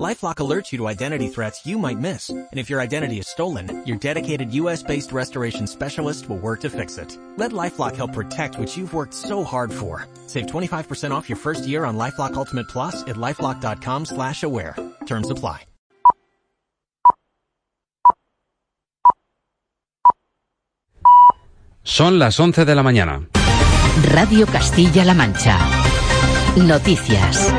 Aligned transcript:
LifeLock 0.00 0.36
alerts 0.36 0.72
you 0.72 0.78
to 0.78 0.88
identity 0.88 1.28
threats 1.28 1.66
you 1.66 1.78
might 1.78 1.98
miss. 1.98 2.30
And 2.30 2.48
if 2.58 2.70
your 2.70 2.80
identity 2.80 3.18
is 3.18 3.28
stolen, 3.28 3.82
your 3.86 3.98
dedicated 3.98 4.52
US-based 4.52 5.12
restoration 5.12 5.66
specialist 5.66 6.28
will 6.28 6.38
work 6.38 6.60
to 6.60 6.70
fix 6.70 6.96
it. 6.98 7.16
Let 7.36 7.52
LifeLock 7.52 7.96
help 7.96 8.12
protect 8.14 8.58
what 8.58 8.74
you've 8.76 8.94
worked 8.94 9.14
so 9.14 9.44
hard 9.44 9.72
for. 9.72 10.06
Save 10.26 10.46
25% 10.46 11.10
off 11.10 11.28
your 11.28 11.36
first 11.36 11.66
year 11.66 11.84
on 11.84 11.96
LifeLock 11.98 12.34
Ultimate 12.34 12.68
Plus 12.68 13.02
at 13.02 13.16
LifeLock.com 13.16 14.06
slash 14.06 14.42
aware. 14.42 14.76
Terms 15.06 15.30
apply. 15.30 15.66
Son 21.84 22.18
las 22.18 22.38
11 22.38 22.64
de 22.64 22.74
la 22.74 22.82
mañana. 22.82 23.28
Radio 24.14 24.46
Castilla-La 24.46 25.14
Mancha. 25.14 25.58
Noticias. 26.56 27.52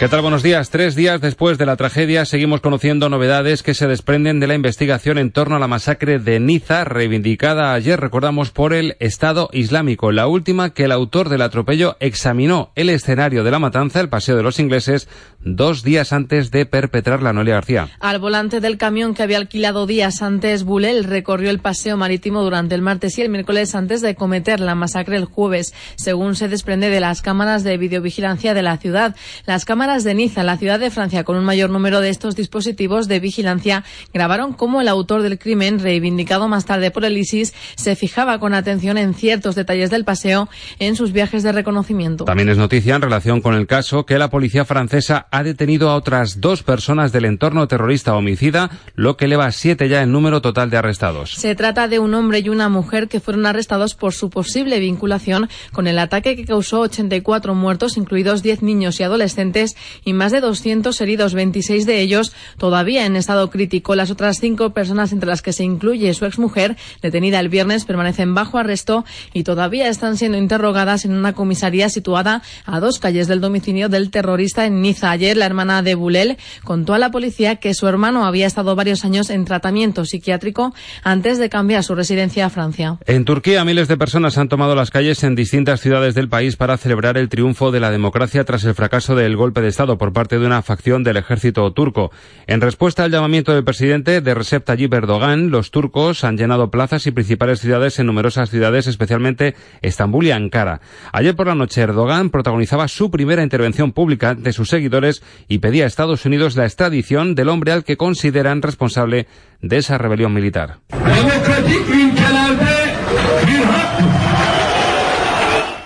¿Qué 0.00 0.08
tal? 0.08 0.22
Buenos 0.22 0.42
días. 0.42 0.70
Tres 0.70 0.96
días 0.96 1.20
después 1.20 1.56
de 1.56 1.66
la 1.66 1.76
tragedia 1.76 2.24
seguimos 2.24 2.60
conociendo 2.60 3.08
novedades 3.08 3.62
que 3.62 3.74
se 3.74 3.86
desprenden 3.86 4.40
de 4.40 4.48
la 4.48 4.56
investigación 4.56 5.18
en 5.18 5.30
torno 5.30 5.54
a 5.54 5.60
la 5.60 5.68
masacre 5.68 6.18
de 6.18 6.40
Niza, 6.40 6.82
reivindicada 6.82 7.72
ayer, 7.72 8.00
recordamos, 8.00 8.50
por 8.50 8.74
el 8.74 8.96
Estado 8.98 9.48
Islámico. 9.52 10.10
La 10.10 10.26
última 10.26 10.70
que 10.70 10.84
el 10.84 10.92
autor 10.92 11.28
del 11.28 11.42
atropello 11.42 11.96
examinó 12.00 12.72
el 12.74 12.90
escenario 12.90 13.44
de 13.44 13.52
la 13.52 13.60
matanza, 13.60 14.00
el 14.00 14.08
Paseo 14.08 14.36
de 14.36 14.42
los 14.42 14.58
Ingleses, 14.58 15.08
dos 15.38 15.84
días 15.84 16.12
antes 16.12 16.50
de 16.50 16.66
perpetrar 16.66 17.22
la 17.22 17.32
Noelia 17.32 17.54
García. 17.54 17.88
Al 18.00 18.18
volante 18.18 18.60
del 18.60 18.78
camión 18.78 19.14
que 19.14 19.22
había 19.22 19.38
alquilado 19.38 19.86
días 19.86 20.22
antes, 20.22 20.64
Bulel 20.64 21.04
recorrió 21.04 21.50
el 21.50 21.60
paseo 21.60 21.96
marítimo 21.96 22.42
durante 22.42 22.74
el 22.74 22.82
martes 22.82 23.16
y 23.18 23.22
el 23.22 23.28
miércoles 23.28 23.76
antes 23.76 24.00
de 24.00 24.16
cometer 24.16 24.58
la 24.58 24.74
masacre 24.74 25.16
el 25.16 25.24
jueves, 25.24 25.72
según 25.94 26.34
se 26.34 26.48
desprende 26.48 26.90
de 26.90 27.00
las 27.00 27.22
cámaras 27.22 27.62
de 27.62 27.78
videovigilancia 27.78 28.54
de 28.54 28.62
la 28.62 28.76
ciudad. 28.78 29.14
Las 29.46 29.64
cámaras 29.64 29.83
de 29.84 30.14
Niza, 30.14 30.42
la 30.44 30.56
ciudad 30.56 30.80
de 30.80 30.90
Francia, 30.90 31.24
con 31.24 31.36
un 31.36 31.44
mayor 31.44 31.68
número 31.68 32.00
de 32.00 32.08
estos 32.08 32.34
dispositivos 32.34 33.06
de 33.06 33.20
vigilancia, 33.20 33.84
grabaron 34.14 34.54
cómo 34.54 34.80
el 34.80 34.88
autor 34.88 35.20
del 35.20 35.38
crimen, 35.38 35.78
reivindicado 35.78 36.48
más 36.48 36.64
tarde 36.64 36.90
por 36.90 37.04
el 37.04 37.18
ISIS, 37.18 37.52
se 37.76 37.94
fijaba 37.94 38.40
con 38.40 38.54
atención 38.54 38.96
en 38.96 39.12
ciertos 39.12 39.54
detalles 39.54 39.90
del 39.90 40.06
paseo 40.06 40.48
en 40.78 40.96
sus 40.96 41.12
viajes 41.12 41.42
de 41.42 41.52
reconocimiento. 41.52 42.24
También 42.24 42.48
es 42.48 42.56
noticia 42.56 42.96
en 42.96 43.02
relación 43.02 43.42
con 43.42 43.54
el 43.54 43.66
caso 43.66 44.06
que 44.06 44.18
la 44.18 44.30
policía 44.30 44.64
francesa 44.64 45.28
ha 45.30 45.42
detenido 45.42 45.90
a 45.90 45.96
otras 45.96 46.40
dos 46.40 46.62
personas 46.62 47.12
del 47.12 47.26
entorno 47.26 47.68
terrorista 47.68 48.16
homicida, 48.16 48.70
lo 48.94 49.18
que 49.18 49.26
eleva 49.26 49.44
a 49.44 49.52
siete 49.52 49.90
ya 49.90 50.02
el 50.02 50.10
número 50.10 50.40
total 50.40 50.70
de 50.70 50.78
arrestados. 50.78 51.34
Se 51.34 51.54
trata 51.54 51.88
de 51.88 51.98
un 51.98 52.14
hombre 52.14 52.38
y 52.38 52.48
una 52.48 52.70
mujer 52.70 53.08
que 53.08 53.20
fueron 53.20 53.44
arrestados 53.44 53.94
por 53.94 54.14
su 54.14 54.30
posible 54.30 54.80
vinculación 54.80 55.50
con 55.72 55.86
el 55.86 55.98
ataque 55.98 56.36
que 56.36 56.46
causó 56.46 56.80
84 56.80 57.54
muertos, 57.54 57.98
incluidos 57.98 58.42
10 58.42 58.62
niños 58.62 58.98
y 58.98 59.02
adolescentes, 59.02 59.73
y 60.04 60.12
más 60.12 60.32
de 60.32 60.40
200 60.40 61.00
heridos, 61.00 61.34
26 61.34 61.86
de 61.86 62.00
ellos 62.00 62.32
todavía 62.58 63.06
en 63.06 63.16
estado 63.16 63.50
crítico. 63.50 63.94
Las 63.94 64.10
otras 64.10 64.38
cinco 64.38 64.70
personas, 64.70 65.12
entre 65.12 65.28
las 65.28 65.42
que 65.42 65.52
se 65.52 65.64
incluye 65.64 66.12
su 66.14 66.26
exmujer, 66.26 66.76
detenida 67.02 67.40
el 67.40 67.48
viernes, 67.48 67.84
permanecen 67.84 68.34
bajo 68.34 68.58
arresto 68.58 69.04
y 69.32 69.44
todavía 69.44 69.88
están 69.88 70.16
siendo 70.16 70.38
interrogadas 70.38 71.04
en 71.04 71.12
una 71.12 71.32
comisaría 71.32 71.88
situada 71.88 72.42
a 72.64 72.80
dos 72.80 72.98
calles 72.98 73.28
del 73.28 73.40
domicilio 73.40 73.88
del 73.88 74.10
terrorista 74.10 74.66
en 74.66 74.82
Niza. 74.82 75.10
Ayer, 75.10 75.36
la 75.36 75.46
hermana 75.46 75.82
de 75.82 75.94
Bulel 75.94 76.36
contó 76.64 76.94
a 76.94 76.98
la 76.98 77.10
policía 77.10 77.56
que 77.56 77.74
su 77.74 77.86
hermano 77.86 78.26
había 78.26 78.46
estado 78.46 78.74
varios 78.76 79.04
años 79.04 79.30
en 79.30 79.44
tratamiento 79.44 80.04
psiquiátrico 80.04 80.74
antes 81.02 81.38
de 81.38 81.48
cambiar 81.48 81.84
su 81.84 81.94
residencia 81.94 82.46
a 82.46 82.50
Francia. 82.50 82.98
En 83.06 83.24
Turquía, 83.24 83.64
miles 83.64 83.88
de 83.88 83.96
personas 83.96 84.38
han 84.38 84.48
tomado 84.48 84.74
las 84.74 84.90
calles 84.90 85.22
en 85.24 85.34
distintas 85.34 85.80
ciudades 85.80 86.14
del 86.14 86.28
país 86.28 86.56
para 86.56 86.76
celebrar 86.76 87.16
el 87.16 87.28
triunfo 87.28 87.70
de 87.70 87.80
la 87.80 87.90
democracia 87.90 88.44
tras 88.44 88.64
el 88.64 88.74
fracaso 88.74 89.14
del 89.14 89.36
golpe 89.36 89.60
Estado 89.68 89.98
por 89.98 90.12
parte 90.12 90.38
de 90.38 90.46
una 90.46 90.62
facción 90.62 91.04
del 91.04 91.16
ejército 91.16 91.72
turco. 91.72 92.10
En 92.46 92.60
respuesta 92.60 93.04
al 93.04 93.10
llamamiento 93.10 93.52
del 93.54 93.64
presidente 93.64 94.20
de 94.20 94.34
Recep 94.34 94.64
Tayyip 94.64 94.92
Erdogan, 94.92 95.50
los 95.50 95.70
turcos 95.70 96.24
han 96.24 96.36
llenado 96.36 96.70
plazas 96.70 97.06
y 97.06 97.10
principales 97.10 97.60
ciudades 97.60 97.98
en 97.98 98.06
numerosas 98.06 98.50
ciudades, 98.50 98.86
especialmente 98.86 99.54
Estambul 99.82 100.26
y 100.26 100.30
Ankara. 100.30 100.80
Ayer 101.12 101.34
por 101.34 101.46
la 101.46 101.54
noche 101.54 101.80
Erdogan 101.80 102.30
protagonizaba 102.30 102.88
su 102.88 103.10
primera 103.10 103.42
intervención 103.42 103.92
pública 103.92 104.34
de 104.34 104.52
sus 104.52 104.68
seguidores 104.68 105.22
y 105.48 105.58
pedía 105.58 105.84
a 105.84 105.86
Estados 105.86 106.24
Unidos 106.24 106.56
la 106.56 106.64
extradición 106.64 107.34
del 107.34 107.48
hombre 107.48 107.72
al 107.72 107.84
que 107.84 107.96
consideran 107.96 108.62
responsable 108.62 109.26
de 109.60 109.76
esa 109.78 109.98
rebelión 109.98 110.32
militar. 110.32 110.78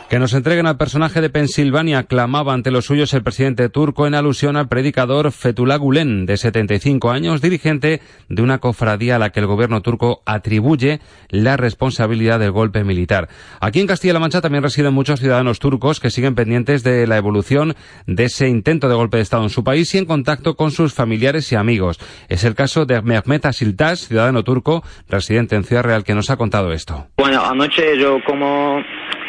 Que 0.09 0.19
nos 0.19 0.33
entreguen 0.33 0.67
al 0.67 0.79
personaje 0.79 1.21
de 1.21 1.29
Pensilvania, 1.29 2.05
clamaba 2.05 2.55
ante 2.55 2.71
los 2.71 2.87
suyos 2.87 3.13
el 3.13 3.23
presidente 3.23 3.69
turco 3.69 4.07
en 4.07 4.15
alusión 4.15 4.57
al 4.57 4.67
predicador 4.67 5.33
Fethullah 5.33 5.77
Gulen, 5.77 6.25
de 6.25 6.39
75 6.39 7.11
años, 7.11 7.43
dirigente 7.43 8.01
de 8.31 8.43
una 8.43 8.57
cofradía 8.57 9.17
a 9.17 9.19
la 9.19 9.29
que 9.33 9.41
el 9.41 9.47
gobierno 9.47 9.83
turco 9.83 10.23
atribuye 10.25 11.01
la 11.29 11.59
responsabilidad 11.59 12.39
del 12.39 12.53
golpe 12.53 12.85
militar. 12.85 13.29
Aquí 13.61 13.81
en 13.81 13.87
Castilla-La 13.87 14.19
Mancha 14.19 14.41
también 14.41 14.63
residen 14.63 14.95
muchos 14.95 15.21
ciudadanos 15.21 15.59
turcos 15.59 16.01
que 16.01 16.09
siguen 16.09 16.35
pendientes 16.35 16.83
de 16.83 17.07
la 17.07 17.19
evolución 17.19 17.77
de 18.07 18.25
ese 18.25 18.49
intento 18.49 18.89
de 18.89 18.95
golpe 18.95 19.19
de 19.19 19.25
Estado 19.25 19.43
en 19.43 19.51
su 19.51 19.63
país 19.63 19.95
y 19.95 19.99
en 19.99 20.07
contacto 20.07 20.57
con 20.57 20.71
sus 20.71 20.95
familiares 20.95 21.53
y 21.53 21.57
amigos. 21.57 22.01
Es 22.31 22.45
el 22.45 22.55
caso 22.55 22.87
de 22.87 23.03
Mehmet 23.03 23.45
Asiltas, 23.45 24.09
ciudadano 24.09 24.43
turco, 24.43 24.83
residente 25.07 25.55
en 25.55 25.65
Ciudad 25.65 25.83
Real, 25.83 26.03
que 26.03 26.15
nos 26.15 26.31
ha 26.31 26.39
contado 26.39 26.73
esto. 26.73 27.09
Bueno, 27.19 27.45
anoche 27.45 27.99
yo 28.01 28.17
como 28.27 28.83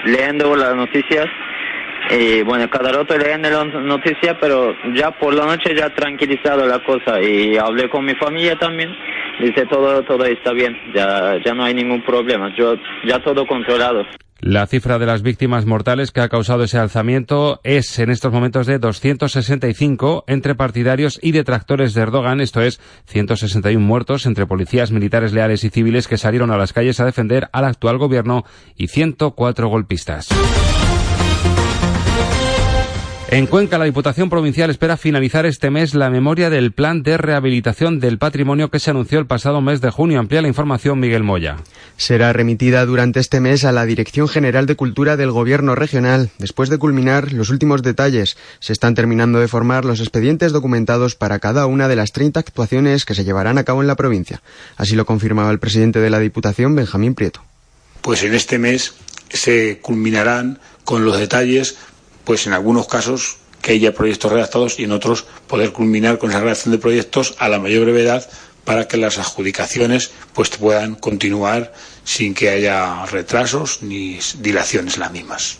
leyendo 0.05 0.55
las 0.55 0.75
noticias 0.75 1.27
y 2.09 2.41
bueno, 2.41 2.69
cada 2.69 2.91
rato 2.91 3.17
leyendo 3.17 3.49
las 3.49 3.73
noticias, 3.73 4.35
pero 4.39 4.75
ya 4.95 5.11
por 5.11 5.33
la 5.33 5.45
noche 5.45 5.75
ya 5.75 5.89
tranquilizado 5.89 6.65
la 6.65 6.79
cosa. 6.79 7.21
Y 7.21 7.57
hablé 7.57 7.89
con 7.89 8.05
mi 8.05 8.15
familia 8.15 8.57
también, 8.57 8.95
dice 9.39 9.65
todo 9.65 10.01
todo 10.03 10.25
está 10.25 10.53
bien, 10.53 10.75
ya 10.93 11.37
ya 11.43 11.53
no 11.53 11.63
hay 11.63 11.73
ningún 11.73 12.01
problema, 12.01 12.53
yo 12.55 12.75
ya 13.05 13.19
todo 13.19 13.45
controlado. 13.45 14.05
La 14.41 14.67
cifra 14.67 14.99
de 14.99 15.05
las 15.05 15.21
víctimas 15.21 15.65
mortales 15.65 16.11
que 16.11 16.21
ha 16.21 16.29
causado 16.29 16.63
ese 16.63 16.77
alzamiento 16.77 17.59
es 17.63 17.99
en 17.99 18.09
estos 18.09 18.31
momentos 18.31 18.67
de 18.67 18.79
265 18.79 20.23
entre 20.27 20.55
partidarios 20.55 21.19
y 21.21 21.33
detractores 21.33 21.93
de 21.93 22.01
Erdogan, 22.01 22.39
esto 22.39 22.61
es 22.61 22.79
161 23.07 23.85
muertos 23.85 24.25
entre 24.25 24.47
policías 24.47 24.91
militares 24.91 25.33
leales 25.33 25.65
y 25.65 25.69
civiles 25.69 26.07
que 26.07 26.17
salieron 26.17 26.51
a 26.51 26.57
las 26.57 26.71
calles 26.71 27.01
a 27.01 27.05
defender 27.05 27.49
al 27.51 27.65
actual 27.65 27.97
gobierno 27.97 28.45
y 28.77 28.87
104 28.87 29.67
golpistas. 29.67 30.29
En 33.31 33.45
Cuenca, 33.45 33.77
la 33.77 33.85
Diputación 33.85 34.27
Provincial 34.27 34.71
espera 34.71 34.97
finalizar 34.97 35.45
este 35.45 35.69
mes 35.69 35.93
la 35.93 36.09
memoria 36.09 36.49
del 36.49 36.71
plan 36.71 37.03
de 37.03 37.15
rehabilitación 37.15 37.99
del 37.99 38.17
patrimonio 38.17 38.71
que 38.71 38.79
se 38.79 38.89
anunció 38.89 39.19
el 39.19 39.27
pasado 39.27 39.61
mes 39.61 39.81
de 39.81 39.91
junio. 39.91 40.19
Amplía 40.19 40.41
la 40.41 40.47
información 40.47 40.99
Miguel 40.99 41.21
Moya. 41.21 41.57
Será 41.95 42.33
remitida 42.33 42.83
durante 42.87 43.19
este 43.19 43.39
mes 43.39 43.65
a 43.65 43.71
la 43.71 43.85
Dirección 43.85 44.27
General 44.27 44.65
de 44.65 44.75
Cultura 44.75 45.15
del 45.15 45.29
Gobierno 45.29 45.75
Regional. 45.75 46.31
Después 46.39 46.69
de 46.69 46.79
culminar 46.79 47.31
los 47.31 47.51
últimos 47.51 47.83
detalles, 47.83 48.35
se 48.59 48.73
están 48.73 48.95
terminando 48.95 49.39
de 49.39 49.47
formar 49.47 49.85
los 49.85 49.99
expedientes 49.99 50.51
documentados 50.51 51.13
para 51.13 51.37
cada 51.37 51.67
una 51.67 51.87
de 51.87 51.97
las 51.97 52.13
30 52.13 52.39
actuaciones 52.39 53.05
que 53.05 53.13
se 53.13 53.25
llevarán 53.25 53.59
a 53.59 53.63
cabo 53.63 53.81
en 53.81 53.87
la 53.87 53.95
provincia. 53.95 54.41
Así 54.75 54.95
lo 54.95 55.05
confirmaba 55.05 55.51
el 55.51 55.59
presidente 55.59 55.99
de 55.99 56.09
la 56.09 56.17
Diputación, 56.17 56.75
Benjamín 56.75 57.13
Prieto. 57.13 57.43
Pues 58.01 58.23
en 58.23 58.33
este 58.33 58.57
mes 58.57 58.95
se 59.29 59.77
culminarán 59.81 60.57
con 60.83 61.05
los 61.05 61.19
detalles 61.19 61.77
pues 62.29 62.45
en 62.45 62.53
algunos 62.53 62.87
casos 62.87 63.37
que 63.59 63.71
haya 63.71 63.91
proyectos 63.91 64.31
redactados 64.31 64.79
y 64.79 64.83
en 64.83 64.91
otros 64.91 65.25
poder 65.47 65.71
culminar 65.71 66.19
con 66.19 66.29
esa 66.29 66.39
redacción 66.39 66.71
de 66.71 66.77
proyectos 66.77 67.33
a 67.39 67.49
la 67.49 67.57
mayor 67.57 67.85
brevedad 67.85 68.29
para 68.65 68.87
que 68.87 68.97
las 68.97 69.17
adjudicaciones 69.17 70.11
pues 70.33 70.51
puedan 70.51 70.93
continuar 70.93 71.73
sin 72.03 72.35
que 72.35 72.49
haya 72.49 73.03
retrasos 73.07 73.81
ni 73.81 74.19
dilaciones 74.41 74.99
las 74.99 75.11
mismas. 75.11 75.57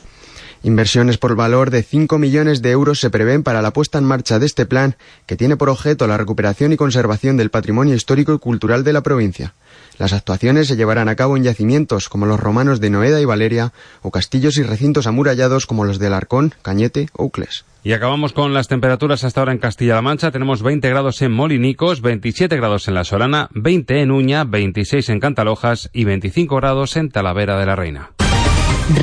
Inversiones 0.62 1.18
por 1.18 1.36
valor 1.36 1.72
de 1.72 1.82
5 1.82 2.20
millones 2.20 2.62
de 2.62 2.70
euros 2.70 3.00
se 3.00 3.10
prevén 3.10 3.42
para 3.42 3.64
la 3.64 3.74
puesta 3.74 3.98
en 3.98 4.04
marcha 4.04 4.38
de 4.38 4.46
este 4.46 4.68
plan, 4.68 4.96
que 5.26 5.38
tiene 5.38 5.58
por 5.58 5.70
objeto 5.70 6.06
la 6.06 6.18
recuperación 6.18 6.72
y 6.72 6.78
conservación 6.78 7.36
del 7.36 7.50
patrimonio 7.50 7.96
histórico 7.96 8.32
y 8.36 8.38
cultural 8.38 8.84
de 8.84 8.94
la 8.94 9.02
provincia. 9.02 9.56
Las 10.00 10.14
actuaciones 10.14 10.68
se 10.68 10.78
llevarán 10.78 11.10
a 11.10 11.16
cabo 11.16 11.36
en 11.36 11.44
yacimientos 11.44 12.08
como 12.08 12.26
los 12.26 12.40
romanos 12.40 12.80
de 12.80 12.90
Noeda 12.90 13.20
y 13.20 13.26
Valeria, 13.26 13.74
o 14.02 14.12
castillos 14.12 14.58
y 14.58 14.64
recintos 14.64 15.08
amurallados 15.08 15.66
como 15.66 15.84
los 15.84 16.00
de 16.00 16.08
Alarcón, 16.08 16.54
Cañete 16.62 17.10
o 17.14 17.26
Ucles. 17.26 17.66
Y 17.84 17.92
acabamos 17.92 18.32
con 18.32 18.54
las 18.54 18.70
temperaturas 18.70 19.24
hasta 19.24 19.42
ahora 19.42 19.52
en 19.52 19.58
Castilla-La 19.58 20.02
Mancha. 20.02 20.32
Tenemos 20.32 20.64
20 20.64 20.90
grados 20.90 21.22
en 21.22 21.34
Molinicos, 21.34 22.02
27 22.02 22.56
grados 22.56 22.88
en 22.88 22.94
La 22.94 23.04
Solana, 23.04 23.50
20 23.54 24.02
en 24.02 24.12
Uña, 24.12 24.46
26 24.46 25.10
en 25.10 25.20
Cantalojas 25.20 25.90
y 25.92 26.06
25 26.06 26.56
grados 26.56 26.96
en 26.96 27.10
Talavera 27.10 27.60
de 27.60 27.66
la 27.66 27.76
Reina. 27.76 28.12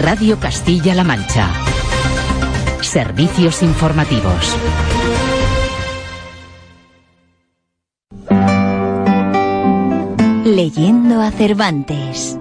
Radio 0.00 0.40
Castilla-La 0.40 1.04
Mancha. 1.04 1.50
Servicios 2.81 3.62
informativos. 3.62 4.56
Leyendo 10.46 11.22
a 11.22 11.32
Cervantes. 11.32 12.38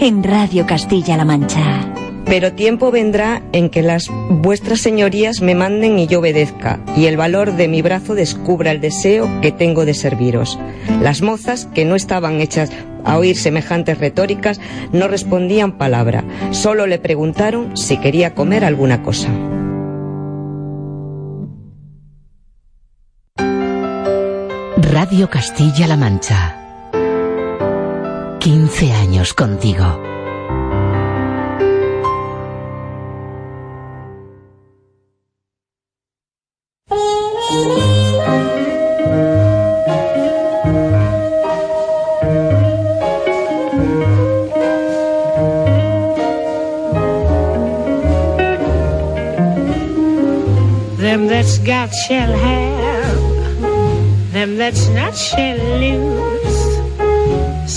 En 0.00 0.24
Radio 0.24 0.66
Castilla-La 0.66 1.26
Mancha. 1.26 1.92
Pero 2.24 2.54
tiempo 2.54 2.90
vendrá 2.90 3.42
en 3.52 3.68
que 3.68 3.82
las 3.82 4.08
vuestras 4.30 4.80
señorías 4.80 5.42
me 5.42 5.54
manden 5.54 5.98
y 5.98 6.06
yo 6.06 6.20
obedezca, 6.20 6.80
y 6.96 7.04
el 7.04 7.18
valor 7.18 7.52
de 7.52 7.68
mi 7.68 7.82
brazo 7.82 8.14
descubra 8.14 8.70
el 8.70 8.80
deseo 8.80 9.28
que 9.42 9.52
tengo 9.52 9.84
de 9.84 9.92
serviros. 9.92 10.58
Las 11.02 11.20
mozas, 11.20 11.66
que 11.74 11.84
no 11.84 11.94
estaban 11.94 12.40
hechas 12.40 12.70
a 13.04 13.18
oír 13.18 13.36
semejantes 13.36 13.98
retóricas, 13.98 14.58
no 14.94 15.06
respondían 15.06 15.76
palabra, 15.76 16.24
solo 16.52 16.86
le 16.86 16.98
preguntaron 16.98 17.76
si 17.76 17.98
quería 17.98 18.34
comer 18.34 18.64
alguna 18.64 19.02
cosa. 19.02 19.28
Radio 24.78 25.28
Castilla-La 25.28 25.98
Mancha. 25.98 26.61
15 28.42 28.92
años 28.92 29.34
contigo. 29.34 29.84
Them 50.98 51.28
that's 51.28 51.58
got 51.58 51.94
shall 51.94 52.32
have, 52.32 54.32
them 54.32 54.56
that's 54.56 54.88
not 54.88 55.14
shall 55.14 55.58
lose. 55.78 56.21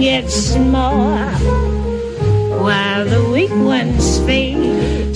gets 0.00 0.56
more, 0.56 1.32
while 2.62 3.04
the 3.04 3.30
weak 3.32 3.50
one 3.50 3.97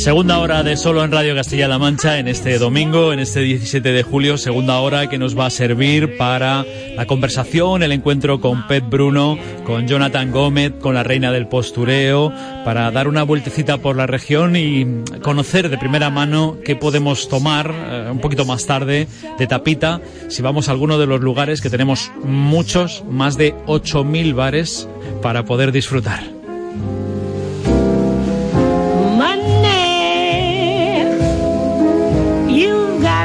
Segunda 0.03 0.41
hora 0.41 0.65
de 0.65 0.77
solo 0.77 1.05
en 1.05 1.13
Radio 1.13 1.37
Castilla-La 1.37 1.79
Mancha 1.79 2.19
en 2.19 2.27
este 2.27 2.59
domingo, 2.59 3.13
en 3.13 3.21
este 3.21 3.39
17 3.39 3.93
de 3.93 4.03
julio, 4.03 4.37
segunda 4.37 4.81
hora 4.81 5.09
que 5.09 5.17
nos 5.17 5.39
va 5.39 5.47
a 5.47 5.51
servir 5.51 6.17
para 6.17 6.67
la 6.97 7.07
conversación, 7.07 7.85
el 7.85 7.93
encuentro 7.93 8.41
con 8.41 8.67
Pet 8.67 8.83
Bruno, 8.91 9.39
con 9.65 9.87
Jonathan 9.87 10.33
Gómez, 10.33 10.73
con 10.81 10.95
la 10.95 11.05
reina 11.05 11.31
del 11.31 11.47
postureo, 11.47 12.33
para 12.65 12.91
dar 12.91 13.07
una 13.07 13.23
vueltecita 13.23 13.79
por 13.79 13.95
la 13.95 14.09
región 14.09 14.57
y 14.57 15.05
conocer 15.23 15.69
de 15.69 15.79
primera 15.79 16.11
mano 16.11 16.59
qué 16.65 16.75
podemos 16.75 17.29
tomar 17.29 17.73
eh, 17.73 18.09
un 18.11 18.19
poquito 18.19 18.45
más 18.45 18.67
tarde 18.67 19.07
de 19.39 19.47
tapita 19.47 20.01
si 20.27 20.43
vamos 20.43 20.69
a 20.69 20.73
alguno 20.73 20.99
de 20.99 21.07
los 21.07 21.21
lugares 21.21 21.61
que 21.61 21.71
tenemos 21.71 22.11
muchos, 22.25 23.05
más 23.09 23.37
de 23.37 23.55
8.000 23.67 24.35
bares 24.35 24.89
para 25.23 25.45
poder 25.45 25.71
disfrutar. 25.71 26.32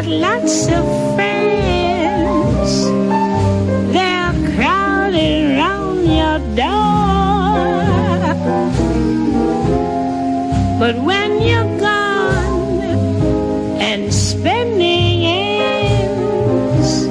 Lots 0.08 0.68
of 0.68 0.86
friends. 1.16 2.72
They're 3.94 4.34
crowding 4.56 5.58
round 5.58 6.06
your 6.06 6.40
door. 6.56 6.98
But 10.80 10.96
when 11.04 11.42
you're 11.42 11.80
gone 11.80 12.82
and 13.82 14.14
spending 14.14 15.26
ends, 15.26 17.06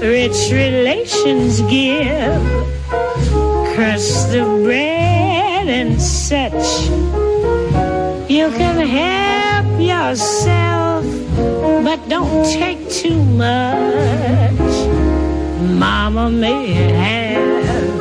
Rich 0.01 0.51
relations 0.53 1.61
give 1.63 2.43
crust 3.75 4.35
of 4.35 4.65
bread 4.65 5.20
and 5.71 6.03
such. 6.03 6.91
You 8.29 8.51
can 8.51 8.87
help 8.87 9.81
yourself, 9.81 11.05
but 11.85 12.09
don't 12.09 12.45
take 12.45 12.91
too 12.91 13.23
much. 13.25 14.77
Mama 15.79 16.29
may 16.29 16.67
have, 16.93 18.01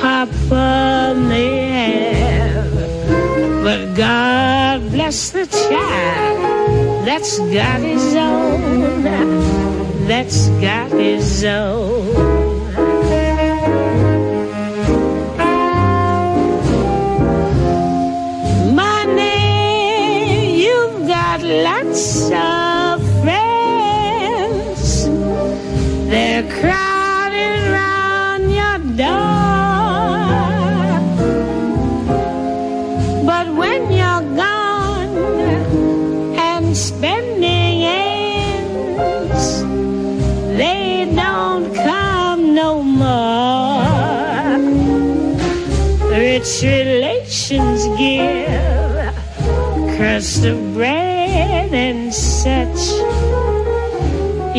Papa 0.00 1.14
may 1.16 1.70
have, 2.20 3.64
but 3.64 3.94
God 3.94 4.90
bless 4.90 5.30
the 5.30 5.46
child 5.46 7.06
that's 7.06 7.38
got 7.38 7.80
his 7.80 8.14
own, 8.14 9.02
that's 10.06 10.48
got 10.60 10.90
his 10.92 11.44
own. 11.44 12.49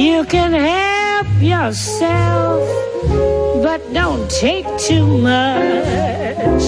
You 0.01 0.25
can 0.25 0.51
help 0.53 1.27
yourself, 1.39 2.65
but 3.61 3.81
don't 3.93 4.27
take 4.31 4.65
too 4.79 5.05
much. 5.05 6.65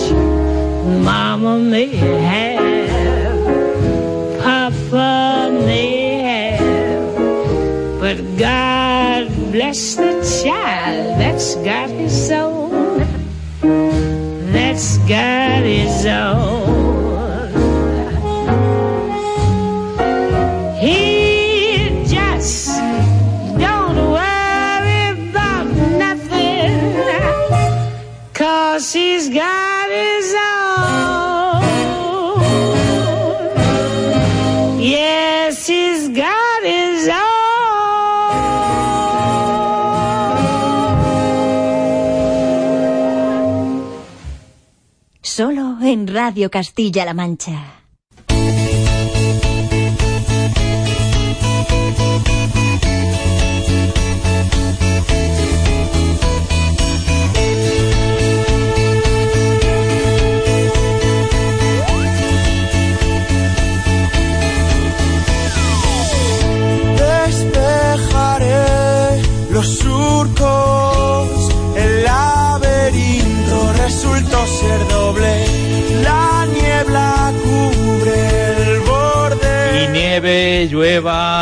Mama 1.02 1.58
may 1.58 1.96
have, 1.96 2.60
Papa 4.40 5.50
may 5.66 6.22
have, 6.22 8.00
but 8.00 8.18
God 8.38 9.30
bless 9.52 9.96
the 9.96 10.13
child 10.44 11.20
that's 11.20 11.56
got 11.56 11.90
his 11.90 12.30
own, 12.30 13.00
that's 14.54 15.00
got 15.10 15.63
his 15.63 16.06
own. 16.06 16.52
En 45.93 46.07
Radio 46.07 46.50
Castilla-La 46.50 47.13
Mancha. 47.13 47.83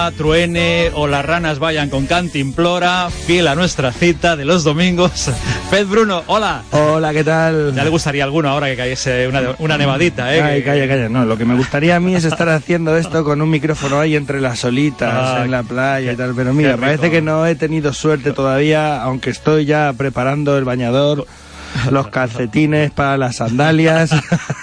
Llueva, 0.01 0.11
truene 0.11 0.91
o 0.93 1.07
las 1.07 1.25
ranas 1.25 1.59
vayan 1.59 1.89
con 1.89 2.05
cantimplora, 2.07 3.09
fiel 3.09 3.47
a 3.47 3.55
nuestra 3.55 3.91
cita 3.91 4.35
de 4.35 4.45
los 4.45 4.63
domingos. 4.63 5.29
Pez 5.71 5.87
Bruno, 5.87 6.23
hola. 6.27 6.63
Hola, 6.71 7.13
¿qué 7.13 7.23
tal? 7.23 7.73
Ya 7.75 7.83
le 7.83 7.89
gustaría 7.89 8.23
a 8.23 8.25
alguno 8.25 8.49
ahora 8.49 8.67
que 8.67 8.75
cayese 8.75 9.27
una, 9.27 9.41
una 9.59 9.77
nevadita, 9.77 10.35
¿eh? 10.35 10.41
Ay, 10.41 10.63
calla, 10.63 10.87
calla. 10.87 11.09
No, 11.09 11.25
lo 11.25 11.37
que 11.37 11.45
me 11.45 11.55
gustaría 11.55 11.95
a 11.95 11.99
mí 11.99 12.15
es 12.15 12.25
estar 12.25 12.49
haciendo 12.49 12.97
esto 12.97 13.23
con 13.23 13.41
un 13.41 13.49
micrófono 13.49 13.99
ahí 13.99 14.15
entre 14.15 14.41
las 14.41 14.63
olitas, 14.63 15.11
Ah, 15.13 15.41
en 15.45 15.51
la 15.51 15.63
playa 15.63 16.11
y 16.11 16.15
tal. 16.15 16.33
Pero 16.35 16.53
mira, 16.53 16.77
parece 16.77 17.11
que 17.11 17.21
no 17.21 17.45
he 17.45 17.55
tenido 17.55 17.93
suerte 17.93 18.31
todavía, 18.31 19.01
aunque 19.01 19.29
estoy 19.29 19.65
ya 19.65 19.93
preparando 19.97 20.57
el 20.57 20.63
bañador, 20.63 21.25
los 21.91 22.07
calcetines 22.07 22.91
para 22.91 23.17
las 23.17 23.37
sandalias. 23.37 24.11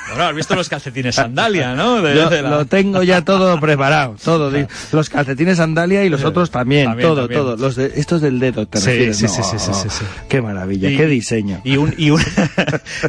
Bueno, 0.08 0.30
has 0.30 0.34
visto 0.34 0.56
los 0.56 0.68
calcetines 0.70 1.14
sandalia, 1.14 1.74
¿no? 1.74 2.00
De- 2.02 2.16
Yo 2.16 2.28
de 2.30 2.40
la- 2.42 2.48
Lo 2.50 2.64
tengo 2.64 3.02
ya 3.02 3.22
todo 3.22 3.60
preparado, 3.60 4.16
todo. 4.24 4.50
Los 4.92 5.10
calcetines 5.10 5.58
sandalia 5.58 6.02
y 6.02 6.08
los 6.08 6.24
otros 6.24 6.50
también, 6.50 6.86
también, 6.86 7.08
todo, 7.08 7.20
también. 7.20 7.40
todo. 7.40 7.56
Los 7.56 7.76
de, 7.76 7.92
estos 7.94 8.22
del 8.22 8.40
dedo, 8.40 8.66
¿te 8.66 8.78
Sí, 8.78 8.86
refieres? 8.86 9.16
sí, 9.18 9.24
No, 9.24 9.28
sí, 9.28 9.42
sí, 9.44 9.58
sí, 9.58 9.72
sí, 9.74 9.88
sí. 9.90 10.04
Qué 10.28 10.40
maravilla, 10.40 10.88
Y- 10.90 10.96
qué 10.96 11.06
diseño. 11.06 11.60
Y 11.62 11.76
un, 11.76 11.94
y 11.98 12.10
un, 12.10 12.20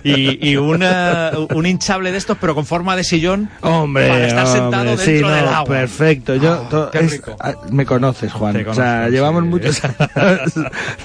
y, 0.03 0.49
y 0.51 0.57
una- 0.57 1.31
un 1.55 1.65
hinchable 1.65 2.11
de 2.11 2.17
estos, 2.17 2.37
pero 2.39 2.53
con 2.53 2.65
forma 2.65 2.95
de 2.97 3.03
sillón. 3.05 3.49
Hombre, 3.61 4.07
Para 4.09 4.27
estar 4.27 4.45
sentado 4.47 4.91
hombre, 4.91 5.05
dentro 5.05 5.05
sí, 5.29 5.35
del 5.35 5.45
no, 5.45 5.51
agua. 5.51 5.65
Perfecto, 5.75 6.35
yo 6.35 6.53
Ah, 6.65 6.69
to- 6.69 6.93
es- 6.93 7.21
ah, 7.39 7.53
me 7.71 7.85
conoces, 7.85 8.31
Juan. 8.33 8.67
O 8.67 8.73
sea, 8.73 9.07
llevamos 9.09 9.45
muchos 9.45 9.81
años 9.83 10.53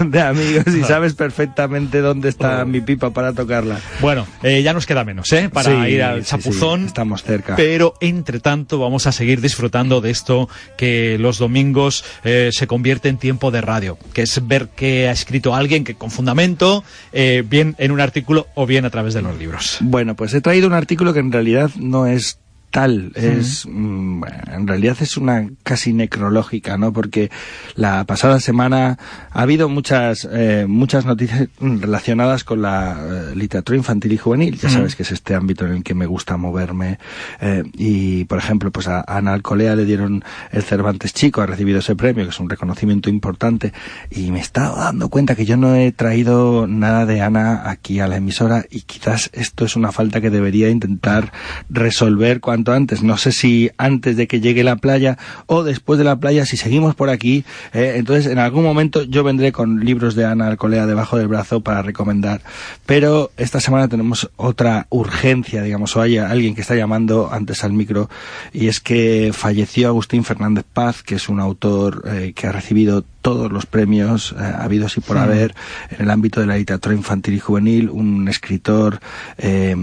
de 0.01 0.21
amigos 0.21 0.67
y 0.67 0.83
sabes 0.83 1.15
perfectamente 1.15 2.01
dónde 2.01 2.29
está 2.29 2.65
mi 2.65 2.81
pipa 2.85 3.11
para 3.11 3.33
tocarla. 3.33 3.81
Bueno, 4.01 4.27
eh, 4.43 4.63
ya 4.63 4.73
nos 4.73 4.87
queda 4.87 5.05
menos, 5.05 5.33
¿eh? 5.33 5.49
Para 5.53 5.85
Sí, 5.85 5.93
ir 5.93 6.03
al 6.03 6.25
chapuzón. 6.25 6.81
sí, 6.81 6.87
estamos 6.87 7.23
cerca. 7.23 7.57
Pero 7.57 7.95
entre 8.01 8.41
tanto 8.41 8.79
vamos 8.79 9.07
a 9.07 9.13
seguir 9.13 9.41
disfrutando 9.41 10.01
de 10.01 10.11
esto 10.11 10.49
que 10.77 11.17
los 11.19 11.39
domingos 11.39 12.05
eh, 12.25 12.51
se 12.53 12.67
convierte 12.67 13.09
en 13.09 13.19
tiempo 13.19 13.51
de 13.51 13.61
radio, 13.61 13.99
que 14.13 14.23
es 14.23 14.47
ver 14.47 14.69
qué 14.77 15.09
ha 15.09 15.13
escrito 15.13 15.55
alguien 15.55 15.85
que 15.85 15.95
con 15.95 16.11
fundamento, 16.11 16.85
eh, 17.13 17.43
bien 17.47 17.75
en 17.79 17.91
un 17.91 18.01
artículo 18.01 18.47
o 18.55 18.67
bien 18.67 18.85
a 18.85 18.91
través 18.91 19.15
de 19.15 19.23
los 19.23 19.37
libros. 19.39 19.79
Bueno, 19.81 20.15
pues 20.15 20.35
he 20.35 20.41
traído 20.41 20.67
un 20.67 20.75
artículo 20.75 21.13
que 21.13 21.21
en 21.21 21.33
realidad 21.33 21.71
no 21.77 22.07
es 22.07 22.39
tal, 22.75 23.13
es 23.15 23.67
mm, 23.71 24.25
en 24.53 24.67
realidad 24.67 24.97
es 24.99 25.17
una 25.17 25.49
casi 25.63 25.93
necrológica, 25.93 26.77
¿no? 26.77 26.93
Porque 26.93 27.31
la 27.77 28.03
pasada 28.03 28.41
semana 28.41 28.99
ha 29.31 29.43
habido 29.43 29.69
muchas 29.69 30.29
eh, 30.29 30.67
muchas 30.69 31.07
noticias 31.07 31.47
relacionadas 31.61 32.43
con 32.43 32.63
la 32.63 32.97
eh, 32.99 33.37
literatura 33.37 33.79
infantil 33.79 34.15
y 34.15 34.19
juvenil. 34.19 34.59
Ya 34.59 34.71
sabes 34.71 34.97
que 34.97 35.05
es 35.05 35.13
este 35.13 35.37
ámbito 35.37 35.65
en 35.65 35.73
el 35.73 35.83
que 35.85 35.95
me 35.95 36.07
gusta 36.07 36.37
moverme. 36.37 36.99
Eh, 37.41 37.63
y 37.75 38.25
por 38.25 38.39
ejemplo, 38.39 38.73
pues 38.73 38.89
a 38.89 39.05
Ana 39.07 39.35
Alcolea 39.35 39.77
le 39.77 39.85
dieron 39.85 40.25
el 40.51 40.65
Cervantes 40.65 41.15
Chico, 41.15 41.43
ha 41.43 41.47
recibido 41.47 41.79
ese 41.79 41.95
premio 41.95 42.25
que 42.25 42.31
es 42.31 42.41
un 42.41 42.51
reconocimiento 42.51 43.09
importante. 43.09 43.73
Y 44.11 44.33
me 44.33 44.41
estaba 44.41 44.87
dando 44.87 45.11
cuenta 45.11 45.37
que 45.37 45.47
yo 45.47 45.57
no 45.57 45.77
he 45.77 45.93
traído 45.93 46.67
nada 46.67 47.07
de 47.07 47.21
Ana 47.21 47.71
aquí 47.71 48.01
a 48.01 48.09
la 48.09 48.17
emisora 48.17 48.65
y 48.69 48.81
quizás 48.81 49.31
esto 49.33 49.65
es 49.65 49.77
una 49.77 49.93
falta 49.93 50.21
que 50.21 50.31
debería 50.31 50.71
intentar 50.71 51.31
resolver 51.69 52.41
cuanto 52.41 52.64
antes. 52.73 53.03
No 53.03 53.17
sé 53.17 53.33
si 53.33 53.71
antes 53.77 54.17
de 54.17 54.27
que 54.27 54.41
llegue 54.41 54.65
la 54.65 54.77
playa 54.77 55.19
o 55.47 55.63
después 55.63 55.99
de 55.99 56.05
la 56.05 56.17
playa, 56.17 56.47
si 56.47 56.57
seguimos 56.57 56.95
por 56.95 57.11
aquí. 57.11 57.45
eh, 57.73 57.95
entonces, 57.97 58.31
en 58.31 58.39
algún 58.39 58.65
momento 58.65 59.03
yo 59.03 59.25
vendré 59.25 59.53
con 59.53 59.85
libros 59.85 60.15
de 60.15 60.25
Ana 60.25 60.49
Alcolea 60.49 60.87
debajo 60.87 61.17
del 61.17 61.29
brazo 61.29 61.61
para 61.61 61.83
recomendar. 61.83 62.43
Pero 62.87 63.31
esta 63.37 63.61
semana 63.61 63.89
tenemos 63.89 64.31
otra 64.37 64.87
urgencia, 64.91 65.63
digamos, 65.63 65.97
o 65.97 66.01
hay 66.01 66.19
alguien 66.19 66.55
que 66.55 66.61
está 66.61 66.75
llamando 66.75 67.31
antes 67.33 67.65
al 67.65 67.73
micro 67.73 68.09
y 68.53 68.69
es 68.69 68.81
que 68.81 69.33
falleció 69.33 69.89
Agustín 69.89 70.25
Fernández 70.25 70.65
Paz, 70.73 71.03
que 71.03 71.17
es 71.17 71.29
un 71.29 71.41
autor 71.41 72.03
eh, 72.07 72.33
que 72.35 72.47
ha 72.47 72.53
recibido 72.53 73.05
todos 73.25 73.51
los 73.51 73.65
premios 73.65 74.35
eh, 74.39 74.53
habidos 74.59 74.99
y 74.99 75.01
por 75.01 75.17
haber 75.17 75.55
en 75.89 76.03
el 76.03 76.11
ámbito 76.11 76.41
de 76.41 76.47
la 76.47 76.59
literatura 76.59 76.95
infantil 76.95 77.33
y 77.33 77.41
juvenil, 77.41 77.89
un 77.89 78.29
escritor 78.29 79.01
eh, 79.39 79.75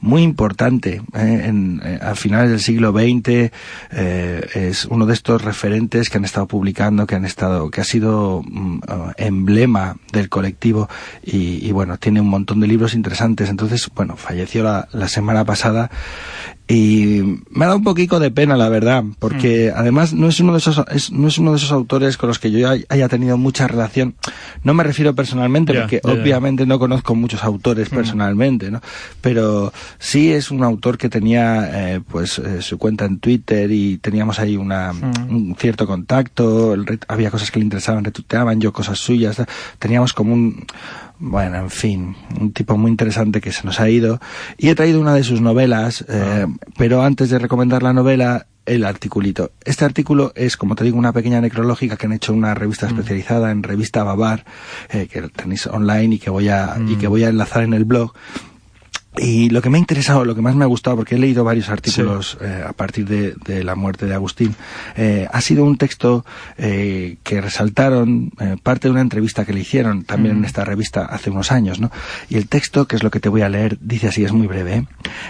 muy 0.00 0.22
importante 0.22 1.02
eh, 1.12 1.42
en, 1.44 1.82
eh, 1.84 1.98
a 2.00 2.14
finales 2.14 2.50
del 2.50 2.60
siglo 2.60 2.92
XX, 2.92 3.50
es 3.90 4.84
uno 4.84 5.06
de 5.06 5.14
estos 5.14 5.42
referentes 5.42 6.08
que 6.08 6.18
han 6.18 6.24
estado 6.24 6.46
publicando, 6.46 7.04
que 7.08 7.16
han 7.16 7.24
estado, 7.24 7.68
que 7.68 7.80
ha 7.80 7.84
sido 7.84 8.44
mm, 8.46 8.80
emblema 9.16 9.96
del 10.12 10.28
colectivo 10.28 10.88
y, 11.20 11.66
y, 11.66 11.72
bueno, 11.72 11.98
tiene 11.98 12.20
un 12.20 12.28
montón 12.28 12.60
de 12.60 12.68
libros 12.68 12.94
interesantes. 12.94 13.48
Entonces, 13.48 13.90
bueno, 13.92 14.16
falleció 14.16 14.62
la, 14.62 14.86
la 14.92 15.08
semana 15.08 15.44
pasada 15.44 15.90
y 16.66 17.20
me 17.50 17.64
ha 17.64 17.68
dado 17.68 17.76
un 17.78 17.84
poquito 17.84 18.18
de 18.20 18.30
pena, 18.30 18.56
la 18.56 18.70
verdad, 18.70 19.04
porque 19.18 19.70
Mm. 19.74 19.78
además 19.78 20.14
no 20.14 20.28
es 20.28 20.40
uno 20.40 20.52
de 20.52 20.58
esos 20.58 20.82
es- 20.90 21.12
no 21.12 21.28
es 21.28 21.36
uno 21.36 21.50
de 21.50 21.58
esos 21.58 21.72
autores 21.72 22.16
con 22.16 22.28
los 22.28 22.38
que 22.38 22.50
yo 22.50 22.70
hay- 22.70 22.86
haya 22.88 23.06
tenido 23.08 23.36
mucha 23.36 23.66
relación. 23.68 24.14
No 24.62 24.72
me 24.72 24.82
refiero 24.82 25.14
personalmente, 25.14 25.74
porque 25.74 26.00
obviamente 26.04 26.64
no 26.64 26.78
conozco 26.78 27.14
muchos 27.14 27.44
autores 27.44 27.92
Mm. 27.92 27.94
personalmente, 27.94 28.70
¿no? 28.70 28.80
Pero 29.20 29.74
sí 29.98 30.32
es 30.32 30.50
un 30.50 30.64
autor 30.64 30.96
que 30.96 31.10
tenía 31.10 31.94
eh, 31.96 32.00
pues 32.00 32.38
eh, 32.38 32.62
su 32.62 32.78
cuenta 32.78 33.04
en 33.04 33.18
Twitter 33.18 33.70
y 33.70 33.98
teníamos 33.98 34.38
ahí 34.38 34.56
una 34.56 34.94
Mm. 34.94 35.34
un 35.36 35.56
cierto 35.58 35.86
contacto, 35.86 36.72
el 36.72 36.98
había 37.08 37.30
cosas 37.30 37.50
que 37.50 37.58
le 37.58 37.64
interesaban, 37.66 38.04
retuiteaban, 38.04 38.58
yo 38.60 38.72
cosas 38.72 38.98
suyas, 38.98 39.36
teníamos 39.78 40.14
como 40.14 40.32
un 40.32 40.64
bueno, 41.26 41.56
en 41.56 41.70
fin, 41.70 42.16
un 42.38 42.52
tipo 42.52 42.76
muy 42.76 42.90
interesante 42.90 43.40
que 43.40 43.50
se 43.50 43.64
nos 43.64 43.80
ha 43.80 43.88
ido. 43.88 44.20
Y 44.58 44.68
he 44.68 44.74
traído 44.74 45.00
una 45.00 45.14
de 45.14 45.24
sus 45.24 45.40
novelas, 45.40 46.04
eh, 46.06 46.46
pero 46.76 47.02
antes 47.02 47.30
de 47.30 47.38
recomendar 47.38 47.82
la 47.82 47.94
novela, 47.94 48.46
el 48.66 48.84
articulito. 48.84 49.50
Este 49.64 49.86
artículo 49.86 50.32
es, 50.34 50.58
como 50.58 50.74
te 50.74 50.84
digo, 50.84 50.98
una 50.98 51.14
pequeña 51.14 51.40
necrológica 51.40 51.96
que 51.96 52.04
han 52.04 52.12
hecho 52.12 52.34
una 52.34 52.52
revista 52.52 52.88
especializada 52.88 53.50
en 53.50 53.62
revista 53.62 54.04
Babar, 54.04 54.44
eh, 54.90 55.06
que 55.06 55.22
tenéis 55.22 55.66
online 55.66 56.16
y 56.16 56.18
que 56.18 56.28
voy 56.28 56.50
a, 56.50 56.76
y 56.86 56.96
que 56.96 57.08
voy 57.08 57.24
a 57.24 57.30
enlazar 57.30 57.62
en 57.62 57.72
el 57.72 57.86
blog. 57.86 58.12
Y 59.16 59.50
lo 59.50 59.62
que 59.62 59.70
me 59.70 59.78
ha 59.78 59.80
interesado, 59.80 60.24
lo 60.24 60.34
que 60.34 60.42
más 60.42 60.56
me 60.56 60.64
ha 60.64 60.66
gustado, 60.66 60.96
porque 60.96 61.14
he 61.14 61.18
leído 61.18 61.44
varios 61.44 61.68
artículos 61.68 62.36
eh, 62.40 62.64
a 62.66 62.72
partir 62.72 63.06
de, 63.06 63.34
de 63.44 63.62
la 63.62 63.76
muerte 63.76 64.06
de 64.06 64.14
Agustín, 64.14 64.56
eh, 64.96 65.28
ha 65.32 65.40
sido 65.40 65.64
un 65.64 65.76
texto 65.78 66.24
eh, 66.58 67.16
que 67.22 67.40
resaltaron 67.40 68.32
eh, 68.40 68.56
parte 68.62 68.88
de 68.88 68.92
una 68.92 69.00
entrevista 69.00 69.44
que 69.44 69.52
le 69.52 69.60
hicieron 69.60 70.02
también 70.04 70.34
Mm. 70.34 70.38
en 70.38 70.44
esta 70.46 70.64
revista 70.64 71.04
hace 71.04 71.30
unos 71.30 71.52
años, 71.52 71.80
¿no? 71.80 71.90
Y 72.28 72.36
el 72.36 72.48
texto, 72.48 72.86
que 72.86 72.96
es 72.96 73.02
lo 73.02 73.10
que 73.10 73.20
te 73.20 73.28
voy 73.28 73.42
a 73.42 73.48
leer, 73.48 73.78
dice 73.80 74.08
así, 74.08 74.24
es 74.24 74.32
muy 74.32 74.46
breve. 74.46 74.86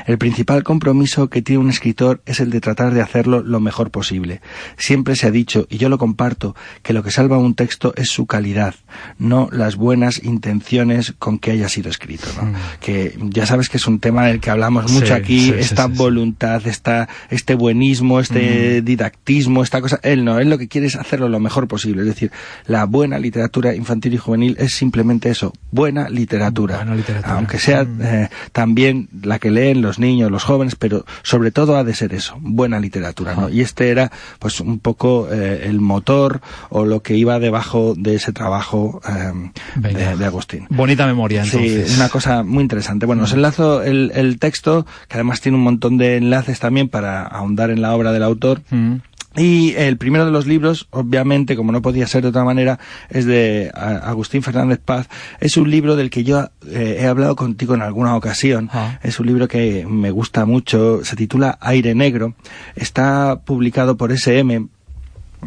El 0.07 0.19
principal 0.19 0.63
compromiso 0.63 1.29
que 1.29 1.43
tiene 1.43 1.61
un 1.61 1.71
escritor 1.71 2.23
es 2.27 2.41
el 2.41 2.51
de 2.51 2.61
tratar 2.61 2.95
de 2.95 3.03
hacerlo 3.03 3.43
lo 3.43 3.61
mejor 3.61 3.91
posible. 3.91 4.41
Siempre 4.79 5.17
se 5.17 5.27
ha 5.27 5.31
dicho, 5.31 5.67
y 5.69 5.79
yo 5.79 5.89
lo 5.89 5.99
comparto, 5.99 6.55
que 6.83 6.93
lo 6.93 7.03
que 7.03 7.11
salva 7.11 7.39
un 7.39 7.55
texto 7.55 7.93
es 7.97 8.09
su 8.09 8.27
calidad, 8.27 8.75
no 9.19 9.49
las 9.53 9.77
buenas 9.77 10.23
intenciones 10.23 11.13
con 11.19 11.39
que 11.39 11.51
haya 11.51 11.69
sido 11.69 11.91
escrito, 11.91 12.29
¿no? 12.41 12.53
Que 12.81 13.19
ya 13.21 13.47
sabes 13.47 13.69
que 13.69 13.74
es 13.79 13.87
un 13.87 13.99
tema 13.99 14.27
del 14.27 14.41
que 14.41 14.51
hablamos 14.51 14.91
mucho 14.91 15.07
Sí, 15.07 15.13
aquí, 15.13 15.41
sí, 15.47 15.55
esta 15.59 15.87
sí, 15.87 15.93
voluntad, 15.95 16.67
esta, 16.67 17.09
este 17.31 17.55
buenismo, 17.55 18.21
este 18.21 18.83
didactismo, 18.83 19.63
esta 19.63 19.81
cosa. 19.81 19.99
Él 20.03 20.25
no, 20.25 20.39
él 20.39 20.51
lo 20.51 20.59
que 20.59 20.69
quiere 20.69 20.87
es 20.87 20.97
hacerlo 20.97 21.29
lo 21.29 21.41
mejor 21.41 21.69
posible. 21.69 22.03
Es 22.03 22.09
decir, 22.09 22.31
la 22.67 22.85
buena 22.85 23.19
literatura 23.19 23.75
infantil 23.75 24.15
y 24.15 24.17
juvenil 24.19 24.57
es 24.59 24.75
simplemente 24.75 25.31
eso, 25.31 25.53
buena 25.71 26.09
literatura. 26.09 26.87
Aunque 27.25 27.59
sea 27.59 27.87
eh, 28.01 28.29
también 28.53 29.09
la 29.23 29.39
que 29.39 29.51
leen 29.51 29.83
los 29.83 29.99
niños, 29.99 30.31
los 30.31 30.45
jóvenes, 30.45 30.77
pero 30.77 31.05
sobre 31.23 31.51
todo 31.51 31.77
ha 31.77 31.85
de 31.85 31.95
ser 31.95 32.15
eso, 32.15 32.37
buena 32.41 32.81
literatura, 32.81 33.35
¿no? 33.35 33.49
Y 33.49 33.61
este 33.61 33.91
era, 33.91 34.11
pues, 34.39 34.61
un 34.61 34.79
poco 34.79 35.29
eh, 35.31 35.65
el 35.65 35.81
motor 35.81 36.41
o 36.71 36.85
lo 36.85 37.03
que 37.03 37.17
iba 37.17 37.39
debajo 37.39 37.95
de 37.97 38.17
ese 38.17 38.33
trabajo 38.33 39.01
eh, 39.09 39.51
de, 39.77 40.17
de 40.17 40.25
Agustín. 40.25 40.67
Bonita 40.71 41.07
memoria, 41.07 41.45
entonces. 41.45 41.91
Sí, 41.91 41.97
una 41.97 42.09
cosa 42.09 42.43
muy 42.43 42.63
interesante. 42.63 43.07
Bueno, 43.07 43.25
os 43.25 43.33
enlazo 43.33 43.64
el, 43.83 44.13
el 44.15 44.39
texto, 44.39 44.87
que 45.09 45.15
además 45.15 45.41
tiene 45.41 45.59
un 45.59 45.65
montón 45.65 45.97
de 45.99 46.17
enlaces 46.17 46.61
también 46.61 46.89
para 46.89 47.23
ahondar 47.23 47.71
en 47.71 47.83
la 47.83 47.95
obra 47.95 48.13
del 48.13 48.23
autor. 48.23 48.63
Mm. 48.71 48.97
Y 49.37 49.75
el 49.75 49.97
primero 49.97 50.25
de 50.25 50.31
los 50.31 50.47
libros, 50.47 50.87
obviamente, 50.91 51.57
como 51.57 51.73
no 51.73 51.83
podía 51.83 52.07
ser 52.07 52.23
de 52.23 52.29
otra 52.29 52.45
manera, 52.45 52.79
es 53.11 53.25
de 53.25 53.73
Agustín 53.75 54.43
Fernández 54.43 54.79
Paz. 54.85 55.09
Es 55.41 55.57
un 55.57 55.71
libro 55.71 55.97
del 55.97 56.11
que 56.11 56.23
yo 56.23 56.51
eh, 56.69 56.99
he 57.01 57.07
hablado 57.07 57.35
contigo 57.35 57.75
en 57.75 57.83
alguna 57.83 58.17
ocasión. 58.17 58.71
Ah. 58.73 59.01
Es 59.03 59.19
un 59.19 59.27
libro 59.27 59.49
que 59.49 59.87
me 59.89 60.13
gusta 60.13 60.45
mucho. 60.45 61.05
Se 61.05 61.17
titula 61.17 61.59
Aire 61.61 61.97
Negro. 61.97 62.35
Está 62.77 63.41
publicado 63.45 63.97
por 63.97 64.13
SM. 64.13 64.69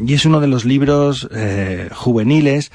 Y 0.05 0.13
es 0.13 0.25
uno 0.25 0.41
de 0.41 0.47
los 0.47 0.65
libros 0.65 1.29
eh, 1.33 1.89
juveniles 1.93 2.71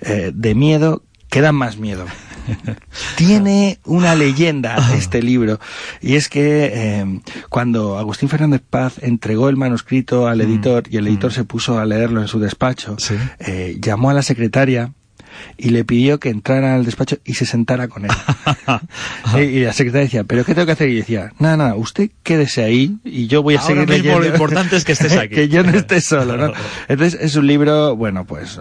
eh, 0.00 0.32
de 0.34 0.54
miedo 0.54 1.02
que 1.28 1.42
dan 1.42 1.56
más 1.56 1.76
miedo. 1.76 2.06
Tiene 3.16 3.78
una 3.84 4.14
leyenda 4.14 4.76
este 4.94 5.22
libro 5.22 5.60
y 6.00 6.16
es 6.16 6.28
que 6.28 6.70
eh, 6.72 7.20
cuando 7.48 7.98
Agustín 7.98 8.28
Fernández 8.28 8.62
Paz 8.68 8.94
entregó 9.02 9.48
el 9.48 9.56
manuscrito 9.56 10.26
al 10.26 10.40
editor 10.40 10.84
y 10.90 10.96
el 10.96 11.06
editor 11.06 11.32
se 11.32 11.44
puso 11.44 11.78
a 11.78 11.84
leerlo 11.84 12.20
en 12.20 12.28
su 12.28 12.40
despacho, 12.40 12.96
eh, 13.38 13.76
llamó 13.80 14.10
a 14.10 14.14
la 14.14 14.22
secretaria 14.22 14.92
y 15.56 15.70
le 15.70 15.84
pidió 15.84 16.18
que 16.20 16.28
entrara 16.30 16.74
al 16.74 16.84
despacho 16.84 17.18
y 17.24 17.34
se 17.34 17.46
sentara 17.46 17.88
con 17.88 18.04
él. 18.04 18.10
y, 19.38 19.60
la 19.60 19.72
secretaria 19.72 20.04
decía, 20.04 20.24
¿pero 20.24 20.44
qué 20.44 20.54
tengo 20.54 20.66
que 20.66 20.72
hacer? 20.72 20.88
Y 20.88 20.96
decía, 20.96 21.32
nada, 21.38 21.56
nada, 21.56 21.74
usted 21.76 22.10
quédese 22.22 22.62
ahí 22.62 22.96
y 23.04 23.26
yo 23.26 23.42
voy 23.42 23.56
a 23.56 23.60
Ahora 23.60 23.74
seguir 23.74 23.88
mismo 23.88 23.96
leyendo. 23.96 24.20
lo 24.20 24.26
importante 24.26 24.76
es 24.76 24.84
que 24.84 24.92
estés 24.92 25.16
aquí. 25.16 25.34
que 25.34 25.48
yo 25.48 25.62
no 25.62 25.70
esté 25.70 26.00
solo, 26.00 26.36
¿no? 26.36 26.52
Entonces 26.88 27.20
es 27.20 27.36
un 27.36 27.46
libro, 27.46 27.96
bueno, 27.96 28.24
pues 28.24 28.60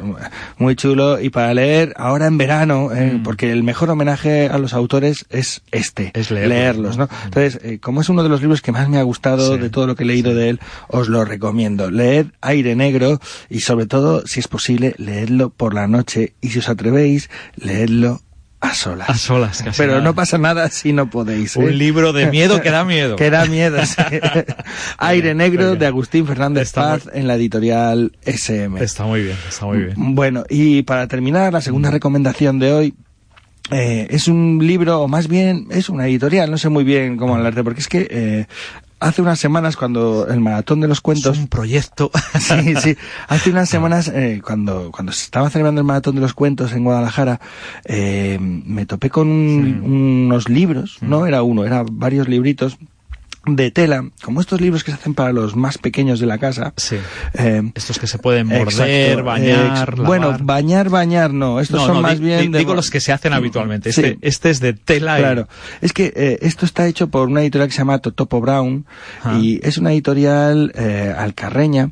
muy 0.58 0.76
chulo 0.76 1.20
y 1.20 1.30
para 1.30 1.54
leer 1.54 1.94
ahora 1.98 2.28
en 2.28 2.38
verano, 2.38 2.90
eh, 2.94 3.20
porque 3.24 3.52
el 3.52 3.64
mejor 3.64 3.90
homenaje 3.90 4.48
a 4.48 4.58
los 4.58 4.74
autores 4.74 5.26
es 5.30 5.62
este, 5.72 6.12
Es 6.14 6.32
leerlos, 6.32 6.50
leerlos, 6.50 6.98
¿no? 6.98 7.10
Entonces, 7.26 7.60
eh, 7.64 7.80
como 7.80 8.02
es 8.02 8.10
uno 8.10 8.24
de 8.24 8.30
los 8.30 8.42
libros 8.42 8.62
que 8.62 8.72
más 8.72 8.90
me 8.90 8.98
ha 8.98 9.04
gustado 9.04 9.54
Sí, 9.54 9.60
de 9.60 9.70
todo 9.70 9.88
lo 9.88 9.96
que 9.96 10.04
he 10.04 10.08
leído 10.08 10.34
de 10.36 10.50
él, 10.50 10.60
os 10.88 11.10
lo 11.10 11.26
recomiendo. 11.26 11.90
Leed 11.92 12.28
Aire 12.42 12.76
Negro 12.76 13.20
y 13.50 13.62
sobre 13.62 13.86
todo, 13.86 14.26
si 14.26 14.40
es 14.40 14.48
posible, 14.48 14.96
leedlo 14.98 15.50
por 15.50 15.74
la 15.74 15.88
noche 15.88 16.34
y 16.42 16.50
si 16.50 16.60
os 16.64 16.70
atrevéis, 16.70 17.30
leedlo 17.56 18.22
a 18.62 18.74
solas. 18.74 19.10
A 19.10 19.16
solas, 19.16 19.62
casi 19.62 19.78
Pero 19.78 19.94
nada. 19.94 20.04
no 20.06 20.16
pasa 20.16 20.38
nada 20.38 20.70
si 20.70 20.94
no 20.94 21.10
podéis. 21.10 21.58
¿eh? 21.58 21.60
Un 21.60 21.78
libro 21.78 22.14
de 22.14 22.28
miedo 22.28 22.62
que 22.62 22.72
da 22.72 22.86
miedo. 22.96 23.18
que 23.18 23.30
da 23.30 23.46
miedo, 23.46 23.86
sí. 23.86 24.02
Aire 24.98 25.36
Negro 25.36 25.68
bien. 25.68 25.80
de 25.80 25.86
Agustín 25.88 26.26
Fernández 26.26 26.64
Está 26.64 26.82
Paz 26.98 27.10
en 27.14 27.28
la 27.28 27.36
editorial 27.36 28.14
SM. 28.26 28.82
Está 28.82 29.04
muy 29.04 29.22
bien, 29.24 29.38
está 29.50 29.66
muy 29.66 29.80
bien. 29.80 29.94
Bueno, 30.16 30.46
y 30.50 30.82
para 30.84 31.08
terminar, 31.08 31.52
la 31.52 31.60
segunda 31.62 31.92
recomendación 31.92 32.58
de 32.60 32.72
hoy 32.72 32.94
eh, 33.70 34.08
es 34.10 34.30
un 34.30 34.60
libro, 34.62 35.02
o 35.02 35.08
más 35.10 35.28
bien 35.28 35.68
es 35.70 35.90
una 35.90 36.08
editorial, 36.08 36.50
no 36.50 36.58
sé 36.58 36.70
muy 36.70 36.86
bien 36.86 37.18
cómo 37.18 37.36
hablarte, 37.36 37.64
porque 37.66 37.82
es 37.82 37.88
que 37.90 38.08
eh, 38.10 38.46
hace 39.04 39.22
unas 39.22 39.40
semanas 39.40 39.76
cuando 39.78 40.28
el 40.28 40.40
maratón 40.40 40.82
de 40.82 40.88
los 40.88 41.02
cuentos... 41.02 41.38
un 41.38 41.48
proyecto. 41.48 42.12
sí, 42.40 42.76
sí. 42.76 42.96
Hace 43.28 43.50
unas 43.52 43.70
semanas, 43.70 44.08
eh, 44.08 44.42
cuando, 44.44 44.92
cuando 44.92 45.12
se 45.12 45.24
estaba 45.26 45.50
celebrando 45.50 45.82
el 45.82 45.88
maratón 45.88 46.16
de 46.16 46.22
los 46.22 46.34
cuentos 46.34 46.72
en 46.74 46.84
Guadalajara, 46.84 47.40
eh, 47.86 48.38
me 48.42 48.86
topé 48.86 49.10
con 49.10 49.28
un- 49.28 49.82
unos 50.26 50.50
libros, 50.50 50.98
no 51.02 51.26
era 51.26 51.44
uno, 51.44 51.66
era 51.66 51.84
varios 51.90 52.28
libritos 52.28 52.78
de 53.46 53.72
tela, 53.72 54.06
como 54.24 54.40
estos 54.40 54.62
libros 54.62 54.84
que 54.86 54.92
se 54.92 54.96
hacen 54.98 55.14
para 55.14 55.34
los 55.34 55.56
más 55.56 55.78
pequeños 55.78 56.20
de 56.22 56.26
la 56.28 56.38
casa. 56.38 56.74
Sí. 56.78 56.96
Eh, 57.34 57.62
Estos 57.76 58.00
que 58.00 58.08
se 58.08 58.18
pueden 58.18 58.48
morder, 58.48 58.68
Exacto, 58.70 59.24
bañar, 59.26 59.90
ex- 59.90 60.02
Bueno, 60.06 60.38
bañar, 60.42 60.90
bañar 60.90 61.34
no. 61.34 61.60
Estos 61.60 61.82
No, 61.82 61.88
son 61.88 61.96
no, 61.98 62.02
más 62.02 62.20
di- 62.20 62.26
bien... 62.26 62.40
di- 62.42 62.48
de- 62.50 62.60
digo 62.60 62.74
los 62.74 62.90
que 62.90 63.02
se 63.02 63.12
hacen 63.12 63.34
habitualmente. 63.34 63.90
Este, 63.90 64.12
Sí. 64.14 64.18
este 64.22 64.50
es 64.50 64.60
de 64.62 64.72
tela 64.74 65.18
y- 65.20 65.22
Claro. 65.24 65.48
Es 65.82 65.92
que 65.92 66.14
eh, 66.16 66.38
esto 66.42 66.66
está 66.66 66.88
hecho 66.88 67.08
por 67.10 67.28
una 67.28 67.42
editorial 67.42 67.68
que 67.68 67.74
se 67.74 67.80
llama 67.80 68.00
Totopo 68.00 68.40
Brown 68.40 68.86
Ah. 69.24 69.38
y 69.42 69.60
es 69.62 69.78
una 69.78 69.92
editorial 69.92 70.72
eh, 70.76 71.14
alcarreña 71.18 71.90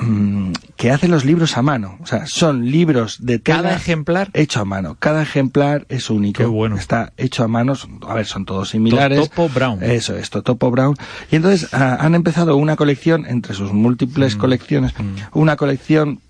mm, 0.00 0.52
que 0.84 0.90
hace 0.90 1.08
los 1.08 1.24
libros 1.24 1.56
a 1.56 1.62
mano. 1.62 1.96
O 2.02 2.06
sea, 2.06 2.26
son 2.26 2.70
libros 2.70 3.16
de 3.24 3.38
tela 3.38 3.62
Cada 3.62 3.74
ejemplar 3.74 4.28
hecho 4.34 4.60
a 4.60 4.66
mano. 4.66 4.98
Cada 4.98 5.22
ejemplar 5.22 5.86
es 5.88 6.10
único. 6.10 6.36
Qué 6.36 6.44
bueno. 6.44 6.76
Está 6.76 7.14
hecho 7.16 7.42
a 7.42 7.48
mano. 7.48 7.72
A 8.06 8.12
ver, 8.12 8.26
son 8.26 8.44
todos 8.44 8.68
similares. 8.68 9.18
Totopo 9.18 9.48
Brown. 9.48 9.82
Eso 9.82 10.14
es, 10.14 10.28
Totopo 10.28 10.70
Brown. 10.70 10.94
Y 11.30 11.36
entonces 11.36 11.72
ah, 11.72 11.96
han 12.00 12.14
empezado 12.14 12.58
una 12.58 12.76
colección, 12.76 13.24
entre 13.24 13.54
sus 13.54 13.72
Mm. 13.72 13.76
múltiples 13.76 14.36
colecciones, 14.36 14.92
una 15.32 15.56
colección 15.56 16.20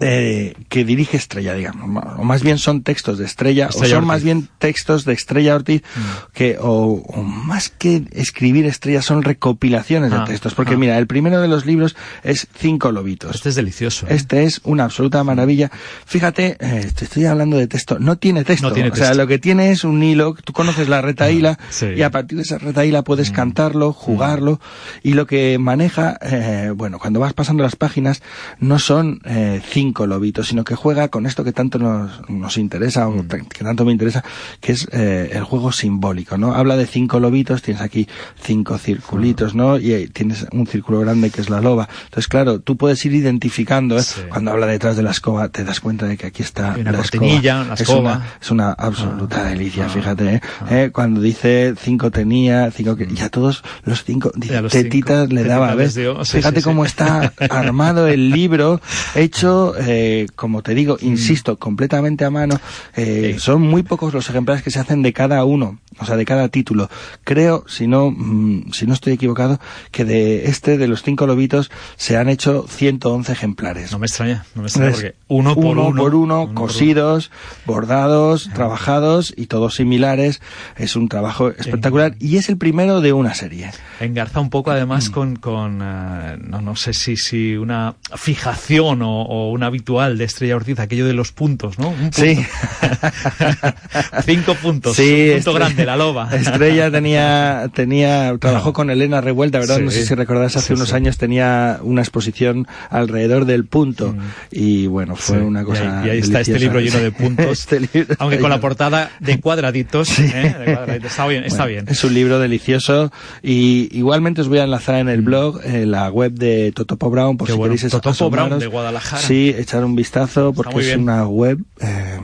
eh, 0.00 0.54
que 0.68 0.84
dirige 0.84 1.16
Estrella, 1.16 1.54
digamos, 1.54 2.04
o 2.18 2.24
más 2.24 2.42
bien 2.42 2.58
son 2.58 2.82
textos 2.82 3.18
de 3.18 3.24
Estrella, 3.26 3.66
Estrella 3.66 3.86
o 3.86 3.88
son 3.88 3.96
Ortiz. 3.98 4.08
más 4.08 4.22
bien 4.22 4.48
textos 4.58 5.04
de 5.04 5.12
Estrella 5.12 5.54
Ortiz, 5.54 5.82
Mm. 5.96 6.00
que, 6.32 6.56
o, 6.60 7.02
o 7.06 7.22
más 7.22 7.68
que 7.68 8.04
escribir 8.12 8.66
Estrella, 8.66 9.02
son 9.02 9.22
recopilaciones 9.22 10.12
Ah, 10.12 10.20
de 10.20 10.26
textos, 10.26 10.54
porque 10.54 10.74
ah. 10.74 10.78
mira, 10.78 10.98
el 10.98 11.06
primero 11.06 11.40
de 11.40 11.48
los 11.48 11.66
libros 11.66 11.96
es 12.22 12.46
Cinco 12.56 12.92
Lobitos. 12.92 13.34
Este 13.36 13.48
es 13.50 13.54
delicioso. 13.54 14.06
¿eh? 14.06 14.14
Este 14.14 14.44
es 14.44 14.60
una 14.64 14.84
absoluta 14.84 15.22
maravilla. 15.24 15.70
Fíjate, 16.06 16.56
eh, 16.60 16.90
te 16.94 17.04
estoy 17.04 17.24
hablando 17.26 17.56
de 17.56 17.66
texto. 17.66 17.98
No 17.98 18.16
tiene 18.16 18.44
texto. 18.44 18.68
No 18.68 18.74
tiene 18.74 18.90
O 18.90 18.94
sea, 18.94 19.06
texto. 19.08 19.22
lo 19.22 19.26
que 19.28 19.38
tiene 19.38 19.70
es 19.70 19.84
un 19.84 20.02
hilo. 20.02 20.34
Tú 20.44 20.52
conoces 20.52 20.88
la 20.88 21.00
retaíla 21.02 21.58
sí. 21.70 21.86
y 21.96 22.02
a 22.02 22.10
partir 22.10 22.36
de 22.38 22.42
esa 22.44 22.58
retaíla 22.58 23.02
puedes 23.02 23.30
cantarlo, 23.30 23.92
jugarlo. 23.92 24.60
Y 25.02 25.14
lo 25.14 25.26
que 25.26 25.58
maneja, 25.58 26.18
eh, 26.22 26.72
bueno, 26.74 26.98
cuando 26.98 27.20
vas 27.20 27.32
pasando 27.32 27.62
las 27.62 27.76
páginas, 27.76 28.22
no 28.58 28.78
son 28.78 29.20
eh, 29.24 29.60
cinco 29.90 30.06
lobitos, 30.06 30.46
sino 30.48 30.62
que 30.64 30.74
juega 30.76 31.08
con 31.08 31.26
esto 31.26 31.42
que 31.42 31.52
tanto 31.52 31.78
nos, 31.78 32.28
nos 32.28 32.56
interesa, 32.58 33.08
o 33.08 33.22
t- 33.24 33.42
que 33.48 33.64
tanto 33.64 33.84
me 33.84 33.92
interesa, 33.92 34.22
que 34.60 34.72
es 34.72 34.86
eh, 34.92 35.30
el 35.32 35.42
juego 35.44 35.72
simbólico, 35.72 36.38
¿no? 36.38 36.54
Habla 36.54 36.76
de 36.76 36.86
cinco 36.86 37.18
lobitos, 37.18 37.62
tienes 37.62 37.82
aquí 37.82 38.06
cinco 38.42 38.78
circulitos, 38.78 39.54
¿no? 39.54 39.78
Y 39.78 39.92
eh, 39.92 40.08
tienes 40.12 40.46
un 40.52 40.66
círculo 40.66 41.00
grande 41.00 41.30
que 41.30 41.40
es 41.40 41.50
la 41.50 41.60
loba. 41.60 41.88
Entonces, 42.04 42.28
claro, 42.28 42.60
tú 42.60 42.76
puedes 42.76 43.04
ir 43.04 43.14
identificando, 43.14 43.98
¿eh? 43.98 44.02
Sí. 44.02 44.20
Cuando 44.28 44.50
habla 44.52 44.66
detrás 44.66 44.96
de 44.96 45.02
la 45.02 45.10
escoba, 45.10 45.48
te 45.48 45.64
das 45.64 45.80
cuenta 45.80 46.06
de 46.06 46.16
que 46.16 46.26
aquí 46.26 46.42
está 46.42 46.76
una 46.78 46.92
la 46.92 47.00
escoba. 47.00 47.26
una 47.26 47.74
Es 47.74 47.80
escoba. 47.80 48.00
una, 48.00 48.26
es 48.40 48.50
una 48.50 48.72
absoluta 48.72 49.44
delicia, 49.44 49.86
ah, 49.86 49.88
fíjate, 49.88 50.34
¿eh? 50.34 50.40
Eh, 50.70 50.90
Cuando 50.92 51.20
dice 51.20 51.74
cinco 51.80 52.10
tenía, 52.10 52.70
cinco 52.70 52.96
que, 52.96 53.08
y 53.12 53.20
a 53.22 53.28
todos 53.28 53.62
los 53.84 54.04
cinco, 54.04 54.30
los 54.34 54.72
tetitas 54.72 55.28
cinco, 55.28 55.34
le 55.34 55.44
daba, 55.44 55.74
¿ves? 55.74 55.94
sí, 55.94 56.04
Fíjate 56.24 56.60
sí, 56.60 56.64
cómo 56.64 56.84
está 56.84 57.32
armado 57.50 58.06
el 58.06 58.30
libro, 58.30 58.80
hecho, 59.14 59.69
eh, 59.78 60.26
como 60.36 60.62
te 60.62 60.74
digo, 60.74 60.96
insisto, 61.00 61.58
completamente 61.58 62.24
a 62.24 62.30
mano. 62.30 62.58
Eh, 62.96 63.32
Sí. 63.34 63.38
Son 63.40 63.62
muy 63.62 63.82
pocos 63.82 64.12
los 64.14 64.28
ejemplares 64.28 64.62
que 64.62 64.70
se 64.70 64.78
hacen 64.80 65.02
de 65.02 65.12
cada 65.12 65.44
uno, 65.44 65.78
o 65.98 66.04
sea, 66.04 66.16
de 66.16 66.24
cada 66.24 66.48
título. 66.48 66.88
Creo, 67.24 67.64
si 67.68 67.86
no, 67.86 68.10
mm, 68.10 68.72
si 68.72 68.86
no 68.86 68.94
estoy 68.94 69.12
equivocado, 69.14 69.60
que 69.90 70.04
de 70.04 70.46
este, 70.46 70.78
de 70.78 70.88
los 70.88 71.02
cinco 71.02 71.26
lobitos, 71.26 71.70
se 71.96 72.16
han 72.16 72.28
hecho 72.28 72.66
111 72.68 73.32
ejemplares. 73.32 73.92
No 73.92 73.98
me 73.98 74.06
extraña, 74.06 74.44
no 74.54 74.62
me 74.62 74.68
extraña 74.68 74.92
porque 74.92 75.14
uno 75.28 75.54
por 75.54 75.64
uno. 75.78 75.94
por 76.02 76.14
uno, 76.14 76.42
uno 76.42 76.46
por 76.46 76.54
cosidos, 76.54 77.30
bordados, 77.66 78.50
trabajados 78.54 79.32
y 79.36 79.46
todos 79.46 79.74
similares. 79.76 80.40
Es 80.76 80.96
un 80.96 81.08
trabajo 81.08 81.48
espectacular 81.50 82.14
y 82.18 82.36
es 82.36 82.48
el 82.48 82.56
primero 82.58 83.00
de 83.00 83.12
una 83.12 83.34
serie. 83.34 83.70
Engarza 84.00 84.40
un 84.40 84.50
poco 84.50 84.70
además 84.70 85.08
Mm. 85.08 85.12
con, 85.12 85.36
con 85.36 85.80
eh, 85.82 86.36
no, 86.40 86.60
no 86.60 86.76
sé 86.76 86.92
si, 86.94 87.16
si 87.16 87.56
una 87.56 87.94
fijación 88.16 89.02
o, 89.02 89.22
o 89.22 89.50
habitual 89.62 90.18
de 90.18 90.24
Estrella 90.24 90.56
Ortiz, 90.56 90.78
aquello 90.78 91.06
de 91.06 91.12
los 91.14 91.32
puntos, 91.32 91.78
¿no? 91.78 91.88
Un 91.90 91.96
punto. 92.10 92.20
Sí. 92.20 92.38
Cinco 94.24 94.54
puntos. 94.54 94.96
Sí, 94.96 95.28
un 95.30 95.34
punto 95.36 95.52
grande, 95.54 95.84
la 95.84 95.96
loba. 95.96 96.28
Estrella 96.34 96.90
tenía, 96.90 97.70
tenía, 97.74 98.36
trabajó 98.38 98.72
con 98.72 98.90
Elena 98.90 99.20
Revuelta, 99.20 99.58
¿verdad? 99.58 99.76
Sí, 99.78 99.82
no 99.82 99.90
sé 99.90 100.04
si 100.06 100.14
recordás, 100.14 100.56
hace 100.56 100.68
sí, 100.68 100.72
unos 100.74 100.92
años 100.92 101.18
tenía 101.18 101.78
una 101.82 102.00
exposición 102.02 102.66
alrededor 102.90 103.44
del 103.44 103.64
punto. 103.64 104.14
Y 104.50 104.86
bueno, 104.86 105.16
fue 105.16 105.40
una 105.42 105.62
y 105.62 105.64
cosa. 105.64 106.00
ahí- 106.02 106.06
y 106.08 106.10
ahí 106.10 106.18
está 106.18 106.40
este 106.40 106.58
libro 106.58 106.80
lleno 106.80 106.98
de 106.98 107.12
puntos. 107.12 107.60
Este 107.60 107.80
libro 107.80 108.14
Aunque 108.18 108.38
con 108.38 108.50
la 108.50 108.60
portada 108.60 109.10
de 109.20 109.40
cuadraditos. 109.40 110.18
¿eh? 110.18 110.54
De 110.58 110.74
cuadraditos. 110.74 111.10
Está 111.10 111.26
bien, 111.26 111.44
está 111.44 111.64
Bueno, 111.64 111.68
bien. 111.82 111.84
Es 111.88 112.04
un 112.04 112.14
libro 112.14 112.38
delicioso 112.38 113.12
y 113.42 113.88
igualmente 113.96 114.40
os 114.40 114.48
voy 114.48 114.58
a 114.58 114.64
enlazar 114.64 114.96
en 114.96 115.08
el 115.08 115.22
blog 115.22 115.60
eh, 115.64 115.86
la 115.86 116.10
web 116.10 116.32
de 116.32 116.72
Totopo 116.72 117.10
Brown 117.10 117.36
por 117.36 117.40
Mm. 117.40 117.50
Qué 117.50 117.52
si 117.52 117.58
bueno. 117.58 117.74
queréis 117.74 117.92
Totopo. 117.92 118.30
Brown 118.30 118.58
de 118.58 118.66
Guadalajara. 118.66 119.22
Sí, 119.22 119.49
echar 119.50 119.84
un 119.84 119.94
vistazo 119.96 120.52
porque 120.52 120.90
es 120.92 120.96
una 120.96 121.26
web 121.26 121.58
eh, 121.80 122.20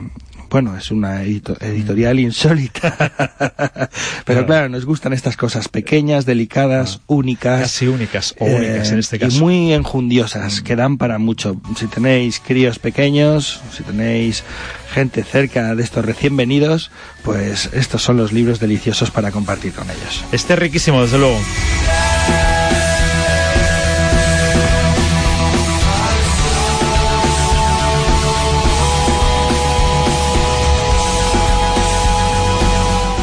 bueno, 0.49 0.77
es 0.77 0.91
una 0.91 1.23
edito- 1.25 1.57
editorial 1.61 2.19
insólita. 2.21 2.95
Pero 4.25 4.39
Claro. 4.39 4.45
claro, 4.45 4.69
nos 4.69 4.85
gustan 4.85 5.11
estas 5.11 5.35
cosas 5.35 5.67
pequeñas, 5.67 6.25
delicadas, 6.25 7.01
únicas. 7.07 7.59
Ah. 7.59 7.61
Casi 7.63 7.87
únicas 7.87 8.33
o 8.39 8.45
únicas 8.45 8.89
en 8.93 8.99
este 8.99 9.17
y 9.17 9.19
caso. 9.19 9.37
Mm. 9.37 9.41
muy 9.41 9.73
enjundiosas, 9.73 10.61
que 10.61 10.77
dan 10.77 10.97
para 10.97 11.17
mucho. 11.17 11.59
Si 11.77 11.87
tenéis 11.87 12.39
críos 12.39 12.79
pequeños, 12.79 13.59
si 13.75 13.83
tenéis 13.83 14.45
gente 14.93 15.23
cerca 15.25 15.75
de 15.75 15.83
estos 15.83 16.05
recién 16.05 16.37
venidos, 16.37 16.91
pues 17.23 17.69
estos 17.73 18.01
son 18.01 18.15
los 18.15 18.31
libros 18.31 18.61
deliciosos 18.61 19.11
para 19.11 19.31
compartir 19.31 19.73
con 19.73 19.89
ellos. 19.89 20.23
Este 20.31 20.53
es 20.53 20.59
riquísimo, 20.59 21.01
desde 21.01 21.17
luego. 21.17 21.37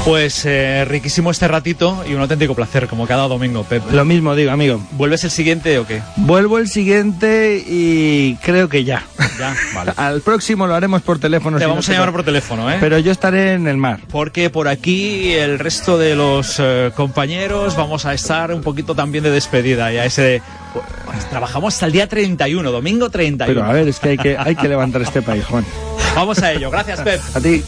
Pues 0.05 0.45
eh, 0.45 0.85
riquísimo 0.87 1.31
este 1.31 1.49
ratito 1.49 2.05
y 2.07 2.12
un 2.12 2.21
auténtico 2.21 2.55
placer, 2.55 2.88
como 2.88 3.07
cada 3.07 3.27
domingo, 3.27 3.64
Pep. 3.64 3.83
Lo 3.90 4.05
mismo 4.05 4.35
digo, 4.37 4.51
amigo. 4.51 4.79
¿Vuelves 4.93 5.25
el 5.25 5.31
siguiente 5.31 5.79
o 5.79 5.87
qué? 5.87 6.03
Vuelvo 6.17 6.59
el 6.59 6.69
siguiente 6.69 7.64
y 7.67 8.37
creo 8.43 8.69
que 8.69 8.85
ya. 8.85 9.03
Ya, 9.38 9.57
vale. 9.75 9.93
Al 9.97 10.21
próximo 10.21 10.67
lo 10.67 10.75
haremos 10.75 11.01
por 11.01 11.19
teléfono. 11.19 11.57
Te 11.57 11.64
si 11.64 11.69
no 11.69 11.71
vamos 11.71 11.88
a 11.88 11.93
llamar 11.95 12.12
por 12.12 12.23
teléfono, 12.23 12.71
¿eh? 12.71 12.77
Pero 12.81 12.99
yo 12.99 13.12
estaré 13.12 13.55
en 13.55 13.67
el 13.67 13.79
mar. 13.79 14.01
Porque 14.11 14.51
por 14.51 14.69
aquí 14.69 15.33
el 15.33 15.59
resto 15.59 15.97
de 15.97 16.14
los 16.14 16.57
eh, 16.59 16.90
compañeros 16.95 17.75
vamos 17.75 18.05
a 18.05 18.12
estar 18.12 18.53
un 18.53 18.61
poquito 18.61 18.95
también 18.95 19.25
de 19.25 19.31
despedida. 19.31 19.90
Ya 19.90 20.05
ese 20.05 20.43
pues, 20.75 21.31
trabajamos 21.31 21.73
hasta 21.73 21.87
el 21.87 21.93
día 21.93 22.09
31, 22.11 22.71
domingo 22.71 23.09
31. 23.09 23.59
Pero 23.59 23.67
a 23.67 23.73
ver, 23.73 23.88
es 23.88 23.99
que 24.01 24.11
hay 24.11 24.19
que, 24.19 24.37
hay 24.37 24.55
que 24.55 24.69
levantar 24.69 25.01
este 25.01 25.23
país, 25.23 25.45
Juan. 25.49 25.64
Vamos 26.14 26.43
a 26.43 26.53
ello. 26.53 26.71
Gracias, 26.71 27.01
Pep. 27.01 27.21
A 27.35 27.40
ti. 27.40 27.64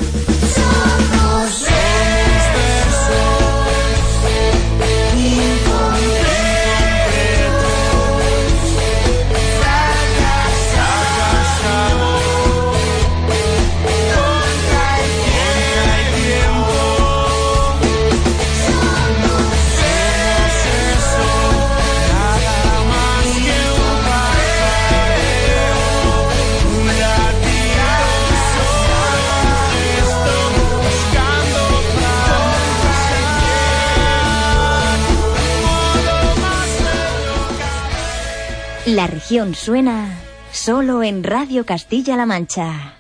La 38.87 39.09
región 39.09 39.57
suena 39.57 40.17
solo 40.53 41.03
en 41.03 41.25
Radio 41.25 41.67
Castilla-La 41.67 42.25
Mancha. 42.25 42.95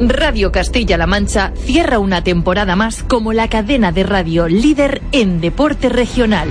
Radio 0.00 0.50
Castilla-La 0.50 1.06
Mancha 1.06 1.52
cierra 1.54 1.98
una 1.98 2.24
temporada 2.24 2.74
más 2.74 3.02
como 3.02 3.34
la 3.34 3.50
cadena 3.50 3.92
de 3.92 4.02
radio 4.02 4.48
líder 4.48 5.02
en 5.12 5.42
deporte 5.42 5.90
regional. 5.90 6.48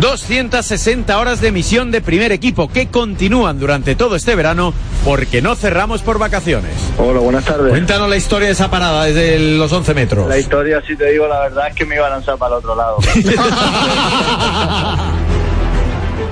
260 0.00 1.18
horas 1.18 1.40
de 1.40 1.48
emisión 1.48 1.90
de 1.90 2.00
primer 2.00 2.32
equipo 2.32 2.68
que 2.68 2.88
continúan 2.88 3.60
durante 3.60 3.94
todo 3.94 4.16
este 4.16 4.34
verano 4.34 4.72
porque 5.04 5.42
no 5.42 5.54
cerramos 5.54 6.00
por 6.00 6.18
vacaciones. 6.18 6.72
Hola, 6.96 7.20
buenas 7.20 7.44
tardes. 7.44 7.70
Cuéntanos 7.70 8.08
la 8.08 8.16
historia 8.16 8.46
de 8.46 8.52
esa 8.52 8.70
parada 8.70 9.04
desde 9.04 9.38
los 9.38 9.70
11 9.70 9.94
metros. 9.94 10.28
La 10.28 10.38
historia, 10.38 10.82
si 10.86 10.96
te 10.96 11.10
digo 11.10 11.26
la 11.26 11.40
verdad, 11.40 11.68
es 11.68 11.74
que 11.74 11.84
me 11.84 11.96
iba 11.96 12.06
a 12.06 12.10
lanzar 12.10 12.38
para 12.38 12.54
el 12.54 12.58
otro 12.60 12.74
lado. 12.74 12.96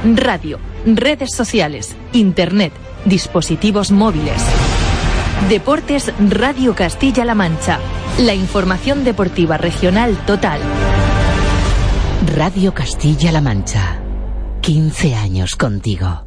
Radio, 0.17 0.59
redes 0.87 1.35
sociales, 1.35 1.95
internet, 2.13 2.73
dispositivos 3.05 3.91
móviles. 3.91 4.43
Deportes 5.51 6.13
Radio 6.31 6.75
Castilla-La 6.75 7.35
Mancha. 7.35 7.79
La 8.19 8.35
información 8.35 9.05
deportiva 9.05 9.59
regional 9.59 10.17
total. 10.27 10.61
Radio 12.27 12.75
Castilla-La 12.75 13.41
Mancha. 13.41 13.99
15 14.61 15.15
años 15.15 15.57
contigo. 15.57 16.27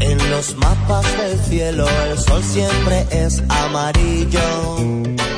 En 0.00 0.30
los 0.30 0.56
mapas 0.56 1.06
del 1.18 1.38
cielo 1.38 1.86
el 2.10 2.18
sol 2.18 2.42
siempre 2.42 3.06
es 3.12 3.42
amarillo. 3.48 5.37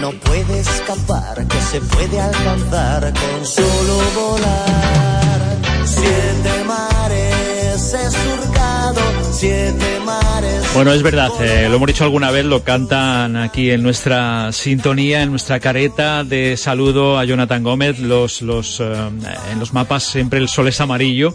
no 0.00 0.12
puede 0.12 0.60
escapar, 0.60 1.46
que 1.46 1.60
se 1.60 1.80
puede 1.80 2.20
alcanzar 2.20 3.12
con 3.12 3.46
solo 3.46 3.98
volar. 4.14 5.58
Siete 5.84 6.64
mares 6.64 7.94
he 7.94 8.10
siete 9.32 10.00
mares. 10.04 10.66
Bueno, 10.74 10.92
es 10.92 11.02
verdad, 11.02 11.30
eh, 11.40 11.66
lo 11.68 11.76
hemos 11.76 11.88
dicho 11.88 12.04
alguna 12.04 12.30
vez, 12.30 12.44
lo 12.44 12.62
cantan 12.62 13.36
aquí 13.36 13.70
en 13.70 13.82
nuestra 13.82 14.52
sintonía, 14.52 15.22
en 15.22 15.30
nuestra 15.30 15.58
careta 15.58 16.22
de 16.22 16.56
saludo 16.56 17.18
a 17.18 17.24
Jonathan 17.24 17.62
Gómez. 17.64 17.98
Los, 17.98 18.40
los, 18.40 18.78
eh, 18.80 18.84
en 19.52 19.58
los 19.58 19.72
mapas 19.72 20.04
siempre 20.04 20.38
el 20.38 20.48
sol 20.48 20.68
es 20.68 20.80
amarillo, 20.80 21.34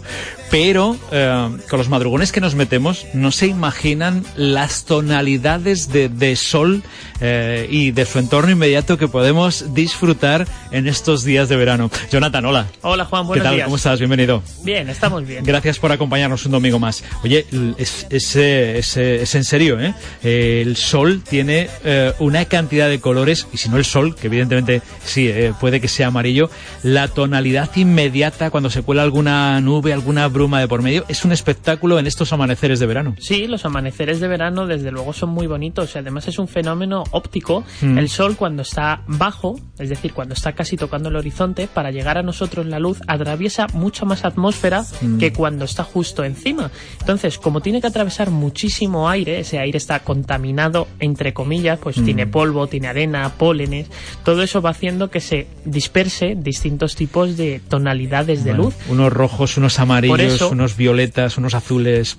pero 0.50 0.96
eh, 1.12 1.48
con 1.68 1.78
los 1.78 1.88
madrugones 1.90 2.32
que 2.32 2.40
nos 2.40 2.54
metemos 2.54 3.06
no 3.12 3.30
se 3.30 3.46
imaginan 3.46 4.24
las 4.36 4.84
tonalidades 4.86 5.92
de, 5.92 6.08
de 6.08 6.34
sol 6.36 6.82
eh, 7.20 7.66
y 7.70 7.90
de 7.90 8.06
su 8.06 8.18
entorno 8.18 8.50
inmediato 8.50 8.96
que 8.96 9.08
podemos 9.08 9.74
disfrutar 9.74 10.46
en 10.70 10.86
estos 10.86 11.24
días 11.24 11.48
de 11.50 11.56
verano. 11.56 11.90
Jonathan, 12.10 12.44
hola. 12.46 12.66
Hola 12.82 13.04
Juan, 13.04 13.24
¿Qué 13.24 13.28
buenos 13.28 13.44
tal? 13.44 13.54
días. 13.54 13.64
¿Cómo 13.66 13.76
estás? 13.76 13.98
Bienvenido. 13.98 14.42
Bien, 14.62 14.88
estamos 14.88 15.26
bien. 15.26 15.44
Gracias 15.44 15.78
por 15.78 15.92
acompañarnos 15.92 16.44
un 16.46 16.52
domingo 16.52 16.78
más. 16.78 17.04
Oye, 17.22 17.45
es, 17.78 18.06
es, 18.10 18.36
eh, 18.36 18.78
es, 18.78 18.96
eh, 18.96 19.22
es 19.22 19.34
en 19.34 19.44
serio, 19.44 19.80
¿eh? 19.80 19.94
Eh, 20.22 20.62
El 20.64 20.76
sol 20.76 21.22
tiene 21.28 21.68
eh, 21.84 22.12
una 22.18 22.44
cantidad 22.46 22.88
de 22.88 23.00
colores, 23.00 23.46
y 23.52 23.58
si 23.58 23.68
no 23.68 23.76
el 23.76 23.84
sol, 23.84 24.14
que 24.14 24.26
evidentemente 24.26 24.82
sí, 25.04 25.28
eh, 25.28 25.52
puede 25.60 25.80
que 25.80 25.88
sea 25.88 26.08
amarillo, 26.08 26.50
la 26.82 27.08
tonalidad 27.08 27.70
inmediata 27.76 28.50
cuando 28.50 28.70
se 28.70 28.82
cuela 28.82 29.02
alguna 29.02 29.60
nube, 29.60 29.92
alguna 29.92 30.28
bruma 30.28 30.60
de 30.60 30.68
por 30.68 30.82
medio, 30.82 31.04
es 31.08 31.24
un 31.24 31.32
espectáculo 31.32 31.98
en 31.98 32.06
estos 32.06 32.32
amaneceres 32.32 32.80
de 32.80 32.86
verano. 32.86 33.14
Sí, 33.18 33.46
los 33.46 33.64
amaneceres 33.64 34.20
de 34.20 34.28
verano 34.28 34.66
desde 34.66 34.90
luego 34.90 35.12
son 35.12 35.30
muy 35.30 35.46
bonitos 35.46 35.94
y 35.94 35.98
además 35.98 36.28
es 36.28 36.38
un 36.38 36.48
fenómeno 36.48 37.04
óptico. 37.10 37.64
Mm. 37.80 37.98
El 37.98 38.08
sol 38.08 38.36
cuando 38.36 38.62
está 38.62 39.02
bajo, 39.06 39.58
es 39.78 39.88
decir, 39.88 40.12
cuando 40.12 40.34
está 40.34 40.52
casi 40.52 40.76
tocando 40.76 41.08
el 41.08 41.16
horizonte, 41.16 41.68
para 41.72 41.90
llegar 41.90 42.18
a 42.18 42.22
nosotros 42.22 42.66
la 42.66 42.78
luz 42.78 42.98
atraviesa 43.06 43.66
mucha 43.72 44.04
más 44.04 44.24
atmósfera 44.24 44.84
Mm. 45.00 45.18
que 45.18 45.32
cuando 45.32 45.64
está 45.64 45.84
justo 45.84 46.24
encima. 46.24 46.70
Entonces, 47.00 47.35
como 47.38 47.60
tiene 47.60 47.80
que 47.80 47.86
atravesar 47.86 48.30
muchísimo 48.30 49.08
aire, 49.08 49.40
ese 49.40 49.58
aire 49.58 49.78
está 49.78 50.00
contaminado 50.00 50.88
entre 51.00 51.32
comillas, 51.32 51.78
pues 51.78 51.98
Mm. 51.98 52.04
tiene 52.04 52.26
polvo, 52.26 52.66
tiene 52.66 52.88
arena, 52.88 53.32
pólenes, 53.38 53.88
todo 54.24 54.42
eso 54.42 54.62
va 54.62 54.70
haciendo 54.70 55.10
que 55.10 55.20
se 55.20 55.46
disperse 55.64 56.34
distintos 56.36 56.96
tipos 56.96 57.36
de 57.36 57.60
tonalidades 57.68 58.44
de 58.44 58.54
luz. 58.54 58.74
Unos 58.88 59.12
rojos, 59.12 59.56
unos 59.56 59.78
amarillos, 59.78 60.20
eso- 60.20 60.50
unos 60.50 60.76
violetas, 60.76 61.36
unos 61.38 61.54
azules. 61.54 62.14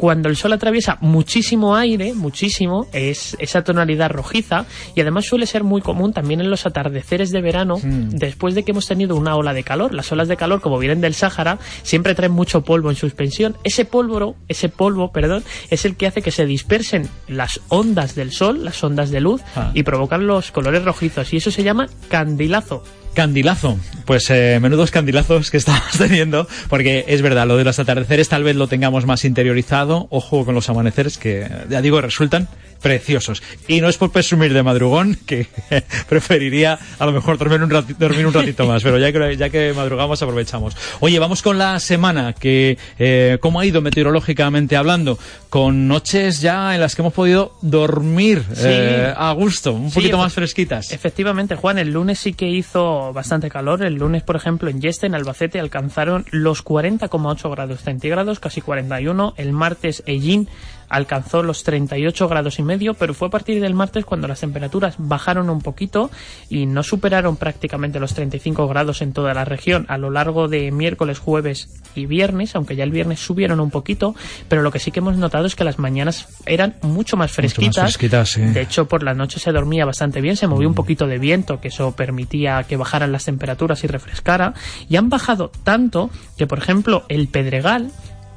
Cuando, 0.00 0.30
el 0.30 0.36
sol 0.36 0.54
atraviesa 0.54 0.96
muchísimo 1.02 1.76
aire, 1.76 2.14
muchísimo, 2.14 2.86
es 2.94 3.36
esa 3.38 3.62
tonalidad 3.62 4.08
rojiza 4.10 4.64
y 4.94 5.02
además 5.02 5.26
suele 5.26 5.44
ser 5.44 5.62
muy 5.62 5.82
común 5.82 6.14
también 6.14 6.40
en 6.40 6.48
los 6.48 6.64
atardeceres 6.64 7.30
de 7.32 7.42
verano, 7.42 7.76
Mm. 7.76 8.08
después 8.16 8.54
de 8.54 8.62
que 8.62 8.70
hemos 8.70 8.86
tenido 8.86 9.14
una 9.14 9.36
ola 9.36 9.52
de 9.52 9.62
calor. 9.62 9.92
Las 9.92 10.10
olas 10.10 10.26
de 10.28 10.38
calor, 10.38 10.62
como 10.62 10.78
vienen 10.78 11.02
del 11.02 11.12
Sáhara, 11.12 11.58
siempre 11.82 12.14
traen 12.14 12.32
mucho 12.32 12.62
polvo 12.62 12.88
en 12.88 12.96
suspensión. 12.96 13.58
Ese 13.62 13.84
polvo, 13.84 14.36
ese 14.48 14.70
polvo, 14.70 15.12
perdón, 15.12 15.44
es 15.68 15.84
el 15.84 15.96
que 15.96 16.06
hace 16.06 16.22
que 16.22 16.30
se 16.30 16.46
dispersen 16.46 17.06
las 17.28 17.60
ondas 17.68 18.14
del 18.14 18.32
sol, 18.32 18.64
las 18.64 18.82
ondas 18.82 19.10
de 19.10 19.20
luz, 19.20 19.42
Ah. 19.54 19.70
y 19.74 19.82
provocan 19.82 20.26
los 20.26 20.50
colores 20.50 20.82
rojizos. 20.82 21.30
Y 21.34 21.36
eso 21.36 21.50
se 21.50 21.62
llama 21.62 21.88
candilazo. 22.08 22.82
Candilazo. 23.14 23.78
Pues 24.04 24.30
eh, 24.30 24.58
menudos 24.60 24.90
candilazos 24.90 25.50
que 25.50 25.56
estamos 25.58 25.98
teniendo, 25.98 26.46
porque 26.68 27.04
es 27.08 27.22
verdad, 27.22 27.46
lo 27.46 27.56
de 27.56 27.64
los 27.64 27.78
atardeceres 27.78 28.28
tal 28.28 28.44
vez 28.44 28.56
lo 28.56 28.68
tengamos 28.68 29.06
más 29.06 29.24
interiorizado. 29.24 30.06
Ojo 30.10 30.44
con 30.44 30.54
los 30.54 30.68
amaneceres 30.68 31.18
que, 31.18 31.48
ya 31.68 31.82
digo, 31.82 32.00
resultan 32.00 32.48
preciosos. 32.80 33.42
Y 33.68 33.80
no 33.80 33.88
es 33.88 33.96
por 33.96 34.10
presumir 34.10 34.52
de 34.52 34.62
madrugón, 34.62 35.16
que 35.26 35.46
preferiría 36.08 36.78
a 36.98 37.06
lo 37.06 37.12
mejor 37.12 37.38
dormir 37.38 37.62
un, 37.62 37.70
ratito, 37.70 37.98
dormir 37.98 38.26
un 38.26 38.32
ratito 38.32 38.66
más, 38.66 38.82
pero 38.82 38.98
ya 38.98 39.12
que, 39.12 39.36
ya 39.36 39.50
que 39.50 39.72
madrugamos 39.74 40.22
aprovechamos. 40.22 40.76
Oye, 41.00 41.18
vamos 41.18 41.42
con 41.42 41.58
la 41.58 41.78
semana, 41.80 42.32
que 42.32 42.78
eh, 42.98 43.38
¿cómo 43.40 43.60
ha 43.60 43.66
ido 43.66 43.80
meteorológicamente 43.80 44.76
hablando? 44.76 45.18
Con 45.48 45.88
noches 45.88 46.40
ya 46.40 46.74
en 46.74 46.80
las 46.80 46.94
que 46.94 47.02
hemos 47.02 47.12
podido 47.12 47.52
dormir 47.62 48.42
Sí. 48.52 48.62
eh, 48.66 49.12
a 49.16 49.32
gusto, 49.32 49.72
un 49.72 49.90
Sí, 49.90 49.96
poquito 49.96 50.18
más 50.18 50.32
fresquitas. 50.32 50.92
Efectivamente, 50.92 51.56
Juan, 51.56 51.78
el 51.78 51.90
lunes 51.92 52.18
sí 52.18 52.32
que 52.32 52.48
hizo 52.48 53.12
bastante 53.12 53.48
calor. 53.50 53.82
El 53.82 53.94
lunes, 53.94 54.22
por 54.22 54.36
ejemplo, 54.36 54.70
en 54.70 54.80
Yeste, 54.80 55.06
en 55.06 55.14
Albacete, 55.14 55.60
alcanzaron 55.60 56.24
los 56.30 56.64
40,8 56.64 57.50
grados 57.50 57.80
centígrados, 57.82 58.40
casi 58.40 58.60
41. 58.60 59.34
El 59.36 59.52
martes, 59.52 60.02
Ellín 60.06 60.48
alcanzó 60.90 61.42
los 61.42 61.64
38 61.64 62.28
grados 62.28 62.58
y 62.58 62.62
medio, 62.62 62.94
pero 62.94 63.14
fue 63.14 63.28
a 63.28 63.30
partir 63.30 63.60
del 63.60 63.74
martes 63.74 64.04
cuando 64.04 64.28
las 64.28 64.40
temperaturas 64.40 64.96
bajaron 64.98 65.48
un 65.48 65.62
poquito 65.62 66.10
y 66.50 66.66
no 66.66 66.82
superaron 66.82 67.36
prácticamente 67.36 67.98
los 68.00 68.12
35 68.14 68.68
grados 68.68 69.00
en 69.00 69.12
toda 69.12 69.32
la 69.32 69.44
región 69.44 69.86
a 69.88 69.96
lo 69.96 70.10
largo 70.10 70.48
de 70.48 70.70
miércoles, 70.70 71.18
jueves 71.18 71.68
y 71.94 72.06
viernes, 72.06 72.54
aunque 72.56 72.76
ya 72.76 72.84
el 72.84 72.90
viernes 72.90 73.20
subieron 73.20 73.60
un 73.60 73.70
poquito, 73.70 74.14
pero 74.48 74.62
lo 74.62 74.70
que 74.70 74.78
sí 74.78 74.90
que 74.90 74.98
hemos 74.98 75.16
notado 75.16 75.46
es 75.46 75.56
que 75.56 75.64
las 75.64 75.78
mañanas 75.78 76.28
eran 76.44 76.76
mucho 76.82 77.16
más 77.16 77.30
Mucho 77.30 77.70
más 77.70 77.94
fresquitas. 77.94 78.28
sí. 78.28 78.40
De 78.42 78.60
hecho, 78.60 78.88
por 78.88 79.02
la 79.02 79.14
noche 79.14 79.38
se 79.38 79.52
dormía 79.52 79.84
bastante 79.84 80.20
bien, 80.20 80.36
se 80.36 80.46
movía 80.46 80.66
un 80.68 80.74
poquito 80.74 81.06
de 81.06 81.18
viento, 81.18 81.60
que 81.60 81.68
eso 81.68 81.92
permitía 81.92 82.64
que 82.64 82.76
bajaran 82.76 83.12
las 83.12 83.24
temperaturas 83.24 83.84
y 83.84 83.86
refrescara. 83.86 84.54
Y 84.88 84.96
han 84.96 85.08
bajado 85.08 85.50
tanto 85.62 86.10
que, 86.36 86.46
por 86.46 86.58
ejemplo, 86.58 87.04
el 87.08 87.28
Pedregal, 87.28 87.90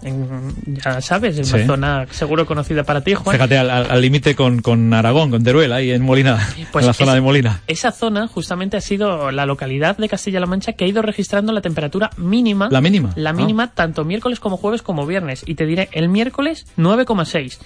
en- 0.04 0.54
ya 0.66 1.02
sabes, 1.02 1.38
en 1.38 1.46
una 1.56 1.66
zona 1.66 2.06
seguro 2.12 2.46
conocida 2.46 2.84
para 2.84 3.02
ti, 3.02 3.14
Juan. 3.14 3.36
Fíjate, 3.36 3.58
al- 3.58 4.02
límite 4.02 4.36
con, 4.36 4.62
con 4.62 4.94
Aragón, 4.94 5.32
con 5.32 5.44
Teruel, 5.44 5.72
ahí 5.74 5.92
en 5.92 6.02
Molina, 6.02 6.38
Pues 6.72 6.84
en 6.84 6.88
la 6.88 6.94
zona 6.94 7.12
esa- 7.12 7.16
de 7.16 7.22
Molina. 7.22 7.62
Esa 7.68 7.92
zona 7.92 8.28
justamente 8.28 8.78
ha 8.78 8.82
sido 8.82 9.32
la 9.32 9.46
localidad 9.46 9.98
de 9.98 10.10
Castilla-La 10.10 10.46
Mancha 10.46 10.74
que 10.74 10.86
ha 10.86 10.88
ido 10.88 11.02
registrando 11.02 11.52
la 11.54 11.62
temperatura 11.62 12.10
mínima. 12.18 12.68
¿La 12.72 12.82
mínima? 12.82 13.12
La 13.16 13.30
Ah. 13.32 13.34
mínima 13.34 13.68
tanto 13.74 14.04
miércoles 14.06 14.40
como 14.40 14.58
jueves 14.58 14.82
como 14.82 15.06
viernes. 15.06 15.44
Y 15.46 15.56
te 15.56 15.66
diré, 15.66 15.90
el 15.94 16.10
miércoles 16.10 16.66
9,6. 16.78 17.60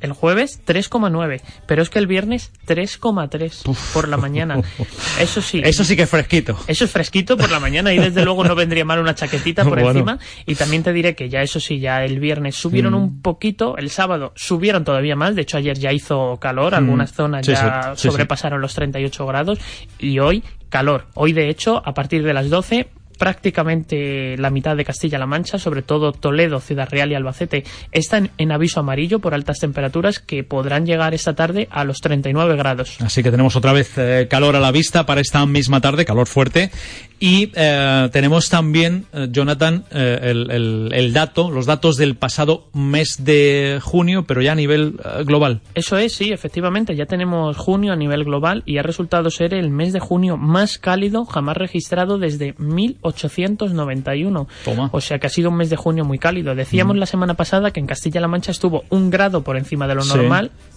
El 0.00 0.12
jueves 0.12 0.60
3,9, 0.66 1.40
pero 1.66 1.82
es 1.82 1.88
que 1.90 1.98
el 1.98 2.06
viernes 2.06 2.52
3,3 2.66 3.62
por 3.94 4.08
la 4.08 4.16
mañana. 4.16 4.60
Eso 5.20 5.40
sí. 5.40 5.62
Eso 5.64 5.84
sí 5.84 5.96
que 5.96 6.02
es 6.02 6.10
fresquito. 6.10 6.56
Eso 6.66 6.84
es 6.84 6.90
fresquito 6.90 7.36
por 7.36 7.50
la 7.50 7.60
mañana 7.60 7.92
y 7.92 7.98
desde 7.98 8.24
luego 8.24 8.44
no 8.44 8.54
vendría 8.54 8.84
mal 8.84 8.98
una 8.98 9.14
chaquetita 9.14 9.64
por 9.64 9.74
Bueno. 9.80 9.90
encima. 9.90 10.18
Y 10.44 10.54
también 10.54 10.82
te 10.82 10.92
diré 10.92 11.14
que 11.14 11.28
ya 11.28 11.40
eso 11.42 11.60
sí, 11.60 11.78
ya 11.80 12.04
el 12.04 12.20
viernes 12.20 12.56
subieron 12.56 12.92
Mm. 12.92 12.96
un 12.96 13.22
poquito, 13.22 13.76
el 13.78 13.90
sábado 13.90 14.32
subieron 14.36 14.84
todavía 14.84 15.16
más, 15.16 15.34
de 15.34 15.42
hecho 15.42 15.56
ayer 15.56 15.78
ya 15.78 15.92
hizo 15.92 16.36
calor, 16.40 16.72
Mm. 16.72 16.76
algunas 16.76 17.12
zonas 17.12 17.46
Sí, 17.46 17.52
ya 17.52 17.92
sí, 17.94 18.02
sí. 18.02 18.08
sobrepasaron 18.08 18.60
los 18.60 18.74
38 18.74 19.26
grados 19.26 19.58
y 19.98 20.18
hoy 20.18 20.44
calor. 20.68 21.06
Hoy 21.14 21.32
de 21.32 21.48
hecho 21.48 21.82
a 21.86 21.94
partir 21.94 22.22
de 22.22 22.34
las 22.34 22.50
12 22.50 22.88
prácticamente 23.18 24.36
la 24.38 24.50
mitad 24.50 24.76
de 24.76 24.84
Castilla-La 24.84 25.26
Mancha, 25.26 25.58
sobre 25.58 25.82
todo 25.82 26.12
Toledo, 26.12 26.60
Ciudad 26.60 26.88
Real 26.90 27.10
y 27.10 27.14
Albacete, 27.14 27.64
están 27.92 28.30
en 28.38 28.52
aviso 28.52 28.80
amarillo 28.80 29.18
por 29.18 29.34
altas 29.34 29.58
temperaturas 29.58 30.18
que 30.18 30.44
podrán 30.44 30.86
llegar 30.86 31.14
esta 31.14 31.34
tarde 31.34 31.68
a 31.70 31.84
los 31.84 31.98
39 31.98 32.56
grados. 32.56 32.96
Así 33.00 33.22
que 33.22 33.30
tenemos 33.30 33.56
otra 33.56 33.72
vez 33.72 33.92
eh, 33.96 34.26
calor 34.28 34.56
a 34.56 34.60
la 34.60 34.72
vista 34.72 35.06
para 35.06 35.20
esta 35.20 35.44
misma 35.46 35.80
tarde, 35.80 36.04
calor 36.04 36.26
fuerte. 36.26 36.70
Y 37.18 37.50
eh, 37.54 38.10
tenemos 38.12 38.50
también, 38.50 39.06
eh, 39.14 39.28
Jonathan, 39.30 39.84
eh, 39.90 40.18
el, 40.22 40.50
el- 40.50 40.90
el 40.92 41.12
dato, 41.14 41.50
los 41.50 41.64
datos 41.64 41.96
del 41.96 42.14
pasado 42.14 42.68
mes 42.74 43.24
de 43.24 43.78
junio, 43.82 44.24
pero 44.26 44.42
ya 44.42 44.52
a 44.52 44.54
nivel 44.54 45.00
eh, 45.02 45.24
global. 45.24 45.62
Eso 45.74 45.96
es, 45.96 46.14
sí, 46.14 46.30
efectivamente, 46.30 46.94
ya 46.94 47.06
tenemos 47.06 47.56
junio 47.56 47.94
a 47.94 47.96
nivel 47.96 48.24
global 48.24 48.62
y 48.66 48.76
ha 48.76 48.82
resultado 48.82 49.30
ser 49.30 49.54
el 49.54 49.70
mes 49.70 49.94
de 49.94 50.00
junio 50.00 50.36
más 50.36 50.76
cálido 50.78 51.24
jamás 51.24 51.56
registrado 51.56 52.18
desde 52.18 52.54
1891. 52.58 54.48
Toma. 54.64 54.90
O 54.92 55.00
sea 55.00 55.18
que 55.18 55.26
ha 55.26 55.30
sido 55.30 55.50
un 55.50 55.56
mes 55.56 55.70
de 55.70 55.76
junio 55.76 56.04
muy 56.04 56.18
cálido. 56.18 56.54
Decíamos 56.54 56.96
la 56.96 57.06
semana 57.06 57.34
pasada 57.34 57.70
que 57.70 57.80
en 57.80 57.86
Castilla-La 57.86 58.28
Mancha 58.28 58.50
estuvo 58.50 58.84
un 58.90 59.10
grado 59.10 59.42
por 59.42 59.56
encima 59.56 59.86
de 59.86 59.94
lo 59.94 60.02
Sí. 60.02 60.10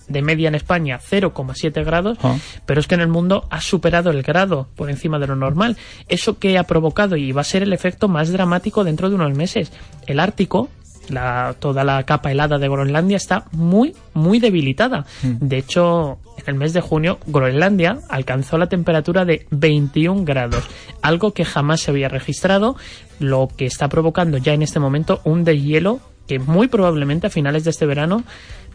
De 0.10 0.22
media 0.22 0.50
en 0.50 0.56
España 0.56 1.00
0,7 1.00 1.84
grados, 1.86 2.17
Ah. 2.22 2.36
pero 2.65 2.80
es 2.82 2.88
que 2.88 2.95
en 2.95 3.02
el 3.02 3.08
mundo 3.08 3.45
ha 3.50 3.62
superado 3.62 4.10
el 4.10 4.24
grado 4.24 4.67
por 4.76 4.89
encima 4.89 5.19
de 5.19 5.28
lo 5.28 5.36
normal. 5.36 5.78
Eso 6.08 6.39
que 6.39 6.58
ha 6.58 6.63
provocado 6.63 7.15
y 7.15 7.32
va 7.32 7.41
a 7.41 7.45
ser 7.45 7.63
el 7.63 7.72
efecto 7.74 8.08
más 8.08 8.32
dramático 8.32 8.84
dentro 8.84 9.10
de 9.10 9.15
unos 9.15 9.34
meses. 9.36 9.72
El 10.08 10.19
Ártico, 10.19 10.69
la, 11.10 11.56
toda 11.60 11.84
la 11.84 12.04
capa 12.04 12.32
helada 12.32 12.60
de 12.60 12.67
Groenlandia 12.69 13.17
está 13.17 13.45
muy, 13.52 13.95
muy 14.13 14.39
debilitada. 14.39 15.06
De 15.24 15.58
hecho, 15.58 16.19
en 16.38 16.43
el 16.48 16.56
mes 16.56 16.74
de 16.74 16.82
junio, 16.82 17.17
Groenlandia 17.26 18.00
alcanzó 18.10 18.58
la 18.58 18.67
temperatura 18.69 19.26
de 19.26 19.48
21 19.50 20.24
grados, 20.24 20.63
algo 21.02 21.34
que 21.34 21.45
jamás 21.45 21.82
se 21.82 21.91
había 21.91 22.10
registrado, 22.10 22.76
lo 23.19 23.48
que 23.56 23.65
está 23.65 23.89
provocando 23.89 24.38
ya 24.38 24.54
en 24.54 24.62
este 24.62 24.80
momento 24.80 25.19
un 25.24 25.43
deshielo 25.43 26.00
que 26.28 26.38
muy 26.38 26.67
probablemente 26.67 27.26
a 27.26 27.32
finales 27.32 27.63
de 27.63 27.72
este 27.72 27.88
verano 27.88 28.24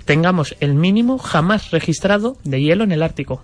tengamos 0.04 0.56
el 0.60 0.74
mínimo 0.74 1.18
jamás 1.18 1.70
registrado 1.70 2.36
de 2.44 2.60
hielo 2.62 2.84
en 2.84 2.92
el 2.92 3.02
Ártico. 3.02 3.42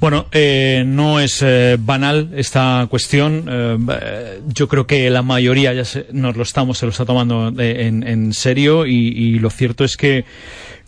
Bueno, 0.00 0.26
eh, 0.32 0.82
no 0.86 1.20
es 1.20 1.42
eh, 1.42 1.76
banal 1.78 2.30
esta 2.34 2.86
cuestión. 2.90 3.46
eh, 3.48 3.78
eh, 4.00 4.40
yo 4.48 4.68
creo 4.68 4.86
que 4.86 5.10
la 5.10 5.22
mayoría 5.22 5.72
ya 5.72 5.84
se- 5.84 6.06
nos 6.12 6.36
lo 6.36 6.42
estamos, 6.42 6.78
se 6.78 6.86
lo 6.86 6.90
está 6.92 7.04
tomando 7.04 7.50
de- 7.50 7.86
en, 7.86 8.06
en 8.06 8.32
serio 8.32 8.86
y, 8.86 9.08
y 9.08 9.38
lo 9.38 9.50
cierto 9.50 9.84
es 9.84 9.96
que 9.96 10.24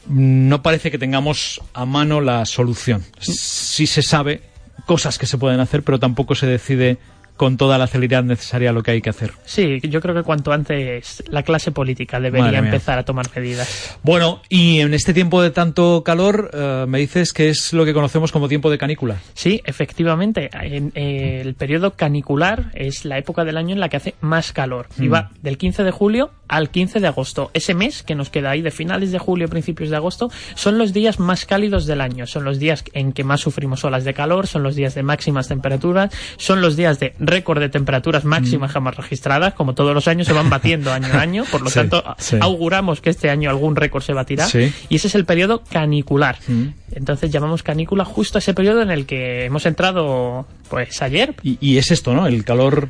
no 0.09 0.63
parece 0.63 0.91
que 0.91 0.99
tengamos 0.99 1.61
a 1.73 1.87
mano 1.87 2.21
la 2.21 2.45
solución. 2.47 3.05
Sí 3.21 3.87
se 3.87 4.03
sabe 4.03 4.43
cosas 4.87 5.17
que 5.19 5.27
se 5.27 5.39
pueden 5.39 5.61
hacer, 5.61 5.83
pero 5.83 5.99
tampoco 5.99 6.35
se 6.35 6.47
decide 6.47 6.99
con 7.37 7.57
toda 7.57 7.79
la 7.79 7.87
celeridad 7.87 8.23
necesaria 8.25 8.73
lo 8.73 8.83
que 8.83 8.93
hay 8.93 9.01
que 9.03 9.11
hacer. 9.11 9.33
Sí, 9.45 9.81
yo 9.83 10.01
creo 10.01 10.15
que 10.15 10.23
cuanto 10.23 10.53
antes 10.53 11.23
la 11.29 11.43
clase 11.43 11.73
política 11.73 12.21
debería 12.21 12.59
empezar 12.59 12.99
a 12.99 13.05
tomar 13.05 13.27
medidas. 13.35 13.99
Bueno, 14.03 14.41
y 14.49 14.81
en 14.81 14.95
este 14.95 15.13
tiempo 15.15 15.43
de 15.43 15.51
tanto 15.51 16.03
calor, 16.05 16.51
eh, 16.53 16.85
me 16.89 16.99
dices 16.99 17.33
que 17.33 17.49
es 17.49 17.73
lo 17.73 17.85
que 17.85 17.93
conocemos 17.93 18.31
como 18.33 18.49
tiempo 18.49 18.71
de 18.71 18.79
canícula. 18.79 19.17
Sí, 19.35 19.61
efectivamente. 19.65 20.49
En- 20.53 20.93
eh, 20.95 21.41
el 21.45 21.55
periodo 21.55 21.93
canicular 21.95 22.71
es 22.75 23.05
la 23.05 23.19
época 23.19 23.45
del 23.45 23.57
año 23.57 23.73
en 23.75 23.81
la 23.81 23.89
que 23.89 23.97
hace 23.97 24.15
más 24.21 24.53
calor. 24.53 24.87
Y 24.99 25.09
Mm. 25.09 25.13
va 25.13 25.31
del 25.43 25.59
15 25.59 25.83
de 25.85 25.91
julio 25.91 26.31
al 26.49 26.71
15 26.71 27.01
de 27.01 27.07
agosto. 27.09 27.51
Ese 27.55 27.75
mes 27.75 28.03
que 28.03 28.15
nos 28.15 28.31
queda 28.31 28.51
ahí 28.51 28.63
de 28.63 28.71
finales 28.71 29.11
de 29.13 29.19
julio, 29.19 29.49
principios 29.49 29.91
de 29.91 29.97
agosto, 29.97 30.31
son 30.55 30.79
los 30.79 30.93
días 30.93 31.19
más 31.19 31.47
cálidos 31.47 31.87
del 31.87 32.01
año. 32.01 32.27
Son 32.27 32.45
los 32.45 32.59
días 32.59 32.85
en 32.93 33.13
que 33.13 33.25
más 33.25 33.41
sufrimos 33.41 33.85
olas 33.85 34.05
de 34.05 34.15
calor, 34.15 34.47
son 34.47 34.63
los 34.63 34.77
días 34.77 34.95
de 34.95 35.03
máximas 35.03 35.49
temperaturas, 35.49 36.13
son 36.37 36.61
los 36.61 36.77
días 36.77 37.01
de 37.01 37.15
récord 37.27 37.61
de 37.61 37.69
temperaturas 37.69 38.25
máximas 38.25 38.73
jamás 38.73 38.97
registradas. 38.97 39.55
Como 39.55 39.75
todos 39.75 39.95
los 39.95 40.09
años 40.09 40.27
se 40.27 40.33
van 40.33 40.51
batiendo 40.51 40.93
año 40.93 41.09
a 41.13 41.21
año. 41.21 41.45
Por 41.51 41.63
lo 41.63 41.69
Sí, 41.75 41.75
tanto, 41.77 42.03
sí. 42.19 42.37
auguramos 42.41 43.01
que 43.01 43.11
este 43.11 43.31
año 43.31 43.51
algún 43.51 43.77
récord 43.77 44.03
se 44.03 44.13
batirá. 44.13 44.47
Sí. 44.47 44.73
Y 44.89 44.97
ese 44.97 45.09
es 45.09 45.15
el 45.15 45.25
periodo 45.25 45.63
canicular. 45.71 46.39
Entonces 46.93 47.31
llamamos 47.31 47.63
canícula 47.63 48.05
justo 48.05 48.39
a 48.39 48.41
ese 48.41 48.55
periodo 48.55 48.83
en 48.83 48.91
el 48.91 49.07
que 49.07 49.45
hemos 49.47 49.67
entrado 49.67 50.47
pues 50.69 51.01
ayer. 51.03 51.35
Y, 51.43 51.59
y 51.61 51.79
es 51.79 51.91
esto, 51.91 52.15
¿no? 52.15 52.27
El 52.27 52.45
calor. 52.45 52.89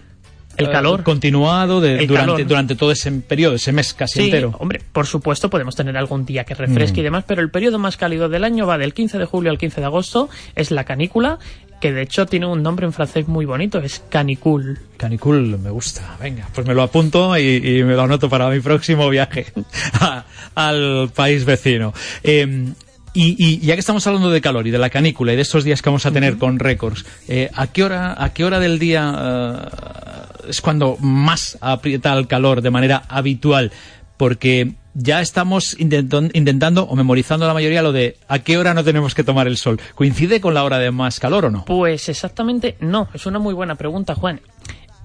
El 0.56 0.66
eh, 0.66 0.70
calor. 0.70 1.02
continuado 1.02 1.80
de- 1.80 1.98
El 1.98 2.06
durante, 2.06 2.32
calor. 2.34 2.46
durante 2.46 2.74
todo 2.76 2.92
ese 2.92 3.10
periodo, 3.10 3.56
ese 3.56 3.72
mes 3.72 3.92
casi 3.92 4.20
Sí, 4.20 4.24
entero. 4.26 4.54
hombre, 4.60 4.80
por 4.92 5.04
supuesto 5.04 5.50
podemos 5.50 5.74
tener 5.74 5.96
algún 5.96 6.24
día 6.24 6.44
que 6.44 6.54
refresque 6.54 6.98
Mm. 6.98 7.00
y 7.00 7.02
demás, 7.02 7.24
pero 7.26 7.42
el 7.42 7.50
periodo 7.50 7.80
más 7.80 7.96
cálido 7.96 8.28
del 8.28 8.44
año 8.44 8.64
va 8.64 8.78
del 8.78 8.94
15 8.94 9.18
de 9.18 9.24
julio 9.24 9.50
al 9.50 9.58
15 9.58 9.80
de 9.80 9.86
agosto, 9.86 10.28
es 10.54 10.70
la 10.70 10.84
canícula, 10.84 11.40
que 11.84 11.92
de 11.92 12.00
hecho 12.00 12.24
tiene 12.24 12.46
un 12.46 12.62
nombre 12.62 12.86
en 12.86 12.94
francés 12.94 13.28
muy 13.28 13.44
bonito, 13.44 13.78
es 13.78 14.02
canicule. 14.08 14.78
Canicul, 14.96 15.58
me 15.58 15.68
gusta. 15.68 16.16
Venga, 16.18 16.48
pues 16.54 16.66
me 16.66 16.72
lo 16.72 16.80
apunto 16.82 17.36
y, 17.36 17.56
y 17.56 17.84
me 17.84 17.92
lo 17.94 18.00
anoto 18.04 18.30
para 18.30 18.48
mi 18.48 18.60
próximo 18.60 19.06
viaje 19.10 19.52
a- 20.00 20.24
al 20.54 21.10
país 21.14 21.44
vecino. 21.44 21.92
Eh, 22.22 22.68
y, 23.12 23.36
y 23.38 23.58
ya 23.58 23.74
que 23.74 23.80
estamos 23.80 24.06
hablando 24.06 24.30
de 24.30 24.40
calor 24.40 24.66
y 24.66 24.70
de 24.70 24.78
la 24.78 24.88
canícula 24.88 25.34
y 25.34 25.36
de 25.36 25.42
estos 25.42 25.62
días 25.62 25.82
que 25.82 25.90
vamos 25.90 26.06
a 26.06 26.10
tener 26.10 26.38
con 26.38 26.58
récords, 26.58 27.04
eh, 27.28 27.50
¿a 27.54 27.66
qué 27.66 27.84
hora 27.84 28.16
a 28.16 28.32
qué 28.32 28.46
hora 28.46 28.58
del 28.60 28.78
día 28.78 29.14
eh, 29.14 30.48
es 30.48 30.62
cuando 30.62 30.96
más 31.00 31.58
aprieta 31.60 32.14
el 32.14 32.26
calor 32.26 32.62
de 32.62 32.70
manera 32.70 33.02
habitual? 33.10 33.72
Porque 34.16 34.72
ya 34.94 35.20
estamos 35.20 35.76
intentando 35.78 36.84
o 36.84 36.96
memorizando 36.96 37.46
la 37.46 37.54
mayoría 37.54 37.82
lo 37.82 37.92
de 37.92 38.16
a 38.28 38.38
qué 38.38 38.56
hora 38.56 38.74
no 38.74 38.84
tenemos 38.84 39.14
que 39.14 39.24
tomar 39.24 39.46
el 39.46 39.56
sol. 39.56 39.80
¿Coincide 39.94 40.40
con 40.40 40.54
la 40.54 40.64
hora 40.64 40.78
de 40.78 40.90
más 40.90 41.20
calor 41.20 41.46
o 41.46 41.50
no? 41.50 41.64
Pues 41.64 42.08
exactamente 42.08 42.76
no, 42.80 43.08
es 43.12 43.26
una 43.26 43.38
muy 43.38 43.54
buena 43.54 43.74
pregunta, 43.74 44.14
Juan. 44.14 44.40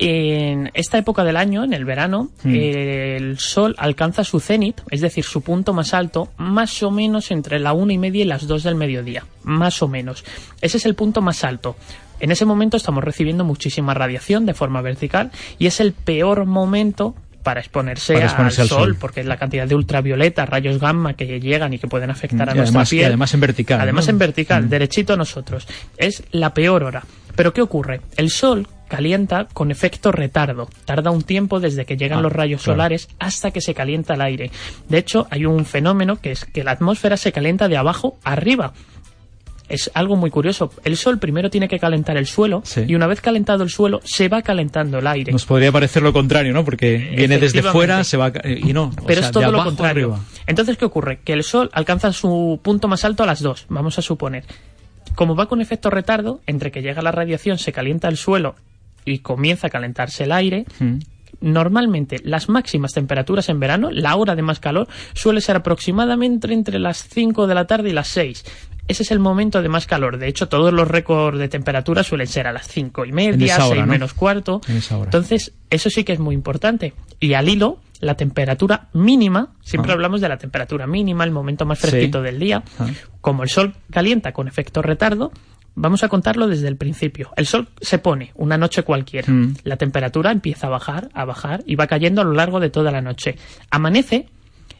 En 0.01 0.71
esta 0.75 0.97
época 0.97 1.25
del 1.25 1.35
año, 1.35 1.65
en 1.65 1.73
el 1.73 1.83
verano, 1.83 2.29
Hmm. 2.43 2.55
el 2.55 3.37
sol 3.37 3.75
alcanza 3.77 4.23
su 4.23 4.39
cenit, 4.39 4.79
es 4.89 5.01
decir, 5.01 5.25
su 5.25 5.41
punto 5.41 5.73
más 5.73 5.93
alto, 5.93 6.29
más 6.37 6.81
o 6.83 6.89
menos 6.89 7.31
entre 7.31 7.59
la 7.59 7.73
una 7.73 7.91
y 7.91 7.97
media 7.97 8.21
y 8.21 8.25
las 8.25 8.47
dos 8.47 8.63
del 8.63 8.75
mediodía. 8.75 9.25
Más 9.43 9.81
o 9.81 9.89
menos. 9.89 10.23
Ese 10.61 10.77
es 10.77 10.85
el 10.85 10.95
punto 10.95 11.21
más 11.21 11.43
alto. 11.43 11.75
En 12.21 12.31
ese 12.31 12.45
momento 12.45 12.77
estamos 12.77 13.03
recibiendo 13.03 13.43
muchísima 13.43 13.93
radiación 13.93 14.45
de 14.45 14.53
forma 14.53 14.81
vertical 14.81 15.31
y 15.57 15.67
es 15.67 15.81
el 15.81 15.91
peor 15.91 16.45
momento 16.45 17.15
para 17.43 17.59
exponerse, 17.61 18.13
Para 18.13 18.25
exponerse 18.25 18.61
al, 18.61 18.65
al 18.65 18.69
sol, 18.69 18.79
sol. 18.85 18.97
porque 18.99 19.23
la 19.23 19.37
cantidad 19.37 19.67
de 19.67 19.75
ultravioleta, 19.75 20.45
rayos 20.45 20.79
gamma 20.79 21.13
que 21.13 21.39
llegan 21.39 21.73
y 21.73 21.79
que 21.79 21.87
pueden 21.87 22.09
afectar 22.09 22.49
a 22.49 22.53
nuestra 22.53 22.63
además, 22.63 22.93
y 22.93 22.95
piel. 22.97 23.05
además 23.07 23.33
en 23.33 23.39
vertical. 23.39 23.81
Además 23.81 24.05
¿no? 24.07 24.11
en 24.11 24.17
vertical, 24.19 24.69
derechito 24.69 25.13
a 25.13 25.17
nosotros. 25.17 25.67
Es 25.97 26.23
la 26.31 26.53
peor 26.53 26.83
hora. 26.83 27.03
Pero 27.35 27.53
¿qué 27.53 27.61
ocurre? 27.61 28.01
El 28.17 28.29
sol 28.29 28.67
calienta 28.89 29.47
con 29.53 29.71
efecto 29.71 30.11
retardo. 30.11 30.67
Tarda 30.85 31.11
un 31.11 31.21
tiempo 31.21 31.59
desde 31.59 31.85
que 31.85 31.95
llegan 31.95 32.19
Ah, 32.19 32.21
los 32.23 32.33
rayos 32.33 32.63
claro. 32.63 32.75
solares 32.77 33.07
hasta 33.19 33.51
que 33.51 33.61
se 33.61 33.73
calienta 33.73 34.15
el 34.15 34.21
aire. 34.21 34.51
De 34.89 34.97
hecho, 34.97 35.27
hay 35.29 35.45
un 35.45 35.63
fenómeno 35.65 36.17
que 36.17 36.31
es 36.31 36.43
que 36.45 36.63
la 36.63 36.71
atmósfera 36.71 37.15
se 37.15 37.31
calienta 37.31 37.67
de 37.67 37.77
abajo 37.77 38.17
arriba. 38.23 38.73
Es 39.69 39.89
algo 39.93 40.15
muy 40.15 40.29
curioso. 40.31 40.71
El 40.83 40.97
sol 40.97 41.19
primero 41.19 41.49
tiene 41.49 41.67
que 41.67 41.79
calentar 41.79 42.17
el 42.17 42.25
suelo 42.25 42.61
Sí. 42.65 42.85
y 42.87 42.95
una 42.95 43.05
vez 43.07 43.21
calentado 43.21 43.63
el 43.63 43.69
suelo 43.69 44.01
se 44.03 44.27
va 44.27 44.41
calentando 44.41 44.97
el 44.99 45.07
aire. 45.07 45.31
Nos 45.31 45.45
podría 45.45 45.71
parecer 45.71 46.01
lo 46.03 46.11
contrario, 46.11 46.51
¿no? 46.53 46.65
Porque 46.65 46.97
viene 47.15 47.37
desde 47.37 47.61
fuera, 47.63 48.03
se 48.03 48.17
va 48.17 48.31
eh, 48.43 48.59
y 48.63 48.73
no. 48.73 48.85
o 48.99 49.05
Pero 49.05 49.21
sea, 49.21 49.27
es 49.29 49.31
todo 49.31 49.51
lo 49.51 49.63
contrario. 49.63 50.13
arriba. 50.13 50.25
Entonces, 50.47 50.77
¿qué 50.77 50.85
ocurre? 50.85 51.19
Que 51.23 51.33
el 51.33 51.43
Sol 51.43 51.69
alcanza 51.73 52.11
su 52.11 52.59
punto 52.63 52.87
más 52.87 53.05
alto 53.05 53.23
a 53.23 53.25
las 53.27 53.41
2, 53.41 53.67
vamos 53.69 53.97
a 53.99 54.01
suponer. 54.01 54.43
Como 55.15 55.35
va 55.35 55.45
con 55.47 55.61
efecto 55.61 55.89
retardo, 55.89 56.41
entre 56.47 56.71
que 56.71 56.81
llega 56.81 57.01
la 57.01 57.11
radiación, 57.11 57.57
se 57.59 57.71
calienta 57.71 58.07
el 58.07 58.17
suelo 58.17 58.55
y 59.05 59.19
comienza 59.19 59.67
a 59.67 59.69
calentarse 59.69 60.23
el 60.23 60.31
aire, 60.31 60.65
Mm. 60.79 60.97
Normalmente 61.41 62.17
las 62.23 62.49
máximas 62.49 62.93
temperaturas 62.93 63.49
en 63.49 63.59
verano, 63.59 63.89
la 63.91 64.15
hora 64.15 64.35
de 64.35 64.41
más 64.41 64.59
calor, 64.59 64.87
suele 65.13 65.41
ser 65.41 65.55
aproximadamente 65.55 66.51
entre 66.53 66.79
las 66.79 67.07
5 67.09 67.47
de 67.47 67.55
la 67.55 67.65
tarde 67.67 67.89
y 67.89 67.93
las 67.93 68.07
6. 68.09 68.43
Ese 68.87 69.03
es 69.03 69.11
el 69.11 69.19
momento 69.19 69.61
de 69.61 69.69
más 69.69 69.85
calor. 69.85 70.17
De 70.17 70.27
hecho, 70.27 70.49
todos 70.49 70.73
los 70.73 70.87
récords 70.87 71.37
de 71.37 71.47
temperatura 71.47 72.01
suelen 72.03 72.25
ser 72.25 72.47
a 72.47 72.51
las 72.51 72.67
cinco 72.67 73.05
y 73.05 73.09
En 73.09 73.15
media, 73.15 73.55
hora, 73.57 73.67
6 73.75 73.81
¿no? 73.81 73.85
menos 73.87 74.13
cuarto. 74.15 74.61
En 74.67 74.77
esa 74.77 74.97
hora. 74.97 75.05
Entonces, 75.05 75.53
eso 75.69 75.91
sí 75.91 76.03
que 76.03 76.13
es 76.13 76.19
muy 76.19 76.33
importante. 76.33 76.93
Y 77.19 77.33
al 77.35 77.49
hilo, 77.49 77.77
la 77.99 78.15
temperatura 78.15 78.87
mínima, 78.93 79.49
siempre 79.61 79.91
Ah. 79.91 79.93
hablamos 79.93 80.21
de 80.21 80.29
la 80.29 80.37
temperatura 80.37 80.87
mínima, 80.87 81.23
el 81.23 81.29
momento 81.31 81.67
más 81.67 81.77
Sí. 81.77 81.87
fresquito 81.87 82.23
del 82.23 82.39
día. 82.39 82.63
Ah. 82.79 82.87
Como 83.21 83.43
el 83.43 83.49
sol 83.49 83.75
calienta 83.91 84.31
con 84.31 84.47
efecto 84.47 84.81
retardo, 84.81 85.31
vamos 85.79 86.03
a 86.03 86.09
contarlo 86.09 86.47
desde 86.47 86.67
el 86.67 86.75
principio. 86.75 87.31
El 87.35 87.47
sol 87.47 87.69
se 87.79 87.97
pone 87.97 88.31
una 88.35 88.57
noche 88.57 88.83
cualquiera. 88.83 89.31
Mm. 89.31 89.55
La 89.63 89.77
temperatura 89.77 90.31
empieza 90.31 90.67
a 90.67 90.69
bajar, 90.69 91.09
a 91.13 91.25
bajar 91.25 91.63
y 91.65 91.75
va 91.75 91.87
cayendo 91.87 92.21
a 92.21 92.25
lo 92.25 92.33
largo 92.33 92.59
de 92.59 92.69
toda 92.69 92.91
la 92.91 93.01
noche. 93.01 93.35
Amanece 93.71 94.27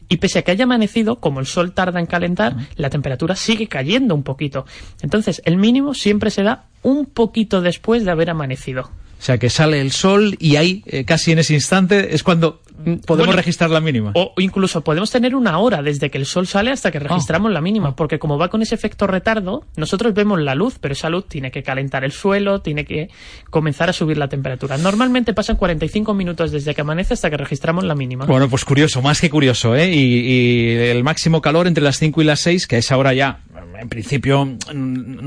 Y 0.08 0.16
pese 0.16 0.40
a 0.40 0.42
que 0.42 0.50
haya 0.50 0.64
amanecido, 0.64 1.20
como 1.20 1.38
el 1.38 1.46
sol 1.46 1.72
tarda 1.72 2.00
en 2.00 2.06
calentar, 2.06 2.56
la 2.74 2.90
temperatura 2.90 3.36
sigue 3.36 3.68
cayendo 3.68 4.14
un 4.14 4.24
poquito. 4.24 4.66
Entonces, 5.02 5.40
el 5.44 5.56
mínimo 5.56 5.94
siempre 5.94 6.30
se 6.30 6.42
da 6.42 6.64
un 6.82 7.06
poquito 7.06 7.60
después 7.60 8.04
de 8.04 8.10
haber 8.10 8.28
amanecido. 8.28 8.90
O 9.20 9.22
sea, 9.22 9.36
que 9.36 9.50
sale 9.50 9.82
el 9.82 9.92
sol 9.92 10.34
y 10.38 10.56
ahí, 10.56 10.82
eh, 10.86 11.04
casi 11.04 11.30
en 11.30 11.40
ese 11.40 11.52
instante, 11.52 12.14
es 12.14 12.22
cuando 12.22 12.62
podemos 13.06 13.26
Bueno, 13.26 13.32
registrar 13.32 13.68
la 13.68 13.82
mínima. 13.82 14.12
O 14.14 14.32
incluso 14.38 14.80
podemos 14.80 15.10
tener 15.10 15.34
una 15.34 15.58
hora 15.58 15.82
desde 15.82 16.10
que 16.10 16.16
el 16.16 16.24
sol 16.24 16.46
sale 16.46 16.70
hasta 16.70 16.90
que 16.90 17.00
registramos 17.00 17.52
la 17.52 17.60
mínima, 17.60 17.94
porque 17.94 18.18
como 18.18 18.38
va 18.38 18.48
con 18.48 18.62
ese 18.62 18.74
efecto 18.74 19.06
retardo, 19.06 19.66
nosotros 19.76 20.14
vemos 20.14 20.40
la 20.40 20.54
luz, 20.54 20.78
pero 20.80 20.92
esa 20.92 21.10
luz 21.10 21.26
tiene 21.28 21.50
que 21.50 21.62
calentar 21.62 22.02
el 22.02 22.12
suelo, 22.12 22.62
tiene 22.62 22.86
que 22.86 23.10
comenzar 23.50 23.90
a 23.90 23.92
subir 23.92 24.16
la 24.16 24.28
temperatura. 24.28 24.78
Normalmente 24.78 25.34
pasan 25.34 25.56
45 25.56 26.14
minutos 26.14 26.50
desde 26.50 26.74
que 26.74 26.80
amanece 26.80 27.12
hasta 27.12 27.28
que 27.28 27.36
registramos 27.36 27.84
la 27.84 27.94
mínima. 27.94 28.24
Bueno, 28.24 28.48
pues 28.48 28.64
curioso, 28.64 29.02
más 29.02 29.20
que 29.20 29.28
curioso, 29.28 29.76
¿eh? 29.76 29.94
Y, 29.94 29.98
y 29.98 30.76
el 30.76 31.04
máximo 31.04 31.42
calor 31.42 31.66
entre 31.66 31.84
las 31.84 31.98
5 31.98 32.22
y 32.22 32.24
las 32.24 32.40
6, 32.40 32.66
que 32.66 32.76
a 32.76 32.78
esa 32.78 32.96
hora 32.96 33.12
ya, 33.12 33.40
en 33.78 33.90
principio, 33.90 34.46
mm, 34.46 34.56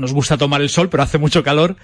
nos 0.00 0.12
gusta 0.12 0.36
tomar 0.36 0.62
el 0.62 0.68
sol, 0.68 0.88
pero 0.88 1.04
hace 1.04 1.18
mucho 1.18 1.44
calor. 1.44 1.76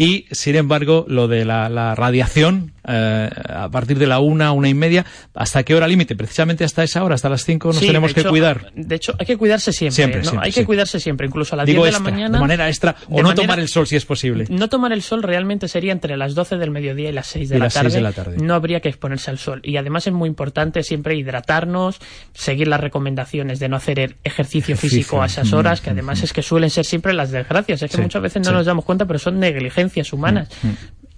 Y, 0.00 0.24
sin 0.30 0.56
embargo, 0.56 1.04
lo 1.08 1.28
de 1.28 1.44
la, 1.44 1.68
la 1.68 1.94
radiación, 1.94 2.72
eh, 2.90 3.30
a 3.48 3.68
partir 3.70 3.98
de 3.98 4.06
la 4.06 4.18
una, 4.20 4.52
una 4.52 4.68
y 4.68 4.74
media, 4.74 5.06
¿hasta 5.34 5.62
qué 5.62 5.74
hora 5.74 5.86
límite? 5.86 6.16
Precisamente 6.16 6.64
hasta 6.64 6.82
esa 6.82 7.04
hora, 7.04 7.14
hasta 7.14 7.28
las 7.28 7.44
5, 7.44 7.68
nos 7.68 7.76
Sí, 7.78 7.86
tenemos 7.86 8.12
que 8.12 8.24
cuidar. 8.24 8.72
De 8.74 8.94
hecho, 8.96 9.14
hay 9.18 9.26
que 9.26 9.36
cuidarse 9.36 9.72
siempre. 9.72 9.94
Siempre, 9.94 10.18
¿no? 10.22 10.24
siempre, 10.30 10.46
hay 10.46 10.52
que 10.52 10.60
sí. 10.60 10.66
cuidarse 10.66 11.00
siempre, 11.00 11.26
incluso 11.26 11.54
a 11.54 11.58
las 11.58 11.66
Digo 11.66 11.84
10 11.84 11.92
de 11.94 11.98
extra, 11.98 12.04
la 12.10 12.16
mañana. 12.16 12.38
de 12.38 12.40
manera 12.40 12.68
extra, 12.68 12.96
o 13.08 13.16
no 13.18 13.22
manera- 13.28 13.34
tomar 13.34 13.60
el 13.60 13.68
sol 13.68 13.86
si 13.86 13.96
es 13.96 14.04
posible. 14.04 14.46
No 14.50 14.68
tomar 14.68 14.92
el 14.92 15.02
sol 15.02 15.22
realmente 15.22 15.68
sería 15.68 15.92
entre 15.92 16.16
las 16.16 16.34
12 16.34 16.56
del 16.58 16.70
mediodía 16.70 17.08
y 17.08 17.12
las 17.12 17.26
6 17.28 17.48
de, 17.48 17.56
Y 17.56 17.58
la, 17.58 17.64
las 17.66 17.74
tarde. 17.74 17.90
de 17.90 18.00
la 18.00 18.12
tarde. 18.12 18.36
No 18.38 18.54
habría 18.54 18.80
que 18.80 18.88
exponerse 18.88 19.30
al 19.30 19.38
sol. 19.38 19.60
Y 19.64 19.76
además 19.76 20.06
es 20.06 20.12
muy 20.12 20.28
importante 20.28 20.82
siempre 20.82 21.14
hidratarnos, 21.16 21.98
seguir 22.34 22.68
las 22.68 22.80
recomendaciones 22.80 23.58
de 23.60 23.68
no 23.68 23.76
hacer 23.76 23.98
el 24.00 24.16
ejercicio, 24.24 24.76
físico 24.76 25.22
a 25.22 25.26
esas 25.26 25.50
Mm, 25.52 25.54
horas, 25.54 25.80
que 25.80 25.90
además 25.90 26.22
es 26.22 26.32
que 26.32 26.42
suelen 26.42 26.70
ser 26.70 26.84
siempre 26.84 27.12
las 27.12 27.30
desgracias. 27.30 27.82
Es 27.82 27.90
que 27.90 27.96
Sí, 27.96 28.02
muchas 28.02 28.22
veces 28.22 28.42
no 28.46 28.52
nos 28.52 28.66
damos 28.66 28.84
cuenta, 28.84 29.06
pero 29.06 29.18
son 29.18 29.38
negligencias 29.38 30.12
humanas. 30.12 30.48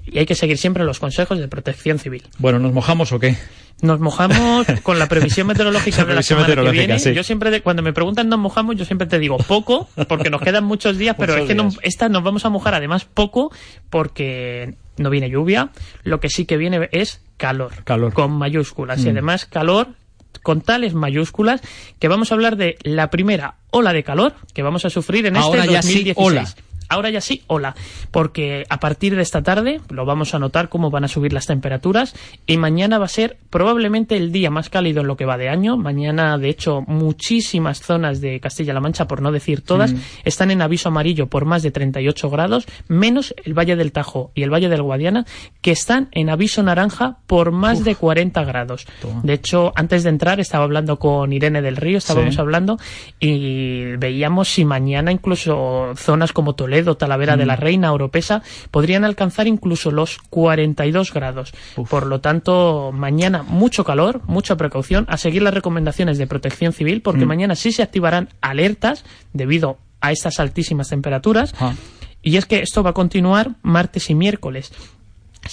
Y 0.05 0.19
hay 0.19 0.27
que 0.27 0.35
seguir 0.35 0.59
siempre 0.59 0.85
los 0.85 0.99
consejos 0.99 1.39
de 1.39 1.49
protección 1.49 1.99
civil. 1.99 2.25
Bueno, 2.39 2.59
¿nos 2.59 2.73
mojamos 2.73 3.13
o 3.13 3.19
qué? 3.21 3.37
Nos 3.81 3.99
mojamos 4.01 4.67
con 4.83 4.99
la 4.99 5.07
previsión 5.09 5.47
meteorológica 5.47 5.99
La 5.99 6.03
de 6.03 6.09
la 6.09 6.15
previsión 6.15 6.39
semana 6.39 6.47
que 6.47 6.51
meteorológica, 6.53 6.87
viene. 6.87 6.99
sí. 7.01 7.15
Yo 7.15 7.23
siempre, 7.23 7.51
de- 7.51 7.63
cuando 7.63 7.83
me 7.83 7.93
preguntan 7.93 8.29
nos 8.29 8.39
mojamos, 8.39 8.77
yo 8.77 8.85
siempre 8.85 9.07
te 9.07 9.19
digo 9.19 9.39
poco, 9.39 9.89
porque 10.09 10.31
nos 10.31 10.41
quedan 10.41 10.65
muchos 10.65 10.99
días, 10.99 11.17
pero 11.19 11.33
Muchos 11.35 11.43
es 11.43 11.49
que 11.49 11.55
no- 11.55 11.71
esta 11.83 12.09
nos 12.09 12.23
vamos 12.23 12.45
a 12.45 12.49
mojar 12.51 12.75
además 12.75 13.05
poco, 13.05 13.51
porque 13.91 14.75
no 14.99 15.11
viene 15.11 15.31
lluvia. 15.31 15.71
Lo 16.05 16.21
que 16.21 16.29
sí 16.29 16.45
que 16.47 16.57
viene 16.57 16.89
es 16.93 17.21
calor. 17.37 17.73
Calor. 17.85 18.13
Con 18.13 18.33
mayúsculas. 18.33 19.01
Y 19.01 19.07
Mm. 19.09 19.11
además 19.11 19.47
calor 19.47 19.89
con 20.43 20.61
tales 20.63 20.95
mayúsculas 20.95 21.61
que 21.99 22.09
vamos 22.09 22.33
a 22.33 22.35
hablar 22.35 22.57
de 22.57 22.77
la 22.83 23.11
primera 23.11 23.55
ola 23.71 23.93
de 23.93 24.03
calor 24.03 24.35
que 24.55 24.63
vamos 24.63 24.85
a 24.85 24.91
sufrir 24.91 25.27
en 25.27 25.37
Ahora 25.37 25.61
este 25.61 25.73
ya 25.75 25.83
sí, 25.83 25.89
2016. 26.05 26.17
ola. 26.27 26.49
Ahora 26.93 27.09
ya 27.11 27.21
sí, 27.23 27.43
hola, 27.47 27.75
porque 28.11 28.65
a 28.69 28.79
partir 28.79 29.17
de 29.17 29.23
esta 29.23 29.41
tarde 29.43 29.81
lo 29.89 30.05
vamos 30.05 30.35
a 30.35 30.39
notar 30.39 30.69
cómo 30.69 30.91
van 30.91 31.05
a 31.05 31.09
subir 31.09 31.33
las 31.33 31.47
temperaturas 31.47 32.15
y 32.47 32.59
mañana 32.59 32.99
va 32.99 33.07
a 33.07 33.09
ser 33.09 33.39
probablemente 33.49 34.17
el 34.17 34.31
día 34.31 34.51
más 34.51 34.69
cálido 34.69 35.01
en 35.01 35.07
lo 35.07 35.17
que 35.17 35.25
va 35.25 35.39
de 35.39 35.49
año. 35.49 35.77
Mañana, 35.79 36.37
de 36.37 36.51
hecho, 36.51 36.83
muchísimas 36.87 37.81
zonas 37.81 38.21
de 38.21 38.41
Castilla-La 38.41 38.81
Mancha, 38.81 39.07
por 39.07 39.23
no 39.23 39.33
decir 39.33 39.63
todas, 39.63 39.93
Mm. 39.95 39.99
están 40.25 40.51
en 40.51 40.61
aviso 40.61 40.89
amarillo 40.91 41.29
por 41.29 41.45
más 41.47 41.63
de 41.63 41.71
38 41.71 42.29
grados, 42.29 42.67
menos 42.89 43.35
el 43.45 43.55
Valle 43.59 43.77
del 43.77 43.93
Tajo 43.93 44.31
y 44.35 44.43
el 44.43 44.51
Valle 44.53 44.69
del 44.69 44.83
Guadiana, 44.83 45.25
que 45.63 45.71
están 45.71 46.09
en 46.13 46.29
aviso 46.29 46.63
naranja 46.63 47.17
por 47.27 47.53
más 47.53 47.85
de 47.85 47.95
40 47.95 48.45
grados. 48.45 48.87
De 49.23 49.33
hecho, 49.33 49.73
antes 49.77 50.03
de 50.03 50.11
entrar 50.11 50.41
estaba 50.41 50.65
hablando 50.65 50.99
con 50.99 51.33
Irene 51.33 51.63
del 51.63 51.77
Río, 51.77 51.97
estábamos 51.99 52.35
Sí. 52.35 52.41
hablando 52.41 52.79
y 53.19 53.97
veíamos 53.97 54.49
si 54.49 54.65
mañana 54.65 55.13
incluso 55.13 55.93
zonas 55.97 56.33
como 56.33 56.55
Toledo, 56.55 56.82
Talavera 56.97 57.37
de 57.37 57.47
la 57.47 57.57
Mm. 57.57 57.61
Reina, 57.61 57.93
Oropesa, 57.93 58.43
podrían 58.71 59.05
alcanzar 59.05 59.47
incluso 59.47 59.91
los 59.91 60.19
42 60.31 61.13
grados. 61.13 61.53
Por 61.89 62.07
lo 62.07 62.21
tanto, 62.21 62.91
mañana 62.93 63.43
mucho 63.43 63.85
calor, 63.85 64.21
mucha 64.27 64.57
precaución, 64.57 65.05
a 65.09 65.17
seguir 65.17 65.43
las 65.43 65.55
recomendaciones 65.55 66.19
de 66.19 66.27
protección 66.27 66.73
civil, 66.73 67.03
porque 67.03 67.25
Mm. 67.25 67.29
mañana 67.29 67.55
sí 67.55 67.73
se 67.73 67.83
activarán 67.83 68.29
alertas 68.41 69.05
debido 69.33 69.79
a 70.01 70.13
estas 70.13 70.41
altísimas 70.41 70.89
temperaturas. 70.89 71.55
Ah. 71.61 71.75
Y 72.23 72.37
es 72.37 72.47
que 72.47 72.61
esto 72.61 72.83
va 72.83 72.91
a 72.91 72.95
continuar 72.95 73.53
martes 73.63 74.11
y 74.11 74.15
miércoles. 74.15 74.73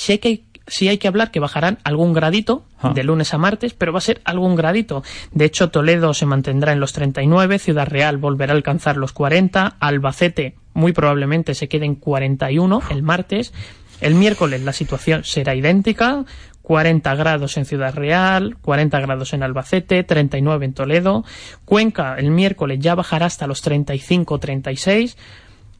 Hay 0.07 0.17
que, 0.19 0.43
sí 0.67 0.87
hay 0.87 0.97
que 0.99 1.07
hablar 1.07 1.31
que 1.31 1.39
bajarán 1.39 1.79
algún 1.83 2.13
gradito 2.13 2.63
Ah. 2.81 2.91
de 2.93 3.03
lunes 3.03 3.33
a 3.33 3.37
martes, 3.37 3.73
pero 3.73 3.91
va 3.91 3.97
a 3.97 4.01
ser 4.01 4.21
algún 4.23 4.55
gradito. 4.55 5.03
De 5.31 5.45
hecho, 5.45 5.69
Toledo 5.69 6.13
se 6.13 6.25
mantendrá 6.25 6.71
en 6.71 6.79
los 6.79 6.93
39, 6.93 7.59
Ciudad 7.59 7.87
Real 7.87 8.17
volverá 8.17 8.53
a 8.53 8.55
alcanzar 8.55 8.97
los 8.97 9.11
40, 9.11 9.75
Albacete 9.79 10.55
muy 10.73 10.93
probablemente 10.93 11.53
se 11.55 11.67
quede 11.67 11.85
en 11.85 11.95
41 11.95 12.81
el 12.91 13.03
martes. 13.03 13.53
El 14.01 14.15
miércoles 14.15 14.61
la 14.63 14.73
situación 14.73 15.23
será 15.23 15.55
idéntica. 15.55 16.25
40 16.61 17.15
grados 17.15 17.57
en 17.57 17.65
Ciudad 17.65 17.95
Real, 17.95 18.57
40 18.61 18.99
grados 18.99 19.33
en 19.33 19.41
Albacete, 19.41 20.03
39 20.03 20.65
en 20.65 20.73
Toledo. 20.73 21.25
Cuenca 21.65 22.15
el 22.19 22.29
miércoles 22.29 22.77
ya 22.79 22.93
bajará 22.93 23.25
hasta 23.25 23.47
los 23.47 23.65
35-36. 23.65 25.15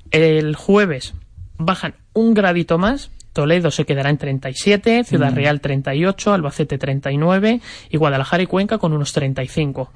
El 0.09 0.55
jueves 0.55 1.13
bajan 1.59 1.93
un 2.13 2.33
gradito 2.33 2.79
más. 2.79 3.11
Toledo 3.33 3.69
se 3.69 3.85
quedará 3.85 4.09
en 4.09 4.17
37, 4.17 5.03
Ciudad 5.03 5.31
Mm. 5.31 5.35
Real 5.35 5.61
38, 5.61 6.33
Albacete 6.33 6.79
39 6.79 7.61
y 7.91 7.97
Guadalajara 7.97 8.41
y 8.41 8.47
Cuenca 8.47 8.79
con 8.79 8.91
unos 8.91 9.13
35. 9.13 9.91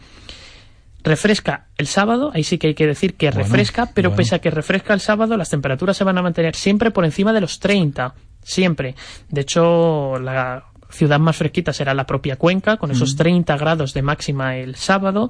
Refresca 1.04 1.68
el 1.78 1.88
sábado, 1.88 2.32
ahí 2.34 2.44
sí 2.44 2.58
que 2.58 2.68
hay 2.68 2.76
que 2.76 2.88
decir 2.88 3.16
que 3.16 3.28
Bueno, 3.30 3.44
refresca, 3.44 3.90
pero 3.94 4.10
bueno. 4.10 4.18
pese 4.18 4.36
a 4.36 4.40
que 4.40 4.50
refresca 4.50 4.94
el 4.94 5.00
sábado, 5.02 5.36
las 5.38 5.50
temperaturas 5.50 5.98
se 5.98 6.04
van 6.04 6.18
a 6.18 6.22
mantener 6.22 6.56
siempre 6.56 6.92
por 6.92 7.04
encima 7.06 7.34
de 7.34 7.42
los 7.42 7.60
30, 7.60 8.14
siempre. 8.42 8.96
De 9.30 9.42
hecho, 9.42 10.18
la 10.20 10.64
ciudad 10.90 11.20
más 11.20 11.36
fresquita 11.36 11.74
será 11.74 11.94
la 11.94 12.06
propia 12.06 12.36
Cuenca, 12.38 12.78
con 12.78 12.92
esos 12.92 13.16
Mm. 13.16 13.18
30 13.18 13.58
grados 13.58 13.94
de 13.94 14.02
máxima 14.02 14.56
el 14.58 14.76
sábado. 14.76 15.30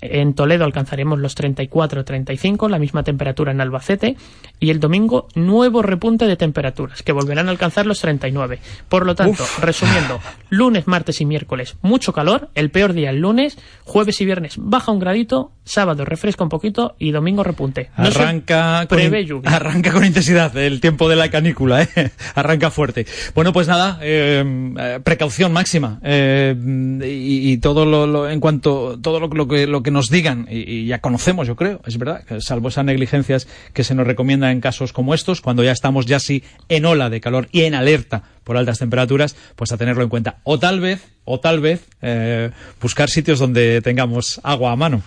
En 0.00 0.34
Toledo 0.34 0.64
alcanzaremos 0.64 1.18
los 1.18 1.36
34-35, 1.36 2.68
la 2.68 2.78
misma 2.78 3.02
temperatura 3.02 3.52
en 3.52 3.60
Albacete. 3.60 4.16
Y 4.58 4.70
el 4.70 4.80
domingo, 4.80 5.28
nuevo 5.34 5.82
repunte 5.82 6.26
de 6.26 6.36
temperaturas, 6.36 7.02
que 7.02 7.12
volverán 7.12 7.48
a 7.48 7.50
alcanzar 7.50 7.86
los 7.86 8.00
39. 8.00 8.58
Por 8.88 9.06
lo 9.06 9.14
tanto, 9.14 9.42
Uf. 9.42 9.58
resumiendo, 9.60 10.20
lunes, 10.48 10.86
martes 10.86 11.20
y 11.20 11.26
miércoles, 11.26 11.76
mucho 11.82 12.12
calor. 12.12 12.50
El 12.54 12.70
peor 12.70 12.92
día 12.92 13.10
el 13.10 13.20
lunes. 13.20 13.58
Jueves 13.84 14.20
y 14.20 14.24
viernes, 14.24 14.54
baja 14.58 14.92
un 14.92 15.00
gradito. 15.00 15.52
Sábado, 15.70 16.04
refresca 16.04 16.42
un 16.42 16.50
poquito. 16.50 16.96
Y 16.98 17.12
domingo, 17.12 17.44
repunte. 17.44 17.90
No 17.96 18.06
Arranca 18.06 18.86
con, 18.88 18.98
in- 19.00 19.06
arranca 19.44 19.92
con 19.92 20.04
intensidad 20.04 20.56
el 20.56 20.80
tiempo 20.80 21.08
de 21.08 21.14
la 21.14 21.30
canícula, 21.30 21.82
¿eh? 21.82 22.10
arranca 22.34 22.70
fuerte. 22.72 23.06
Bueno, 23.36 23.52
pues 23.52 23.68
nada, 23.68 23.98
eh, 24.02 24.44
eh, 24.78 25.00
precaución 25.04 25.52
máxima 25.52 26.00
eh, 26.02 26.56
y, 27.04 27.52
y 27.52 27.58
todo 27.58 27.84
lo, 27.86 28.06
lo- 28.08 28.28
en 28.28 28.40
cuanto 28.40 28.98
todo 29.00 29.20
lo, 29.20 29.28
lo 29.28 29.46
que 29.46 29.68
lo 29.68 29.82
que 29.84 29.92
nos 29.92 30.08
digan 30.10 30.48
y, 30.50 30.58
y 30.68 30.86
ya 30.86 31.00
conocemos, 31.00 31.46
yo 31.46 31.54
creo, 31.54 31.80
es 31.86 31.96
verdad, 31.98 32.24
salvo 32.40 32.68
esas 32.68 32.84
negligencias 32.84 33.46
que 33.72 33.84
se 33.84 33.94
nos 33.94 34.06
recomiendan 34.08 34.50
en 34.50 34.60
casos 34.60 34.92
como 34.92 35.14
estos, 35.14 35.40
cuando 35.40 35.62
ya 35.62 35.70
estamos 35.72 36.06
ya 36.06 36.18
sí 36.18 36.42
en 36.68 36.84
ola 36.84 37.10
de 37.10 37.20
calor 37.20 37.48
y 37.52 37.62
en 37.62 37.74
alerta 37.74 38.24
por 38.42 38.56
altas 38.56 38.80
temperaturas, 38.80 39.36
pues 39.54 39.70
a 39.70 39.76
tenerlo 39.76 40.02
en 40.02 40.08
cuenta. 40.08 40.38
O 40.42 40.58
tal 40.58 40.80
vez, 40.80 41.06
o 41.24 41.38
tal 41.38 41.60
vez 41.60 41.86
eh, 42.02 42.50
buscar 42.82 43.08
sitios 43.08 43.38
donde 43.38 43.80
tengamos 43.82 44.40
agua 44.42 44.72
a 44.72 44.76
mano. 44.76 45.02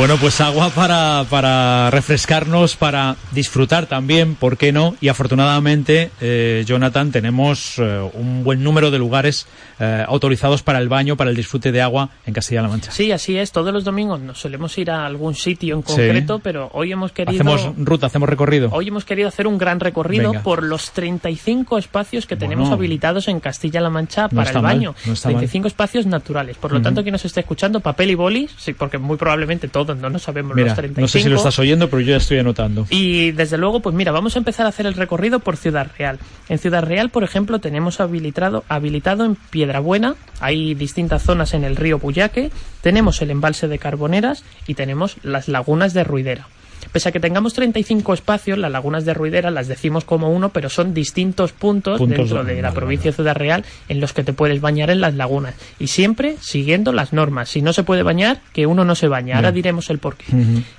Bueno, 0.00 0.16
pues 0.16 0.40
agua 0.40 0.70
para, 0.70 1.26
para 1.28 1.90
refrescarnos, 1.90 2.74
para 2.74 3.16
disfrutar 3.32 3.84
también, 3.84 4.34
¿por 4.34 4.56
qué 4.56 4.72
no? 4.72 4.96
Y 4.98 5.08
afortunadamente, 5.08 6.10
eh, 6.22 6.64
Jonathan, 6.66 7.12
tenemos 7.12 7.74
eh, 7.78 8.10
un 8.14 8.42
buen 8.42 8.64
número 8.64 8.90
de 8.90 8.98
lugares 8.98 9.46
eh, 9.78 10.02
autorizados 10.08 10.62
para 10.62 10.78
el 10.78 10.88
baño, 10.88 11.18
para 11.18 11.28
el 11.28 11.36
disfrute 11.36 11.70
de 11.70 11.82
agua 11.82 12.08
en 12.24 12.32
Castilla-La 12.32 12.68
Mancha. 12.68 12.90
Sí, 12.92 13.12
así 13.12 13.36
es. 13.36 13.52
Todos 13.52 13.74
los 13.74 13.84
domingos 13.84 14.18
nos 14.20 14.40
solemos 14.40 14.78
ir 14.78 14.90
a 14.90 15.04
algún 15.04 15.34
sitio 15.34 15.76
en 15.76 15.82
Sí. 15.82 15.88
concreto, 15.88 16.38
pero 16.38 16.70
hoy 16.72 16.92
hemos 16.92 17.12
querido... 17.12 17.34
Hacemos 17.34 17.68
ruta, 17.76 18.06
hacemos 18.06 18.26
recorrido. 18.26 18.70
Hoy 18.72 18.88
hemos 18.88 19.04
querido 19.04 19.28
hacer 19.28 19.46
un 19.46 19.58
gran 19.58 19.80
recorrido 19.80 20.30
Venga. 20.30 20.42
por 20.42 20.62
los 20.62 20.92
35 20.92 21.76
espacios 21.76 22.24
que 22.24 22.36
tenemos 22.36 22.68
Bueno. 22.70 22.76
habilitados 22.76 23.28
en 23.28 23.38
Castilla-La 23.38 23.90
Mancha 23.90 24.28
No 24.30 24.36
para 24.36 24.48
el 24.48 24.54
mal, 24.54 24.62
baño. 24.62 24.94
no 25.04 25.12
mal. 25.12 25.20
35 25.20 25.68
espacios 25.68 26.06
naturales. 26.06 26.56
Por 26.56 26.72
lo 26.72 26.80
tanto, 26.80 27.02
quien 27.02 27.12
nos 27.12 27.26
esté 27.26 27.40
escuchando, 27.40 27.80
papel 27.80 28.12
y 28.12 28.14
boli, 28.14 28.48
sí, 28.56 28.72
porque 28.72 28.96
muy 28.96 29.18
probablemente 29.18 29.68
todos 29.68 29.89
no 29.94 30.18
sabemos 30.18 30.54
Mira, 30.54 30.68
los 30.68 30.76
35. 30.76 31.00
no 31.00 31.08
sé 31.08 31.20
si 31.20 31.28
lo 31.28 31.36
estás 31.36 31.58
oyendo, 31.58 31.88
pero 31.90 32.00
yo 32.00 32.10
ya 32.10 32.16
estoy 32.16 32.38
anotando. 32.38 32.86
Y 32.90 33.32
desde 33.32 33.58
luego, 33.58 33.80
pues 33.80 33.94
mira, 33.94 34.12
vamos 34.12 34.36
a 34.36 34.38
empezar 34.38 34.66
a 34.66 34.68
hacer 34.68 34.86
el 34.86 34.94
recorrido 34.94 35.40
por 35.40 35.56
Ciudad 35.56 35.88
Real. 35.98 36.18
En 36.48 36.58
Ciudad 36.58 36.82
Real, 36.82 37.10
por 37.10 37.24
ejemplo, 37.24 37.58
tenemos 37.58 38.00
habilitado, 38.00 38.64
habilitado 38.68 39.24
en 39.24 39.36
Piedrabuena, 39.36 40.16
hay 40.40 40.74
distintas 40.74 41.22
zonas 41.22 41.54
en 41.54 41.64
el 41.64 41.76
río 41.76 41.98
Buyaque, 41.98 42.50
tenemos 42.82 43.20
el 43.22 43.30
embalse 43.30 43.68
de 43.68 43.78
Carboneras 43.78 44.44
y 44.66 44.74
tenemos 44.74 45.16
las 45.22 45.48
lagunas 45.48 45.94
de 45.94 46.04
Ruidera. 46.04 46.48
Pese 46.92 47.08
a 47.08 47.12
que 47.12 47.20
tengamos 47.20 47.54
35 47.54 48.14
espacios, 48.14 48.58
las 48.58 48.70
lagunas 48.72 49.04
de 49.04 49.14
Ruidera 49.14 49.50
las 49.50 49.68
decimos 49.68 50.04
como 50.04 50.30
uno, 50.30 50.48
pero 50.48 50.68
son 50.68 50.92
distintos 50.94 51.52
puntos, 51.52 51.98
Puntos 51.98 52.18
dentro 52.18 52.44
de- 52.44 52.54
de 52.56 52.62
la 52.62 52.72
provincia 52.72 53.10
de 53.10 53.14
Ciudad 53.14 53.36
Real 53.36 53.64
en 53.88 54.00
los 54.00 54.12
que 54.12 54.24
te 54.24 54.32
puedes 54.32 54.60
bañar 54.60 54.90
en 54.90 55.00
las 55.00 55.14
lagunas. 55.14 55.54
Y 55.78 55.86
siempre 55.88 56.36
siguiendo 56.40 56.92
las 56.92 57.12
normas. 57.12 57.48
Si 57.48 57.62
no 57.62 57.72
se 57.72 57.82
puede 57.84 58.02
bañar, 58.02 58.40
que 58.52 58.66
uno 58.66 58.84
no 58.84 58.94
se 58.94 59.08
baña. 59.08 59.36
Ahora 59.36 59.50
Bien. 59.50 59.62
diremos 59.62 59.90
el 59.90 59.98
porqué. 59.98 60.24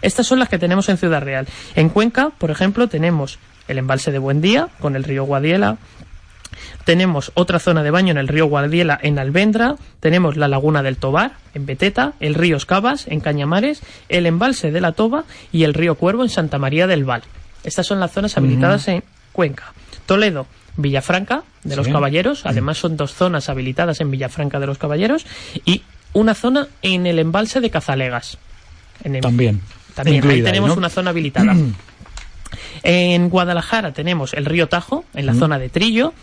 Estas 0.02 0.28
son 0.28 0.40
las 0.40 0.50
que 0.50 0.60
tenemos 0.60 0.90
en 0.90 0.98
Ciudad 0.98 1.22
Real. 1.22 1.48
En 1.76 1.90
Cuenca, 1.90 2.32
por 2.38 2.52
ejemplo, 2.52 2.88
tenemos 2.88 3.40
el 3.68 3.78
embalse 3.78 4.12
de 4.12 4.20
Buendía 4.20 4.68
con 4.80 4.96
el 4.96 5.04
río 5.04 5.24
Guadiela. 5.24 5.78
Tenemos 6.86 7.32
otra 7.36 7.60
zona 7.60 7.84
de 7.84 7.92
baño 7.92 8.12
en 8.12 8.18
el 8.18 8.28
río 8.28 8.46
Guadiela 8.48 9.00
en 9.02 9.20
Alvendra. 9.20 9.76
Tenemos 10.00 10.38
la 10.38 10.48
laguna 10.48 10.84
del 10.84 10.98
Tobar 10.98 11.34
en 11.54 11.66
Beteta, 11.66 12.14
el 12.20 12.34
río 12.36 12.58
Escabas 12.58 13.08
en 13.08 13.20
Cañamares, 13.20 13.82
el 14.10 14.26
embalse 14.26 14.72
de 14.72 14.82
la 14.82 14.92
Toba 14.94 15.26
y 15.52 15.64
el 15.64 15.74
río 15.74 15.96
Cuervo 15.96 16.24
en 16.24 16.30
Santa 16.30 16.58
María 16.58 16.88
del 16.88 17.04
Val. 17.06 17.24
Estas 17.64 17.86
son 17.88 18.00
las 18.00 18.12
zonas 18.12 18.38
habilitadas 18.38 18.88
en 18.88 19.04
Cuenca. 19.32 19.74
Toledo, 20.06 20.48
Villafranca 20.78 21.44
de 21.64 21.76
los. 21.76 21.88
Caballeros. 21.88 22.46
Además 22.46 22.78
son 22.80 22.98
dos 22.98 23.14
zonas 23.14 23.50
habilitadas 23.50 24.02
en 24.02 24.10
Villafranca 24.10 24.60
de 24.60 24.66
los 24.68 24.78
Caballeros 24.78 25.26
y 25.66 25.84
una 26.14 26.34
zona 26.34 26.68
en 26.82 27.06
el 27.06 27.20
embalse 27.20 27.62
de 27.62 27.70
Cazalegas. 27.70 28.38
En 29.04 29.16
el- 29.16 29.22
También. 29.22 29.62
también, 29.96 30.16
ahí 30.16 30.18
Incluida 30.18 30.36
ahí, 30.38 30.44
tenemos 30.54 30.70
¿no? 30.70 30.76
una 30.76 30.90
zona 30.90 31.12
habilitada. 31.12 31.56
En 32.84 33.30
Guadalajara 33.30 33.92
tenemos 33.94 34.34
el 34.34 34.46
río 34.46 34.68
Tajo, 34.68 35.06
en 35.14 35.26
la 35.26 35.34
Mm. 35.34 35.40
zona 35.40 35.60
de 35.60 35.70
Trillo. 35.70 36.14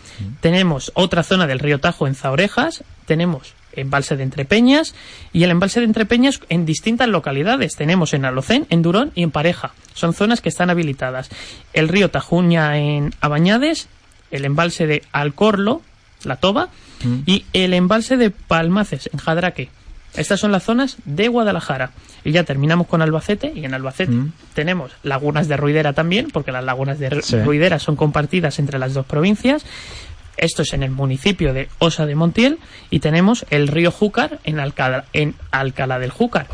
Tenemos 0.41 0.91
otra 0.95 1.23
zona 1.23 1.47
del 1.47 1.59
río 1.61 1.79
Tajo 1.79 2.07
en 2.07 2.15
Zaorejas. 2.15 2.83
Tenemos 3.07 3.55
embalse 3.73 4.17
de 4.17 4.25
Entrepeñas. 4.25 4.95
Y 5.33 5.45
el 5.45 5.51
embalse 5.53 5.79
de 5.81 5.87
Entrepeñas 5.87 6.41
en 6.49 6.67
distintas 6.67 7.09
localidades. 7.09 7.77
Tenemos 7.77 8.13
en 8.13 8.25
Alocén, 8.25 8.67
en 8.71 8.83
Durón 8.83 9.13
y 9.15 9.23
en 9.23 9.31
Pareja. 9.31 9.73
Son 9.95 10.15
zonas 10.15 10.41
que 10.41 10.49
están 10.49 10.69
habilitadas. 10.71 11.31
El 11.73 11.89
río 11.89 12.11
Tajuña 12.11 12.77
en 12.79 13.15
Abañades. 13.21 13.89
El 14.33 14.45
embalse 14.45 14.87
de 14.87 15.03
Alcorlo, 15.13 15.81
la 16.25 16.37
Toba. 16.37 16.69
Y 17.27 17.45
el 17.53 17.73
embalse 17.75 18.17
de 18.17 18.31
Palmaces, 18.31 19.09
en 19.13 19.21
Jadraque. 19.21 19.69
Estas 20.15 20.41
son 20.41 20.53
las 20.53 20.65
zonas 20.65 20.97
de 21.05 21.29
Guadalajara. 21.29 21.91
Y 22.25 22.33
ya 22.33 22.45
terminamos 22.45 22.87
con 22.87 23.03
Albacete. 23.03 23.53
Y 23.55 23.65
en 23.65 23.75
Albacete 23.75 24.13
tenemos 24.55 24.93
lagunas 25.03 25.49
de 25.49 25.57
Ruidera 25.57 25.93
también, 25.93 26.29
porque 26.33 26.53
las 26.53 26.65
lagunas 26.65 26.99
de 26.99 27.21
Sí. 27.23 27.41
Ruidera 27.41 27.79
son 27.79 27.97
compartidas 27.97 28.59
entre 28.59 28.79
las 28.79 28.95
dos 28.95 29.07
provincias. 29.07 29.65
Esto 30.37 30.63
es 30.63 30.73
en 30.73 30.83
el 30.83 30.91
municipio 30.91 31.53
de 31.53 31.69
Osa 31.79 32.07
de 32.07 32.15
Montiel. 32.15 32.59
Y 32.91 33.01
tenemos 33.01 33.45
el 33.51 33.69
río 33.69 33.91
Júcar 33.91 34.39
en 34.45 34.59
Alcalá 34.61 35.99
del 35.99 36.11
Júcar. 36.11 36.47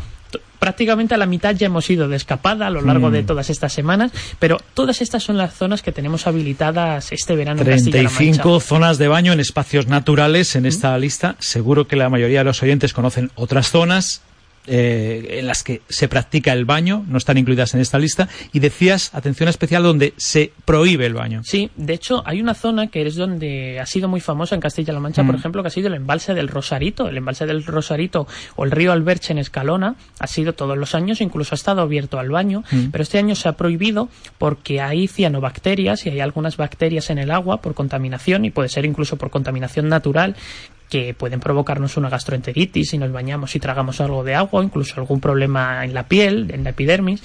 Prácticamente 0.59 1.13
a 1.13 1.17
la 1.17 1.25
mitad 1.25 1.55
ya 1.55 1.67
hemos 1.67 1.89
ido 1.89 2.07
de 2.07 2.15
escapada 2.15 2.67
a 2.67 2.69
lo 2.69 2.81
largo 2.81 3.09
Mm. 3.09 3.13
de 3.13 3.23
todas 3.23 3.49
estas 3.49 3.73
semanas, 3.73 4.11
pero 4.39 4.57
todas 4.73 5.01
estas 5.01 5.23
son 5.23 5.37
las 5.37 5.53
zonas 5.53 5.81
que 5.81 5.91
tenemos 5.91 6.27
habilitadas 6.27 7.11
este 7.11 7.35
verano 7.35 7.61
en 7.61 7.67
Castilla-La 7.67 8.03
Mancha. 8.03 8.17
35 8.17 8.59
zonas 8.59 8.97
de 8.97 9.07
baño 9.07 9.33
en 9.33 9.39
espacios 9.39 9.87
naturales 9.87 10.55
en 10.55 10.65
esta 10.65 10.97
lista. 10.97 11.35
Seguro 11.39 11.87
que 11.87 11.95
la 11.95 12.09
mayoría 12.09 12.39
de 12.39 12.45
los 12.45 12.61
oyentes 12.63 12.93
conocen 12.93 13.31
otras 13.35 13.69
zonas 13.69 14.21
eh, 14.67 15.37
en 15.39 15.47
las 15.47 15.63
que 15.63 15.81
se 15.89 16.07
practica 16.07 16.53
el 16.53 16.65
baño, 16.65 17.03
no 17.07 17.17
están 17.17 17.37
incluidas 17.37 17.73
en 17.73 17.81
esta 17.81 17.99
lista. 17.99 18.27
Y 18.53 18.59
decías, 18.59 19.13
atención 19.13 19.49
especial, 19.49 19.83
donde 19.83 20.13
se 20.17 20.51
prohíbe 20.65 21.05
el 21.05 21.13
baño. 21.13 21.41
Sí, 21.43 21.69
de 21.75 21.93
hecho 21.93 22.23
hay 22.25 22.41
una 22.41 22.53
zona 22.53 22.87
que 22.87 23.05
es 23.05 23.15
donde 23.15 23.79
ha 23.79 23.85
sido 23.85 24.07
muy 24.07 24.21
famosa 24.21 24.55
en 24.55 24.61
Castilla-La 24.61 24.99
Mancha, 24.99 25.23
por 25.23 25.35
Mm. 25.35 25.39
ejemplo, 25.39 25.61
que 25.61 25.67
ha 25.67 25.71
sido 25.71 25.87
el 25.87 25.93
embalse 25.95 26.33
del 26.33 26.47
Rosarito. 26.47 27.07
El 27.07 27.17
embalse 27.17 27.45
del 27.45 27.63
Rosarito 27.65 28.27
o 28.55 28.65
el 28.65 28.71
río 28.71 28.91
Alberche 28.91 29.33
en 29.33 29.39
Escalona 29.39 29.95
ha 30.19 30.27
sido 30.27 30.53
todos 30.53 30.77
los 30.77 30.95
años, 30.95 31.21
incluso 31.21 31.53
ha 31.53 31.57
estado 31.57 31.81
abierto 31.81 32.19
al 32.19 32.29
baño, 32.29 32.63
Mm. 32.71 32.85
pero 32.91 33.01
este 33.03 33.17
año 33.19 33.35
se 33.35 33.47
ha 33.49 33.53
prohibido 33.53 34.09
porque 34.37 34.81
hay 34.81 35.07
cianobacterias 35.07 36.05
y 36.05 36.09
hay 36.09 36.19
algunas 36.19 36.57
bacterias 36.57 37.09
en 37.09 37.17
el 37.19 37.31
agua 37.31 37.61
por 37.61 37.73
contaminación 37.75 38.45
y 38.45 38.49
puede 38.51 38.69
ser 38.69 38.85
incluso 38.85 39.17
por 39.17 39.29
contaminación 39.29 39.87
natural 39.89 40.35
que 40.89 41.13
pueden 41.13 41.39
provocarnos 41.39 41.97
una 41.97 42.09
gastroenteritis 42.09 42.89
si 42.91 42.97
nos 42.97 43.11
bañamos 43.11 43.55
y 43.55 43.59
tragamos 43.59 44.01
algo 44.01 44.23
de 44.23 44.35
agua, 44.35 44.63
incluso 44.63 44.99
algún 44.99 45.19
problema 45.19 45.83
en 45.83 45.93
la 45.93 46.07
piel, 46.07 46.51
en 46.51 46.63
la 46.63 46.71
epidermis. 46.71 47.23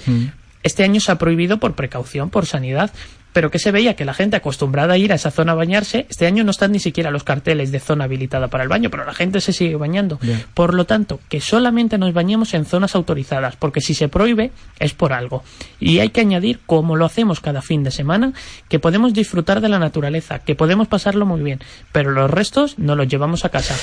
Este 0.63 0.83
año 0.83 0.99
se 0.99 1.11
ha 1.11 1.17
prohibido 1.17 1.59
por 1.59 1.73
precaución, 1.73 2.29
por 2.29 2.45
sanidad, 2.45 2.91
pero 3.33 3.51
que 3.51 3.59
se 3.59 3.71
veía 3.71 3.95
que 3.95 4.05
la 4.05 4.13
gente 4.13 4.37
acostumbrada 4.37 4.93
a 4.93 4.97
ir 4.97 5.11
a 5.11 5.15
esa 5.15 5.31
zona 5.31 5.53
a 5.53 5.55
bañarse, 5.55 6.05
este 6.09 6.27
año 6.27 6.43
no 6.43 6.51
están 6.51 6.71
ni 6.71 6.79
siquiera 6.79 7.11
los 7.11 7.23
carteles 7.23 7.71
de 7.71 7.79
zona 7.79 8.05
habilitada 8.05 8.47
para 8.47 8.63
el 8.63 8.69
baño, 8.69 8.89
pero 8.89 9.05
la 9.05 9.13
gente 9.13 9.41
se 9.41 9.53
sigue 9.53 9.75
bañando. 9.75 10.19
Bien. 10.21 10.43
Por 10.53 10.73
lo 10.73 10.85
tanto, 10.85 11.19
que 11.29 11.41
solamente 11.41 11.97
nos 11.97 12.13
bañemos 12.13 12.53
en 12.53 12.65
zonas 12.65 12.95
autorizadas, 12.95 13.55
porque 13.55 13.81
si 13.81 13.93
se 13.93 14.09
prohíbe 14.09 14.51
es 14.79 14.93
por 14.93 15.13
algo. 15.13 15.43
Y 15.79 15.99
hay 15.99 16.09
que 16.09 16.21
añadir, 16.21 16.59
como 16.65 16.95
lo 16.95 17.05
hacemos 17.05 17.39
cada 17.39 17.61
fin 17.61 17.83
de 17.83 17.91
semana, 17.91 18.33
que 18.69 18.79
podemos 18.79 19.13
disfrutar 19.13 19.61
de 19.61 19.69
la 19.69 19.79
naturaleza, 19.79 20.39
que 20.39 20.55
podemos 20.55 20.87
pasarlo 20.87 21.25
muy 21.25 21.41
bien, 21.41 21.59
pero 21.91 22.11
los 22.11 22.29
restos 22.29 22.77
no 22.77 22.95
los 22.95 23.07
llevamos 23.07 23.45
a 23.45 23.49
casa. 23.49 23.75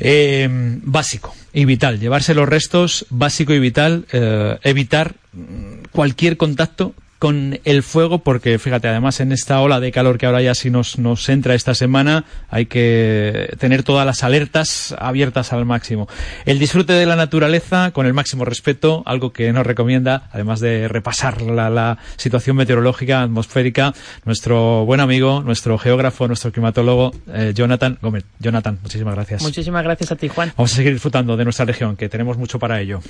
Eh, 0.00 0.48
básico 0.82 1.34
y 1.52 1.64
vital. 1.64 1.98
Llevarse 2.00 2.34
los 2.34 2.48
restos, 2.48 3.06
básico 3.10 3.52
y 3.52 3.58
vital. 3.58 4.06
eh, 4.12 4.58
evitar 4.62 5.14
mm, 5.32 5.84
cualquier 5.92 6.36
contacto 6.36 6.94
con 7.18 7.58
el 7.64 7.82
fuego, 7.82 8.20
porque 8.20 8.58
fíjate, 8.58 8.88
además 8.88 9.20
en 9.20 9.32
esta 9.32 9.60
ola 9.60 9.80
de 9.80 9.90
calor 9.90 10.18
que 10.18 10.26
ahora 10.26 10.40
ya 10.40 10.54
sí 10.54 10.70
nos, 10.70 10.98
nos 10.98 11.28
entra 11.28 11.54
esta 11.54 11.74
semana, 11.74 12.24
hay 12.48 12.66
que 12.66 13.54
tener 13.58 13.82
todas 13.82 14.06
las 14.06 14.22
alertas 14.22 14.94
abiertas 14.98 15.52
al 15.52 15.64
máximo. 15.64 16.08
El 16.46 16.58
disfrute 16.58 16.92
de 16.92 17.06
la 17.06 17.16
naturaleza 17.16 17.90
con 17.90 18.06
el 18.06 18.14
máximo 18.14 18.44
respeto, 18.44 19.02
algo 19.06 19.32
que 19.32 19.52
nos 19.52 19.66
recomienda, 19.66 20.28
además 20.32 20.60
de 20.60 20.88
repasar 20.88 21.42
la, 21.42 21.70
la 21.70 21.98
situación 22.16 22.56
meteorológica, 22.56 23.22
atmosférica, 23.22 23.94
nuestro 24.24 24.84
buen 24.84 25.00
amigo, 25.00 25.42
nuestro 25.42 25.76
geógrafo, 25.78 26.28
nuestro 26.28 26.52
climatólogo, 26.52 27.12
eh, 27.32 27.52
Jonathan 27.54 27.98
Gómez. 28.00 28.24
Jonathan, 28.38 28.78
muchísimas 28.82 29.14
gracias. 29.14 29.42
Muchísimas 29.42 29.82
gracias 29.82 30.12
a 30.12 30.16
ti, 30.16 30.28
Juan. 30.28 30.52
Vamos 30.56 30.72
a 30.72 30.76
seguir 30.76 30.92
disfrutando 30.92 31.36
de 31.36 31.44
nuestra 31.44 31.64
región, 31.64 31.96
que 31.96 32.08
tenemos 32.08 32.38
mucho 32.38 32.58
para 32.58 32.80
ello. 32.80 33.00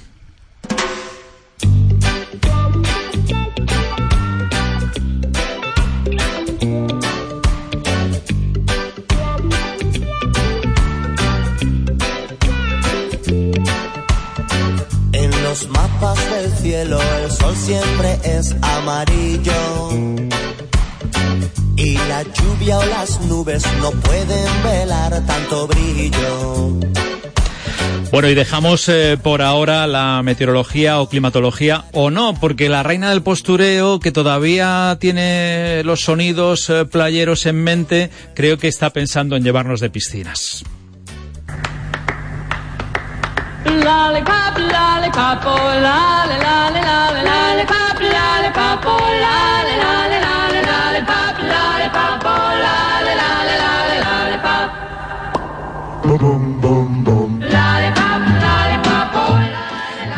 Los 15.59 15.69
mapas 15.71 16.19
del 16.31 16.51
cielo 16.53 17.01
el 17.23 17.31
sol 17.31 17.55
siempre 17.57 18.19
es 18.23 18.55
amarillo. 18.63 19.91
Y 21.77 21.95
la 21.95 22.23
lluvia 22.23 22.79
o 22.79 22.87
las 22.87 23.21
nubes 23.23 23.65
no 23.81 23.91
pueden 23.91 24.63
velar 24.63 25.21
tanto 25.27 25.67
brillo. 25.67 26.79
Bueno, 28.11 28.29
y 28.29 28.35
dejamos 28.35 28.89
eh, 28.89 29.19
por 29.23 29.43
ahora 29.43 29.87
la 29.87 30.23
meteorología 30.23 31.01
o 31.01 31.09
climatología, 31.09 31.85
o 31.93 32.11
no, 32.11 32.35
porque 32.41 32.69
la 32.69 32.83
reina 32.83 33.11
del 33.11 33.23
postureo, 33.23 34.01
que 34.01 34.13
todavía 34.13 34.97
tiene 35.01 35.83
los 35.85 36.01
sonidos 36.01 36.71
eh, 36.71 36.85
playeros 36.85 37.47
en 37.47 37.63
mente, 37.63 38.11
creo 38.35 38.59
que 38.59 38.69
está 38.69 38.91
pensando 38.91 39.37
en 39.37 39.45
llevarnos 39.45 39.81
de 39.81 39.91
piscinas. 39.91 40.65
Lollipop, 43.69 44.57
lollipop, 44.59 45.45
oh, 45.45 45.57
lolly, 45.87 46.37
lolly, 46.47 46.81
lolly, 46.89 47.23
lollipop, 47.29 48.01
lollipop, 48.01 48.81
oh, 48.87 48.97
lolly, 48.97 49.77
lolly, 49.85 50.19
lolly, 50.27 50.61
lollipop, 50.71 51.35
lollipop, 51.53 52.25
oh, 52.25 52.53
lolly, 52.65 53.15
lolly, 53.21 53.57
lolly, 53.65 53.99
lollipop. 54.09 54.69
Lollipop, 56.89 58.21
lollipop, 58.41 59.15
oh, 59.15 59.39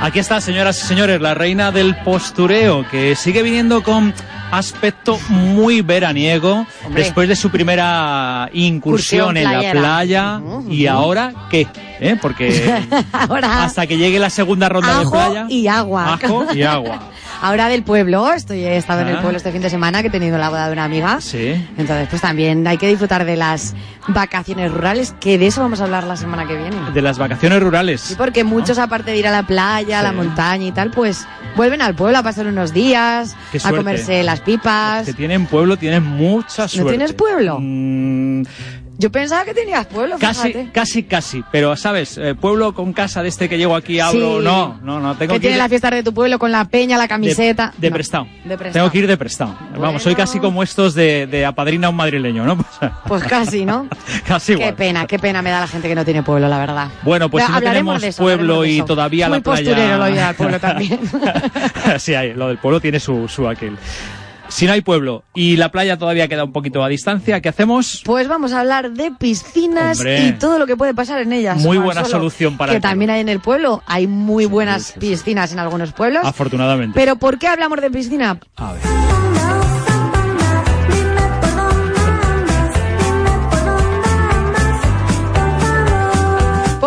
Aquí 0.06 0.18
está, 0.20 0.40
señoras 0.40 0.82
y 0.82 0.86
señores, 0.86 1.20
la 1.20 1.34
reina 1.34 1.72
del 1.72 1.96
postureo, 1.96 2.86
que 2.88 3.14
sigue 3.16 3.42
viniendo 3.42 3.82
con 3.82 4.14
aspecto 4.52 5.18
muy 5.28 5.82
veraniego 5.82 6.66
Hombre. 6.84 7.02
después 7.04 7.28
de 7.28 7.36
su 7.36 7.50
primera 7.50 8.48
incursión 8.52 9.36
Incursión 9.36 9.36
en 9.36 9.44
la 9.44 9.50
playera. 9.50 9.80
playa. 9.80 10.40
¿Y 10.68 10.86
ahora 10.86 11.32
qué? 11.50 11.66
¿Eh? 12.00 12.16
Porque 12.20 12.82
Ahora 13.12 13.64
hasta 13.64 13.86
que 13.86 13.96
llegue 13.98 14.18
la 14.18 14.30
segunda 14.30 14.68
ronda 14.68 15.00
de 15.00 15.10
playa. 15.10 15.46
y 15.48 15.66
agua. 15.68 16.14
Ajo 16.14 16.46
y 16.54 16.62
agua. 16.64 17.00
Ahora 17.42 17.68
del 17.68 17.82
pueblo, 17.84 18.32
estoy 18.32 18.64
he 18.64 18.76
estado 18.76 19.00
en 19.00 19.08
el 19.08 19.16
Ah. 19.16 19.20
pueblo 19.22 19.36
este 19.38 19.50
fin 19.52 19.62
de 19.62 19.70
semana 19.70 20.02
que 20.02 20.08
he 20.08 20.10
tenido 20.10 20.36
la 20.36 20.50
boda 20.50 20.66
de 20.66 20.72
una 20.74 20.84
amiga. 20.84 21.20
Sí. 21.20 21.52
Entonces, 21.78 22.06
pues 22.10 22.20
también 22.20 22.66
hay 22.66 22.76
que 22.76 22.86
disfrutar 22.86 23.24
de 23.24 23.36
las 23.36 23.74
vacaciones 24.08 24.70
rurales, 24.72 25.14
que 25.20 25.38
de 25.38 25.46
eso 25.46 25.60
vamos 25.62 25.80
a 25.80 25.84
hablar 25.84 26.04
la 26.04 26.16
semana 26.16 26.46
que 26.46 26.56
viene. 26.56 26.76
De 26.92 27.00
las 27.02 27.18
vacaciones 27.18 27.62
rurales. 27.62 28.00
Sí, 28.02 28.14
porque 28.16 28.44
muchos, 28.44 28.76
aparte 28.78 29.12
de 29.12 29.16
ir 29.18 29.26
a 29.26 29.30
la 29.30 29.44
playa, 29.44 30.00
a 30.00 30.02
la 30.02 30.12
montaña 30.12 30.66
y 30.66 30.72
tal, 30.72 30.90
pues 30.90 31.26
vuelven 31.56 31.80
al 31.80 31.94
pueblo 31.94 32.18
a 32.18 32.22
pasar 32.22 32.46
unos 32.46 32.74
días, 32.74 33.34
Qué 33.52 33.56
a 33.58 33.60
suerte. 33.60 33.78
comerse 33.78 34.22
las 34.22 34.40
pipas. 34.40 35.06
Que 35.06 35.14
tienen 35.14 35.46
pueblo, 35.46 35.78
tienen 35.78 36.02
mucha 36.04 36.68
suerte. 36.68 36.90
tienes 36.90 37.12
pueblo? 37.14 37.58
Mm, 37.60 38.42
Yo 39.00 39.10
pensaba 39.10 39.46
que 39.46 39.54
tenías 39.54 39.86
pueblo, 39.86 40.16
Casi, 40.18 40.48
fíjate. 40.48 40.70
casi, 40.72 41.02
casi. 41.04 41.42
Pero, 41.50 41.74
¿sabes? 41.74 42.18
Eh, 42.18 42.34
pueblo 42.34 42.74
con 42.74 42.92
casa 42.92 43.22
de 43.22 43.30
este 43.30 43.48
que 43.48 43.56
llego 43.56 43.74
aquí, 43.74 43.98
abro. 43.98 44.38
Sí. 44.40 44.44
No, 44.44 44.78
no, 44.82 45.00
no. 45.00 45.16
Tengo 45.16 45.32
que 45.32 45.38
que, 45.38 45.40
tiene 45.40 45.56
ir 45.56 45.58
las 45.58 45.70
fiestas 45.70 45.92
de 45.92 46.02
tu 46.02 46.12
pueblo 46.12 46.38
con 46.38 46.52
la 46.52 46.66
peña, 46.66 46.98
la 46.98 47.08
camiseta. 47.08 47.72
de 47.78 47.88
No, 47.88 47.94
prestado. 47.94 48.26
de 48.44 48.58
prestado. 48.58 48.72
Tengo 48.74 48.90
que 48.92 48.98
ir 48.98 49.06
de 49.06 49.16
prestado. 49.16 49.56
Vamos, 49.78 50.02
soy 50.02 50.14
casi 50.14 50.38
como 50.38 50.62
estos 50.62 50.94
de, 50.94 51.26
de 51.26 51.46
apadrina 51.46 51.86
a 51.86 51.90
un 51.90 51.96
madrileño, 51.96 52.44
¿no? 52.44 52.58
Pues 53.08 53.24
casi, 53.24 53.64
¿no? 53.64 53.88
casi 54.26 54.54
Qué 54.56 54.74
pena, 54.74 55.06
qué 55.06 55.18
pena 55.18 55.40
me 55.40 55.48
da 55.48 55.60
la 55.60 55.66
gente 55.66 55.88
que 55.88 55.94
no 55.94 56.04
tiene 56.04 56.22
pueblo, 56.22 56.46
la 56.48 56.58
verdad. 56.58 56.88
Bueno, 57.02 57.30
pues 57.30 57.42
Ya, 57.42 57.46
si 57.46 57.52
no 57.54 57.60
tenemos 57.60 58.02
de 58.02 58.08
eso, 58.08 58.22
pueblo 58.22 58.62
de 58.62 58.68
y 58.68 58.82
todavía 58.82 59.28
Muy 59.30 59.38
la 59.38 59.42
playa... 59.42 59.70
posturero 59.70 59.96
lo 59.96 60.04
del 60.04 60.34
pueblo 60.34 60.60
también. 60.60 61.00
sí, 61.98 62.14
hay, 62.14 62.34
lo 62.34 62.48
del 62.48 62.58
pueblo 62.58 62.80
tiene 62.80 63.00
su, 63.00 63.26
su 63.28 63.48
aquel. 63.48 63.78
Si 64.50 64.66
no 64.66 64.72
hay 64.72 64.80
pueblo 64.80 65.24
y 65.34 65.56
la 65.56 65.70
playa 65.70 65.96
todavía 65.96 66.28
queda 66.28 66.44
un 66.44 66.52
poquito 66.52 66.82
a 66.82 66.88
distancia, 66.88 67.40
¿qué 67.40 67.48
hacemos? 67.48 68.02
Pues 68.04 68.28
vamos 68.28 68.52
a 68.52 68.60
hablar 68.60 68.90
de 68.90 69.12
piscinas 69.12 69.98
Hombre. 69.98 70.26
y 70.26 70.32
todo 70.32 70.58
lo 70.58 70.66
que 70.66 70.76
puede 70.76 70.92
pasar 70.92 71.22
en 71.22 71.32
ellas. 71.32 71.58
Muy 71.58 71.78
buena 71.78 72.02
Solo, 72.02 72.18
solución 72.18 72.56
para 72.56 72.72
Que 72.72 72.80
también 72.80 73.10
hay 73.10 73.20
en 73.20 73.28
el 73.28 73.40
pueblo. 73.40 73.82
Hay 73.86 74.06
muy 74.06 74.46
buenas 74.46 74.92
piscinas 74.98 75.52
en 75.52 75.60
algunos 75.60 75.92
pueblos. 75.92 76.24
Afortunadamente. 76.24 76.92
Pero 76.98 77.16
¿por 77.16 77.38
qué 77.38 77.46
hablamos 77.48 77.80
de 77.80 77.90
piscina? 77.90 78.38
A 78.56 78.72
ver. 78.72 79.29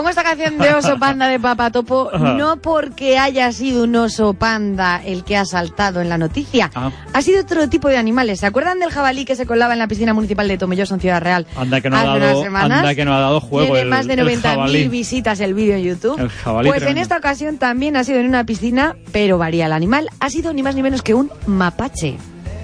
Pongo 0.04 0.10
esta 0.10 0.24
canción 0.24 0.58
de 0.58 0.74
Oso 0.74 1.00
Panda 1.00 1.30
de 1.30 1.40
Papatopo 1.40 2.12
no 2.20 2.58
porque 2.58 3.18
haya 3.18 3.50
sido 3.54 3.86
un 3.86 3.96
oso 3.96 4.34
panda 4.34 5.02
el 5.02 5.24
que 5.24 5.38
ha 5.38 5.46
saltado 5.46 6.02
en 6.02 6.10
la 6.10 6.18
noticia. 6.18 6.70
Ah. 6.76 6.92
Ha 7.14 7.22
sido 7.22 7.40
otro 7.40 7.70
tipo 7.70 7.88
de 7.88 7.96
animales. 7.96 8.42
¿Se 8.42 8.46
acuerdan 8.46 8.80
del 8.80 8.90
jabalí 8.92 9.24
que 9.24 9.38
se 9.38 9.46
colaba 9.46 9.72
en 9.72 9.80
la 9.80 9.88
piscina 9.88 10.14
municipal 10.14 10.46
de 10.50 10.58
Tomelloso 10.58 10.96
en 10.96 11.00
Ciudad 11.00 11.22
Real? 11.22 11.48
Anda 11.56 11.80
que 11.80 11.90
no 11.90 11.96
ha 11.96 12.02
hace 12.02 12.20
dado, 12.20 12.32
unas 12.34 12.44
semanas? 12.44 12.80
anda 12.80 12.96
que 12.96 13.06
no 13.06 13.14
ha 13.16 13.20
dado 13.22 13.40
juego 13.40 13.68
Tiene 13.68 13.80
el, 13.84 13.88
más 13.88 14.06
de 14.06 14.16
el 14.16 14.28
90.000 14.28 14.42
jabalí. 14.42 14.88
visitas 14.90 15.40
el 15.40 15.54
vídeo 15.54 15.78
en 15.78 15.84
YouTube. 15.84 16.20
El 16.20 16.28
jabalí 16.28 16.70
pues 16.70 16.84
en 16.84 16.98
esta 16.98 17.16
ocasión 17.16 17.58
también 17.58 17.96
ha 17.96 18.04
sido 18.04 18.20
en 18.20 18.28
una 18.28 18.44
piscina, 18.46 18.98
pero 19.14 19.38
varía 19.38 19.68
el 19.68 19.72
animal. 19.72 20.10
Ha 20.20 20.30
sido 20.30 20.52
ni 20.52 20.64
más 20.64 20.76
ni 20.76 20.84
menos 20.84 21.02
que 21.02 21.14
un 21.14 21.32
mapache. 21.48 22.18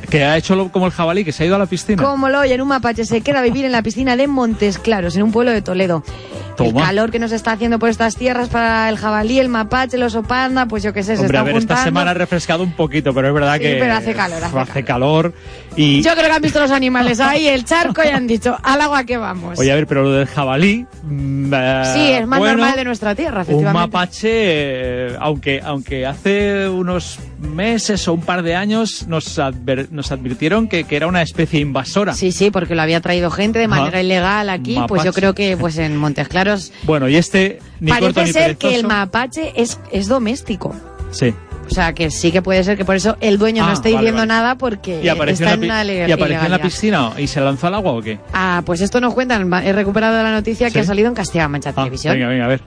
Que 0.10 0.24
ha 0.24 0.38
hecho 0.38 0.55
lo- 0.55 0.72
como 0.72 0.86
el 0.88 0.91
jabalí, 0.91 1.24
que 1.24 1.32
se 1.32 1.43
ha 1.43 1.45
ido 1.45 1.55
a 1.55 1.60
la 1.60 1.66
piscina. 1.68 2.01
Como 2.03 2.30
lo 2.30 2.39
oyen, 2.39 2.62
un 2.62 2.68
mapache 2.68 3.05
se 3.05 3.22
queda 3.22 3.39
a 3.39 3.43
vivir 3.43 3.66
en 3.66 3.72
la 3.72 3.82
piscina 3.84 4.16
de 4.16 4.28
Montes 4.28 4.78
Claros, 4.80 5.16
en 5.16 5.24
un 5.24 5.32
pueblo 5.32 5.51
de 5.51 5.62
Toledo. 5.62 6.03
El 6.60 6.74
Toma. 6.74 6.88
calor 6.88 7.10
que 7.10 7.20
nos 7.20 7.32
está 7.32 7.53
haciendo 7.53 7.80
por 7.80 7.88
estas 7.88 8.18
tierras 8.18 8.49
para 8.49 8.89
el 8.89 8.97
jabalí, 8.97 9.39
el 9.39 9.47
mapache, 9.47 9.95
el 9.95 10.03
oso 10.03 10.24
panda, 10.24 10.66
pues 10.66 10.84
yo 10.84 10.91
qué 10.91 11.03
sé, 11.03 11.16
se 11.16 11.22
Hombre, 11.22 11.38
a 11.38 11.39
están 11.41 11.45
ver, 11.45 11.55
esta 11.55 11.74
juntando. 11.76 11.84
semana 11.86 12.12
ha 12.12 12.14
refrescado 12.16 12.64
un 12.64 12.74
poquito, 12.74 13.14
pero 13.14 13.30
es 13.30 13.34
verdad 13.34 13.53
Sí, 13.53 13.60
que... 13.62 13.76
pero 13.80 13.93
hace 13.93 14.14
calor, 14.14 14.43
hace 14.43 14.60
hace 14.60 14.84
calor. 14.84 15.34
Y... 15.78 16.01
Yo 16.01 16.12
creo 16.16 16.26
que 16.26 16.32
han 16.34 16.41
visto 16.41 16.60
los 16.60 16.72
animales 16.72 17.22
ahí, 17.22 17.47
el 17.47 17.64
charco, 17.64 18.01
y 18.03 18.10
han 18.10 18.28
dicho, 18.28 18.57
al 18.62 18.82
agua 18.82 19.05
que 19.05 19.16
vamos. 19.16 19.57
Oye, 19.57 19.72
a 19.72 19.76
ver, 19.76 19.88
pero 19.88 20.03
lo 20.03 20.12
del 20.12 20.28
jabalí... 20.28 20.86
mm, 21.03 21.53
eh, 21.53 21.82
sí, 21.93 22.12
es 22.12 22.28
más 22.28 22.39
bueno, 22.39 22.57
normal 22.57 22.76
de 22.76 22.84
nuestra 22.84 23.16
tierra, 23.16 23.38
Un 23.38 23.41
efectivamente. 23.43 23.80
mapache, 23.80 24.30
eh, 24.34 25.16
aunque, 25.18 25.62
aunque 25.64 26.05
hace 26.05 26.68
unos 26.68 27.20
meses 27.39 28.05
o 28.10 28.14
un 28.14 28.22
par 28.22 28.43
de 28.43 28.55
años 28.57 29.07
nos, 29.07 29.39
adver- 29.39 29.88
nos 30.00 30.12
advirtieron 30.12 30.68
que, 30.68 30.86
que 30.86 30.95
era 30.95 31.08
una 31.08 31.22
especie 31.22 31.60
invasora. 31.60 32.14
Sí, 32.14 32.32
sí, 32.32 32.50
porque 32.52 32.74
lo 32.76 32.82
había 32.82 33.02
traído 33.02 33.30
gente 33.30 33.60
de 33.60 33.68
manera 33.68 34.02
ilegal 34.02 34.50
aquí, 34.50 34.76
pues 34.88 35.04
yo 35.04 35.10
Mapache. 35.10 35.12
creo 35.14 35.36
que 35.36 35.58
pues 35.58 35.78
en 35.78 35.95
Montes 35.97 36.28
Claros 36.30 36.72
Bueno, 36.84 37.08
y 37.10 37.16
este 37.18 37.60
ni 37.80 37.91
corto 37.91 38.14
parece 38.14 38.24
ni 38.24 38.34
ser 38.34 38.58
que 38.58 38.68
el 38.68 38.72
perezoso. 38.84 38.88
mapache 38.88 39.54
es, 39.56 39.80
es 39.91 40.08
doméstico. 40.08 40.76
Sí. 41.12 41.34
O 41.70 41.74
sea, 41.74 41.94
que 41.94 42.10
sí 42.10 42.32
que 42.32 42.42
puede 42.42 42.64
ser 42.64 42.78
que 42.78 42.86
por 42.86 42.96
eso 42.96 43.16
el 43.22 43.38
dueño 43.38 43.64
no 43.64 43.70
Ah, 43.70 43.74
esté 43.74 43.90
vale, 43.90 43.98
diciendo 44.08 44.22
vale. 44.22 44.28
nada 44.28 44.56
porque 44.58 45.02
¿Y 45.04 45.08
apareció, 45.08 45.46
está 45.46 45.54
en 45.56 45.64
una 45.66 45.84
¿Y 45.86 46.12
apareció 46.12 46.46
en 46.46 46.52
la 46.52 46.62
piscina 46.62 47.12
y 47.18 47.28
se 47.28 47.40
lanzó 47.42 47.68
al 47.68 47.76
agua 47.76 47.92
o 47.94 48.02
qué? 48.02 48.20
Ah, 48.34 48.62
pues 48.66 48.82
esto 48.82 49.00
nos 49.00 49.14
cuentan. 49.14 49.52
He 49.64 49.72
recuperado 49.74 50.22
la 50.24 50.32
noticia 50.32 50.68
que 50.68 50.74
Sí. 50.74 50.80
ha 50.80 50.84
salido 50.84 51.08
en 51.10 51.14
Castilla-La 51.14 51.48
Mancha 51.50 51.74
Televisión. 51.74 52.14
Venga, 52.16 52.28
venga, 52.30 52.46
a 52.46 52.48
ver. 52.48 52.62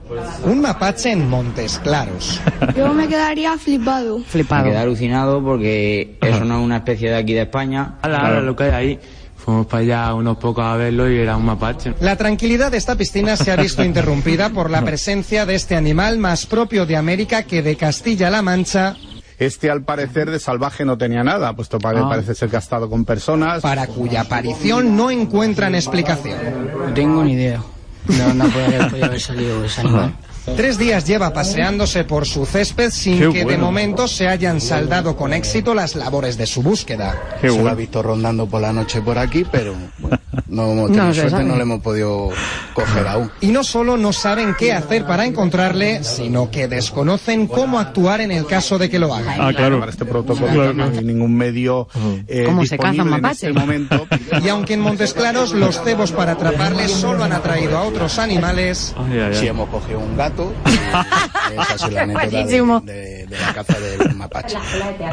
Un 0.45 0.61
mapache 0.61 1.11
en 1.11 1.29
Montes 1.29 1.79
Claros. 1.83 2.39
Yo 2.77 2.93
me 2.93 3.07
quedaría 3.07 3.57
flipado. 3.57 4.19
Flipado. 4.25 4.63
Me 4.65 4.69
quedé 4.71 4.79
alucinado 4.79 5.43
porque 5.43 6.17
eso 6.21 6.45
no 6.45 6.59
es 6.59 6.65
una 6.65 6.77
especie 6.77 7.09
de 7.09 7.15
aquí 7.17 7.33
de 7.33 7.41
España. 7.41 7.95
Claro, 8.01 8.41
lo 8.41 8.55
que 8.55 8.63
hay 8.63 8.71
ahí. 8.71 8.99
Fuimos 9.43 9.65
para 9.67 9.81
allá 9.83 10.13
unos 10.13 10.37
pocos 10.37 10.63
a 10.63 10.75
verlo 10.77 11.11
y 11.11 11.17
era 11.17 11.35
un 11.35 11.45
mapache. 11.45 11.93
La 11.99 12.15
tranquilidad 12.15 12.71
de 12.71 12.77
esta 12.77 12.95
piscina 12.95 13.35
se 13.35 13.51
ha 13.51 13.55
visto 13.57 13.83
interrumpida 13.85 14.49
por 14.49 14.69
la 14.69 14.81
presencia 14.83 15.45
de 15.45 15.55
este 15.55 15.75
animal 15.75 16.17
más 16.17 16.45
propio 16.45 16.85
de 16.85 16.95
América 16.95 17.43
que 17.43 17.61
de 17.61 17.75
Castilla-La 17.75 18.41
Mancha. 18.41 18.95
Este, 19.39 19.69
al 19.69 19.83
parecer, 19.83 20.29
de 20.31 20.39
salvaje 20.39 20.85
no 20.85 20.97
tenía 20.97 21.23
nada, 21.23 21.53
puesto 21.53 21.77
que 21.77 21.87
Ah. 21.87 22.07
parece 22.07 22.35
ser 22.35 22.49
que 22.49 22.55
ha 22.55 22.59
estado 22.59 22.89
con 22.89 23.03
personas. 23.03 23.61
Para 23.61 23.87
cuya 23.87 24.21
aparición 24.21 24.95
no 24.95 25.11
encuentran 25.11 25.75
explicación. 25.75 26.37
No 26.87 26.93
tengo 26.93 27.23
ni 27.23 27.33
idea 27.33 27.61
de 28.07 28.17
dónde 28.23 28.45
puede 28.49 28.65
haber, 28.67 28.89
podía 28.91 29.05
haber 29.07 29.19
salido 29.19 29.65
ese 29.65 29.81
animal. 29.81 30.13
Tres 30.45 30.77
días 30.77 31.07
lleva 31.07 31.31
paseándose 31.31 32.03
por 32.03 32.25
su 32.25 32.45
césped 32.45 32.91
sin 32.91 33.17
Qué 33.17 33.31
que 33.31 33.45
de 33.45 33.57
momento 33.57 34.07
se 34.09 34.27
hayan 34.27 34.59
saldado 34.59 35.15
con 35.15 35.31
éxito 35.33 35.73
las 35.73 35.95
labores 35.95 36.37
de 36.37 36.45
su 36.45 36.61
búsqueda. 36.61 37.37
Qué 37.41 37.49
se 37.49 37.63
lo 37.63 37.69
ha 37.69 37.73
visto 37.73 38.03
rondando 38.03 38.45
por 38.45 38.61
la 38.61 38.73
noche 38.73 39.01
por 39.01 39.17
aquí, 39.17 39.45
pero 39.49 39.73
bueno, 39.99 40.19
no 40.47 40.71
hemos 40.71 40.87
tenido 40.87 41.05
No 41.05 41.13
se 41.13 41.29
suerte, 41.29 41.43
no 41.47 41.55
le 41.55 41.61
hemos 41.63 41.81
podido 41.81 42.29
coger 42.73 43.07
aún. 43.07 43.31
Y 43.41 43.47
no 43.47 43.63
solo 43.63 43.97
no 43.97 44.13
saben 44.13 44.55
qué 44.57 44.73
hacer 44.73 45.05
para 45.05 45.25
encontrarle, 45.25 46.03
sino 46.03 46.49
que 46.51 46.67
desconocen 46.67 47.47
cómo 47.47 47.79
actuar 47.79 48.21
en 48.21 48.31
el 48.31 48.45
caso 48.45 48.77
de 48.77 48.89
que 48.89 48.99
lo 48.99 49.13
hagan. 49.13 49.39
Ah, 49.39 49.51
claro. 49.55 49.79
Para 49.79 49.91
este 49.91 50.05
protocolo 50.05 50.73
no 50.73 50.83
hay 50.85 51.03
ningún 51.03 51.35
medio 51.35 51.87
eh, 52.27 52.43
¿Cómo 52.45 52.65
se 52.65 52.77
caza 52.77 52.89
un 52.89 53.09
disponible 53.09 53.15
en 53.17 53.21
mapache? 53.21 53.47
este 53.47 53.59
momento. 53.59 54.07
Y 54.43 54.49
aunque 54.49 54.73
en 54.73 54.81
Montes 54.81 55.13
Claros 55.13 55.51
los 55.53 55.81
cebos 55.83 56.11
para 56.11 56.33
atraparles 56.33 56.91
solo 56.91 57.23
han 57.23 57.33
atraído 57.33 57.77
a 57.77 57.81
otros 57.83 58.19
animales, 58.19 58.95
Sí, 59.33 59.47
hemos 59.47 59.69
cogido 59.69 59.99
un 59.99 60.15
gato. 60.17 60.51
Esa 61.73 61.89
la 61.89 62.01
anécdota 62.03 62.25
de, 62.27 62.31
Buenísimo. 62.33 62.79
de- 62.81 63.25
de 63.27 63.39
la 63.39 63.53
caza 63.53 63.79
del 63.79 64.15
mapache. 64.15 64.57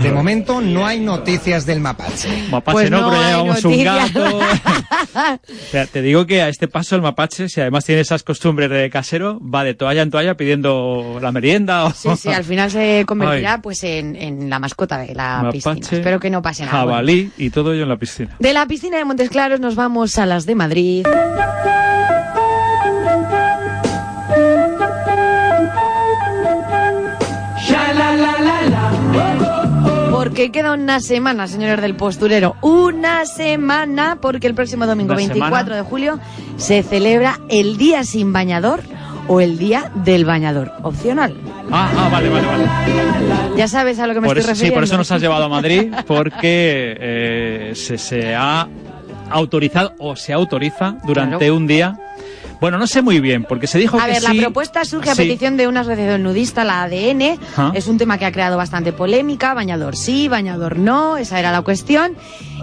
de 0.03 0.13
momento 0.13 0.61
no 0.61 0.87
hay 0.87 1.01
noticias 1.01 1.65
del 1.67 1.81
mapache. 1.81 2.49
Mapache 2.51 2.73
Pues 2.73 2.91
no, 2.91 3.01
no 3.03 3.11
pero 3.11 3.21
ya 3.23 3.27
hay 3.29 3.33
llevamos 3.35 3.65
un 3.65 3.85
gato. 3.85 4.41
O 5.15 5.71
sea, 5.71 5.87
te 5.87 6.03
digo 6.03 6.27
que 6.27 6.43
a 6.43 6.49
este 6.49 6.69
paso 6.69 6.97
el 6.97 7.03
mapache, 7.03 7.49
si 7.49 7.61
además 7.61 7.85
tiene 7.85 8.01
esas 8.03 8.23
costumbres 8.23 8.71
de 8.71 8.89
casero, 8.91 9.41
va 9.41 9.65
de 9.65 9.75
toalla 9.75 10.03
en 10.03 10.11
toalla 10.11 10.37
pidiendo 10.37 11.19
la 11.21 11.33
merienda 11.33 11.85
o... 11.85 11.93
Sí, 11.93 12.09
sí, 12.17 12.29
al 12.29 12.45
final 12.45 12.71
se 12.71 13.05
convertirá 13.07 13.61
pues 13.61 13.83
en, 13.85 14.17
en 14.17 14.49
la 14.51 14.59
mascota 14.59 14.99
de 14.99 15.15
la 15.15 15.49
piscina. 15.53 15.77
Espero 15.91 16.21
que 16.21 16.31
no 16.31 16.43
pase 16.43 16.65
nada. 16.65 16.85
Bueno, 16.85 16.91
Jabalí 16.97 17.31
y 17.39 17.51
todo 17.51 17.73
ello 17.73 17.83
en 17.85 17.89
la 17.89 17.97
piscina. 17.97 18.37
de 18.39 18.53
la 18.53 18.67
piscina 18.67 18.99
de 18.99 19.05
Montes 19.05 19.31
Claros 19.31 19.61
nos 19.61 19.75
vamos 19.75 20.19
a 20.19 20.27
las 20.27 20.47
de 20.47 20.55
Madrid. 20.55 21.07
Porque 30.31 30.53
queda 30.53 30.73
una 30.75 31.01
semana, 31.01 31.49
señores 31.49 31.81
del 31.81 31.97
posturero. 31.97 32.55
Una 32.63 33.27
semana, 33.27 34.19
porque 34.21 34.47
el 34.47 34.55
próximo 34.55 34.87
domingo 34.87 35.11
Una 35.13 35.17
24 35.19 35.59
semana. 35.59 35.77
de 35.77 35.83
julio 35.83 36.21
se 36.57 36.85
celebra 36.85 37.41
el 37.49 37.77
Día 37.77 38.05
Sin 38.05 38.33
Bañador 38.33 38.81
o 39.27 39.41
el 39.41 39.59
Día 39.59 39.91
del 39.97 40.25
Bañador. 40.25 40.71
Opcional. 40.83 41.35
Ah, 41.73 41.91
ah, 41.97 42.09
vale, 42.13 42.29
vale, 42.29 42.47
vale. 42.47 42.65
Ya 43.57 43.67
sabes 43.67 43.99
a 43.99 44.07
lo 44.07 44.15
que 44.15 44.21
me 44.21 44.29
Por 44.29 44.39
estoy 44.39 44.53
eso, 44.53 44.59
sí, 44.59 44.67
refiriendo. 44.67 44.75
por 44.77 44.85
eso 44.85 44.97
nos 44.99 45.11
has 45.11 45.21
llevado 45.21 45.45
a 45.45 45.49
Madrid, 45.49 45.93
porque 46.07 46.97
eh, 47.01 47.73
se, 47.75 47.99
se 47.99 48.33
ha 48.35 48.69
autorizado 49.31 49.95
o 49.99 50.15
se 50.15 50.33
autoriza 50.33 50.95
durante 51.05 51.39
Claro. 51.39 51.57
un 51.57 51.67
día. 51.67 51.99
Bueno, 52.61 52.77
no 52.79 52.87
sé 52.87 53.01
muy 53.03 53.21
bien, 53.21 53.45
porque 53.45 53.67
se 53.67 53.79
dijo 53.79 53.99
A 53.99 54.05
que 54.05 54.13
ver, 54.13 54.21
sí. 54.23 54.35
la 54.37 54.43
propuesta 54.43 54.85
surge 54.85 55.11
a 55.11 55.15
Sí. 55.15 55.23
petición 55.23 55.57
de 55.57 55.67
una 55.67 55.81
asociación 55.81 56.23
nudista, 56.23 56.63
la 56.65 56.83
ADN. 56.83 57.39
Es 57.75 57.87
un 57.89 57.97
tema 57.99 58.19
que 58.19 58.27
ha 58.27 58.33
creado 58.33 58.57
bastante 58.57 58.93
polémica. 58.93 59.55
Bañador 59.55 59.97
sí, 59.97 60.29
bañador 60.29 60.79
no. 60.79 61.17
Esa 61.17 61.39
era 61.39 61.53
la 61.53 61.63
cuestión. 61.63 62.13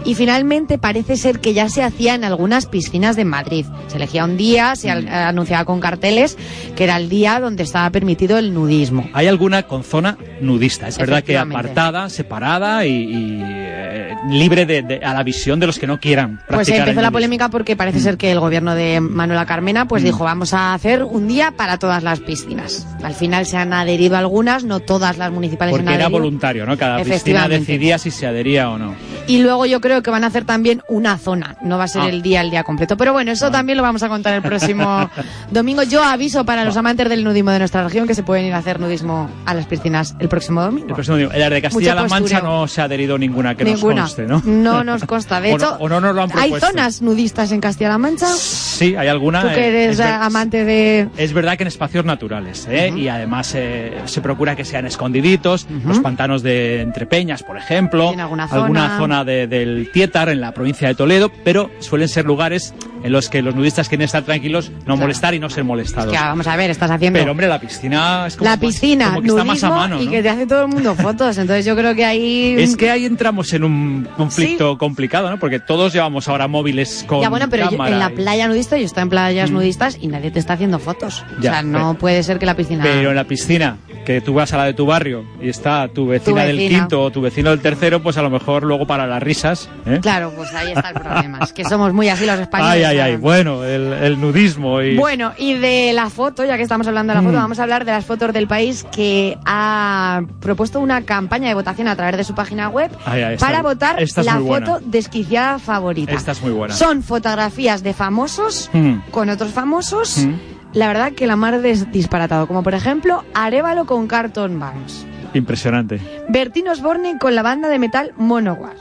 Y 0.07 0.15
finalmente 0.15 0.77
parece 0.77 1.17
ser 1.17 1.39
que 1.39 1.53
ya 1.53 1.67
se 1.69 1.83
hacía 1.83 2.15
en 2.15 2.23
algunas 2.23 2.65
piscinas 2.65 3.15
de 3.15 3.25
Madrid. 3.25 3.65
Se 3.87 3.97
elegía 3.97 4.23
un 4.23 4.37
día, 4.37 4.75
se 4.75 4.87
Mm. 4.87 4.91
al- 4.91 5.07
anunciaba 5.09 5.65
con 5.65 5.79
carteles 5.79 6.37
que 6.75 6.85
era 6.85 6.95
el 6.97 7.09
día 7.09 7.39
donde 7.39 7.63
estaba 7.63 7.89
permitido 7.91 8.37
el 8.37 8.53
nudismo. 8.53 9.09
Hay 9.13 9.27
alguna 9.27 9.63
con 9.63 9.83
zona 9.83 10.17
nudista, 10.41 10.87
es 10.87 10.97
verdad 10.97 11.23
que 11.23 11.37
apartada, 11.37 12.09
separada 12.09 12.85
y, 12.85 12.91
y, 12.93 13.39
eh, 13.43 14.13
libre 14.29 14.65
de, 14.65 14.81
de- 14.81 14.97
a 15.03 15.13
la 15.13 15.23
visión 15.23 15.59
de 15.59 15.67
los 15.67 15.77
que 15.77 15.87
no 15.87 15.99
quieran 15.99 16.37
practicar 16.47 16.55
Pues 16.55 16.69
empezó 16.69 16.99
el 16.99 17.03
la 17.03 17.11
polémica 17.11 17.49
porque 17.49 17.75
parece 17.75 17.99
ser 17.99 18.17
que 18.17 18.31
el 18.31 18.39
gobierno 18.39 18.75
de 18.75 18.99
Manuela 19.01 19.45
Carmena 19.45 19.87
pues 19.87 20.03
dijo 20.03 20.23
vamos 20.23 20.53
a 20.53 20.73
hacer 20.73 21.03
un 21.03 21.27
día 21.27 21.51
para 21.51 21.77
todas 21.79 22.01
las 22.03 22.19
piscinas. 22.21 22.87
Al 23.03 23.13
final 23.13 23.45
se 23.45 23.57
han 23.57 23.73
adherido 23.73 24.15
algunas, 24.17 24.63
no 24.63 24.79
todas 24.79 25.17
las 25.17 25.31
municipales 25.31 25.71
Porque 25.73 25.87
han 25.87 25.93
era 25.95 26.05
adherido. 26.05 26.19
voluntario, 26.19 26.65
¿no? 26.65 26.77
Cada 26.77 27.03
piscina 27.03 27.47
decidía 27.49 27.97
si 27.97 28.09
se 28.11 28.25
adhería 28.25 28.69
o 28.69 28.77
no. 28.77 28.95
Y 29.27 29.39
luego 29.39 29.65
yo 29.65 29.81
creo 29.81 29.96
que 30.03 30.09
van 30.11 30.23
a 30.23 30.27
hacer 30.27 30.45
también 30.45 30.81
una 30.87 31.17
zona, 31.17 31.55
no 31.61 31.77
va 31.77 31.85
a 31.85 31.87
ser 31.87 32.01
Ah. 32.03 32.09
el 32.09 32.21
día 32.21 32.41
el 32.41 32.49
día 32.51 32.63
completo. 32.63 32.97
Pero 32.97 33.13
bueno, 33.13 33.31
eso 33.31 33.51
también 33.51 33.77
lo 33.77 33.83
vamos 33.83 34.03
a 34.03 34.09
contar 34.09 34.33
el 34.33 34.41
próximo 34.41 35.09
domingo. 35.51 35.83
Yo 35.83 36.03
aviso 36.03 36.45
para 36.45 36.63
los 36.65 36.77
amantes 36.77 37.09
del 37.09 37.23
nudismo 37.23 37.51
de 37.51 37.59
nuestra 37.59 37.83
región 37.83 38.07
que 38.07 38.15
se 38.15 38.23
pueden 38.23 38.45
ir 38.45 38.53
a 38.53 38.57
hacer 38.57 38.79
nudismo 38.79 39.29
a 39.45 39.53
las 39.53 39.65
piscinas 39.65 40.15
el 40.19 40.27
próximo 40.29 40.61
domingo. 40.61 40.87
El 40.89 40.93
próximo. 40.95 41.17
En 41.17 41.39
la 41.39 41.49
de 41.49 41.61
Castilla-La 41.61 42.07
Mancha 42.07 42.41
no 42.41 42.67
se 42.67 42.81
ha 42.81 42.85
adherido 42.85 43.17
ninguna 43.17 43.55
que 43.55 43.63
Ninguna. 43.63 44.01
nos 44.01 44.15
conste, 44.15 44.27
¿no? 44.27 44.41
No 44.45 44.83
nos 44.83 45.03
consta. 45.05 45.41
De 45.41 45.53
O 45.53 45.57
no- 45.57 45.65
hecho, 45.65 45.77
o 45.79 45.89
no 45.89 46.01
nos 46.01 46.15
lo 46.15 46.23
han 46.23 46.29
hay 46.37 46.53
zonas 46.59 47.01
nudistas 47.01 47.51
en 47.51 47.61
Castilla-La 47.61 47.97
Mancha. 47.97 48.27
Sí, 48.27 48.95
hay 48.95 49.07
alguna. 49.07 49.41
Tú 49.41 49.47
que 49.49 49.67
eh, 49.69 49.83
eres 49.85 49.99
amante 49.99 50.63
de... 50.63 51.07
Es 51.17 51.33
verdad 51.33 51.57
que 51.57 51.63
en 51.63 51.67
espacios 51.67 52.05
naturales, 52.05 52.67
¿eh? 52.69 52.93
y 52.95 53.07
además 53.07 53.53
eh, 53.55 54.01
se 54.05 54.21
procura 54.21 54.55
que 54.55 54.65
sean 54.65 54.85
escondiditos, 54.85 55.67
los 55.85 55.99
pantanos 55.99 56.43
de 56.43 56.81
Entrepeñas, 56.81 57.43
por 57.43 57.57
ejemplo, 57.57 58.11
En 58.13 58.19
alguna 58.19 58.47
zona. 58.47 58.97
zona 58.97 59.23
de- 59.25 59.47
del 59.47 59.76
Tietar, 59.85 60.29
en 60.29 60.41
la 60.41 60.51
provincia 60.53 60.87
de 60.87 60.95
Toledo, 60.95 61.31
pero 61.43 61.69
suelen 61.79 62.07
ser 62.09 62.25
lugares 62.25 62.73
en 63.03 63.11
los 63.11 63.29
que 63.29 63.41
los 63.43 63.53
nudistas 63.55 63.87
quieren 63.89 64.05
estar 64.05 64.23
tranquilos, 64.23 64.71
no 64.87 64.97
molestar 64.97 65.33
y 65.35 65.39
no 65.39 65.49
ser 65.51 65.63
molestados. 65.63 66.11
Que 66.11 66.17
vamos 66.19 66.47
a 66.47 66.55
ver, 66.55 66.71
estás 66.71 66.89
haciendo... 66.89 67.19
Pero 67.19 67.31
hombre, 67.31 67.47
la 67.47 67.59
piscina 67.61 68.25
es 68.27 68.35
como, 68.35 68.45
la 68.49 68.57
más- 68.57 68.59
piscina, 68.59 69.05
como 69.09 69.21
que 69.21 69.27
está 69.27 69.43
más 69.43 69.63
a 69.63 69.69
mano. 69.69 70.01
y 70.01 70.05
¿no? 70.05 70.11
que 70.11 70.23
te 70.23 70.29
hace 70.29 70.47
todo 70.47 70.63
el 70.63 70.67
mundo 70.69 70.95
fotos. 70.95 71.37
Entonces 71.37 71.63
yo 71.65 71.75
creo 71.75 71.93
que 71.93 72.03
ahí... 72.03 72.55
Es 72.57 72.75
que 72.75 72.89
ahí 72.89 73.05
entramos 73.05 73.53
en 73.53 73.63
un 73.63 74.07
conflicto 74.17 74.77
complicado, 74.79 75.29
¿no? 75.29 75.37
Porque 75.39 75.59
todos 75.59 75.93
llevamos 75.93 76.27
ahora 76.27 76.47
móviles 76.47 77.05
con 77.07 77.21
ya 77.21 77.29
bueno, 77.29 77.47
pero 77.49 77.69
yo- 77.69 77.85
en 77.85 77.99
la 77.99 78.09
playa 78.09 78.47
nudista, 78.47 78.77
yo 78.77 78.85
estoy 78.85 79.03
en 79.03 79.09
playas 79.09 79.51
Mm. 79.51 79.53
nudistas 79.53 79.97
y 80.01 80.07
nadie 80.07 80.31
te 80.31 80.39
está 80.39 80.53
haciendo 80.53 80.79
fotos. 80.79 81.23
Ya, 81.39 81.51
o 81.51 81.53
sea, 81.53 81.61
no 81.63 81.77
pero- 81.89 81.99
puede 81.99 82.23
ser 82.23 82.39
que 82.39 82.45
la 82.47 82.55
piscina... 82.55 82.83
Pero 82.83 83.09
en 83.11 83.15
la 83.15 83.25
piscina, 83.25 83.77
que 84.05 84.21
tú 84.21 84.33
vas 84.33 84.53
a 84.53 84.57
la 84.57 84.63
de 84.65 84.73
tu 84.73 84.85
barrio 84.87 85.23
y 85.41 85.49
está 85.49 85.87
tu 85.87 86.07
vecina, 86.07 86.43
del 86.45 86.57
vecina. 86.57 86.79
quinto 86.79 87.03
o 87.03 87.11
tu 87.11 87.21
vecino 87.21 87.51
del 87.51 87.59
tercero, 87.59 88.01
pues 88.01 88.17
a 88.17 88.21
lo 88.23 88.29
mejor 88.31 88.63
luego 88.63 88.87
para 88.87 89.05
las 89.05 89.21
risas. 89.21 89.66
¿Eh? 89.85 89.99
Claro, 90.01 90.31
pues 90.35 90.53
ahí 90.53 90.71
está 90.71 90.89
el 90.89 90.95
problema. 90.95 91.39
es 91.41 91.53
que 91.53 91.63
somos 91.65 91.93
muy 91.93 92.09
así 92.09 92.25
los 92.25 92.39
españoles. 92.39 92.73
Ay, 92.73 92.83
ay, 92.83 92.99
ay. 92.99 93.15
Bueno, 93.17 93.63
el, 93.63 93.93
el 93.93 94.19
nudismo 94.21 94.81
y. 94.81 94.95
Bueno, 94.97 95.33
y 95.37 95.53
de 95.55 95.93
la 95.93 96.09
foto, 96.09 96.45
ya 96.45 96.57
que 96.57 96.63
estamos 96.63 96.87
hablando 96.87 97.13
de 97.13 97.15
la 97.19 97.21
foto, 97.23 97.37
Mm. 97.37 97.41
vamos 97.41 97.59
a 97.59 97.63
hablar 97.63 97.85
de 97.85 97.91
las 97.91 98.05
fotos 98.05 98.33
del 98.33 98.47
país 98.47 98.85
que 98.91 99.37
ha 99.45 100.21
propuesto 100.39 100.79
una 100.79 101.01
campaña 101.03 101.47
de 101.47 101.53
votación 101.53 101.87
a 101.87 101.95
través 101.95 102.17
de 102.17 102.23
su 102.23 102.33
página 102.35 102.69
web 102.69 102.91
Ay, 103.05 103.21
ay, 103.23 103.33
esta- 103.35 103.45
para 103.45 103.61
votar 103.61 104.01
esta 104.01 104.21
es 104.21 104.25
la 104.27 104.39
foto 104.39 104.79
desquiciada 104.83 105.59
favorita. 105.59 106.11
Esta 106.13 106.31
es 106.33 106.41
muy 106.41 106.51
buena. 106.51 106.73
Son 106.73 107.03
fotografías 107.03 107.83
de 107.83 107.93
famosos 107.93 108.69
Mm. 108.73 108.97
con 109.11 109.29
otros 109.29 109.51
famosos. 109.51 110.17
Mm. 110.19 110.33
La 110.73 110.87
verdad 110.87 111.13
que 111.13 111.27
la 111.27 111.35
mar 111.37 111.61
de 111.61 111.73
disparatado, 111.91 112.45
como 112.45 112.61
por 112.61 112.73
ejemplo 112.73 113.23
Arevalo 113.33 113.85
con 113.85 114.05
Carton 114.07 114.59
Banks, 114.59 115.05
Impresionante. 115.33 115.99
Bertino 116.29 116.71
Osborne 116.71 117.17
con 117.19 117.35
la 117.35 117.41
banda 117.43 117.69
de 117.69 117.79
metal 117.79 118.11
Monowar, 118.17 118.73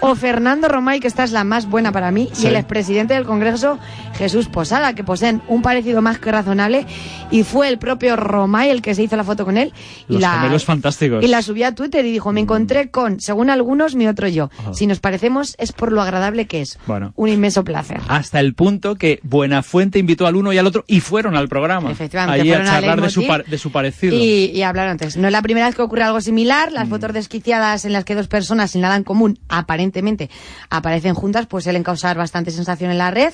o 0.00 0.14
Fernando 0.14 0.68
Romay, 0.68 1.00
que 1.00 1.08
esta 1.08 1.24
es 1.24 1.32
la 1.32 1.44
más 1.44 1.66
buena 1.68 1.92
para 1.92 2.10
mí, 2.10 2.28
Sí. 2.32 2.44
y 2.44 2.46
el 2.48 2.56
expresidente 2.56 3.14
del 3.14 3.24
Congreso 3.24 3.78
Jesús 4.18 4.48
Posada, 4.48 4.94
que 4.94 5.04
poseen 5.04 5.42
un 5.48 5.62
parecido 5.62 6.00
más 6.02 6.18
que 6.18 6.30
razonable, 6.32 6.86
y 7.30 7.42
fue 7.42 7.68
el 7.68 7.78
propio 7.78 8.16
Romay 8.16 8.70
el 8.70 8.82
que 8.82 8.94
se 8.94 9.02
hizo 9.02 9.16
la 9.16 9.24
foto 9.24 9.44
con 9.44 9.56
él 9.56 9.72
y 10.08 10.14
Los 10.14 10.22
la 10.22 10.32
gemelos 10.40 10.64
fantásticos. 10.64 11.22
y 11.24 11.28
la 11.28 11.42
subió 11.42 11.66
a 11.66 11.72
Twitter 11.72 12.04
y 12.04 12.12
dijo, 12.12 12.32
me 12.32 12.40
encontré 12.40 12.90
con, 12.90 13.20
según 13.20 13.50
algunos, 13.50 13.94
mi 13.94 14.06
otro 14.06 14.28
yo. 14.28 14.50
Si 14.72 14.86
nos 14.86 15.00
parecemos 15.00 15.54
es 15.58 15.72
por 15.72 15.92
lo 15.92 16.00
agradable 16.02 16.46
que 16.46 16.60
es. 16.62 16.78
Bueno. 16.86 17.12
Un 17.16 17.28
inmenso 17.28 17.64
placer. 17.64 18.00
Hasta 18.08 18.40
el 18.40 18.54
punto 18.54 18.94
que 18.96 19.20
Buenafuente 19.22 19.98
invitó 19.98 20.26
al 20.26 20.36
uno 20.36 20.52
y 20.52 20.58
al 20.58 20.66
otro 20.66 20.84
y 20.86 21.00
fueron 21.00 21.36
al 21.36 21.48
programa. 21.48 21.90
Efectivamente, 21.90 22.40
Allí 22.40 22.52
a 22.52 22.64
charlar 22.64 23.00
de 23.00 23.10
su, 23.10 23.26
par- 23.26 23.44
de 23.44 23.58
su 23.58 23.70
parecido. 23.72 24.14
Y, 24.16 24.50
y 24.54 24.62
hablaron 24.62 24.92
antes. 24.92 25.16
No 25.16 25.26
es 25.28 25.32
la 25.32 25.42
primera 25.42 25.66
vez 25.66 25.74
que 25.74 25.82
ocurre 25.86 26.02
algo 26.04 26.20
similar. 26.20 26.70
Mm. 26.70 26.74
Las 26.74 26.88
fotos 26.88 27.12
desquiciadas 27.12 27.84
en 27.84 27.92
las 27.92 28.04
que 28.04 28.14
dos 28.14 28.28
personas 28.28 28.70
sin 28.70 28.82
nada 28.82 28.96
en 28.96 29.04
común 29.04 29.38
aparentemente 29.48 30.30
aparecen 30.70 31.14
juntas, 31.14 31.46
pues 31.46 31.64
suelen 31.64 31.82
causar 31.82 32.16
bastante 32.16 32.50
sensación 32.50 32.90
en 32.90 32.98
la 32.98 33.10
red. 33.10 33.32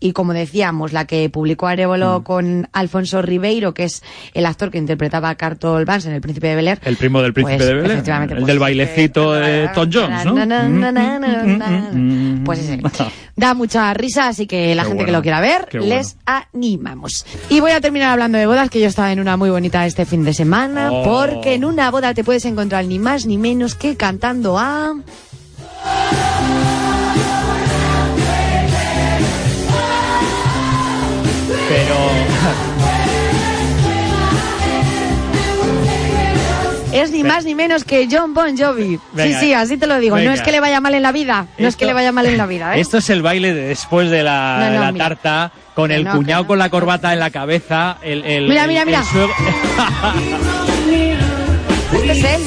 Y 0.00 0.12
como 0.12 0.32
decíamos, 0.34 0.92
la 0.92 1.06
que 1.06 1.28
publicó 1.30 1.66
Arevalo 1.66 2.20
Mm. 2.20 2.22
con 2.24 2.68
Alfonso 2.72 3.22
Ribeiro, 3.22 3.72
que 3.74 3.84
es 3.84 4.02
el 4.34 4.46
actor 4.46 4.70
que 4.70 4.78
interpretaba 4.78 5.30
a 5.30 5.34
Cartol 5.36 5.84
Vance 5.84 6.08
en 6.08 6.14
El 6.14 6.20
Príncipe 6.20 6.48
de 6.48 6.56
Bel 6.56 6.68
Air. 6.68 6.80
El 6.84 6.96
primo 6.96 7.22
del 7.22 7.32
príncipe 7.32 7.56
Pues, 7.56 7.68
de 7.68 7.74
Belén. 7.74 7.90
efectivamente, 7.92 8.34
El 8.34 8.40
pues, 8.40 8.46
del 8.48 8.58
bailecito 8.58 9.32
de 9.34 9.68
Tom 9.74 9.88
Jones, 9.92 10.24
¿no? 10.24 10.34
Na, 10.34 10.46
na, 10.46 10.68
na. 10.68 11.90
Mm. 11.92 12.44
Pues 12.44 12.58
ese. 12.60 12.80
Da 13.34 13.54
mucha 13.54 13.94
risa, 13.94 14.28
así 14.28 14.46
que 14.46 14.74
la 14.74 14.82
Qué 14.82 14.88
gente 14.90 15.06
que 15.06 15.10
lo 15.12 15.22
quiera 15.22 15.40
ver, 15.40 15.66
qué 15.70 15.80
les 15.80 16.18
animamos. 16.26 17.24
Y 17.48 17.60
voy 17.60 17.70
a 17.70 17.80
terminar 17.80 18.10
hablando 18.10 18.36
de 18.36 18.44
bodas, 18.46 18.68
que 18.68 18.78
yo 18.78 18.86
estaba 18.88 19.10
en 19.10 19.20
una 19.20 19.38
muy 19.38 19.48
bonita 19.48 19.86
este 19.86 20.04
fin 20.04 20.22
de 20.22 20.34
semana, 20.34 20.90
Oh. 20.92 21.02
porque 21.02 21.54
en 21.54 21.64
una 21.64 21.90
boda 21.92 22.12
te 22.14 22.24
puedes 22.24 22.44
encontrar 22.44 22.84
ni 22.86 22.98
más 22.98 23.24
ni 23.26 23.38
menos 23.38 23.76
que 23.76 23.96
cantando 23.96 24.58
a... 24.58 24.94
Pero. 31.68 31.94
Es 36.92 37.10
ni 37.10 37.24
más 37.24 37.44
ni 37.46 37.54
menos 37.54 37.84
que 37.84 38.06
John 38.10 38.34
Bon 38.34 38.54
Jovi. 38.56 38.98
Venga. 39.14 39.40
sí, 39.40 39.46
sí, 39.46 39.54
así 39.54 39.78
te 39.78 39.86
lo 39.86 39.98
digo. 39.98 40.18
No 40.18 40.30
es 40.32 40.42
que 40.42 40.52
le 40.52 40.60
vaya 40.60 40.80
mal 40.80 40.94
en 40.94 41.02
la 41.02 41.12
vida, 41.12 41.46
no 41.58 41.66
es 41.68 41.76
que 41.76 41.84
Esto- 41.84 41.86
le 41.86 41.92
vaya 41.94 42.12
mal 42.12 42.26
en 42.26 42.36
la 42.36 42.44
vida, 42.46 42.76
¿eh? 42.76 42.80
Esto 42.80 42.98
es 42.98 43.08
el 43.08 43.22
baile 43.22 43.54
de 43.54 43.68
después 43.68 44.10
de 44.10 44.22
la, 44.22 44.58
No, 44.60 44.66
no, 44.66 44.72
de 44.72 44.78
la 44.78 44.92
mira. 44.92 45.08
tarta, 45.08 45.52
con 45.74 45.90
el 45.90 46.04
no, 46.04 46.12
cuñado 46.16 46.46
con 46.46 46.58
la 46.58 46.68
corbata 46.68 47.12
en 47.14 47.18
la 47.20 47.30
cabeza, 47.30 47.96
el, 48.02 48.22
el- 48.24 48.48
Mira, 48.48 48.66
mira, 48.66 48.82
el 48.82 48.86
mira. 48.88 49.02
Este 52.04 52.34
es. 52.34 52.42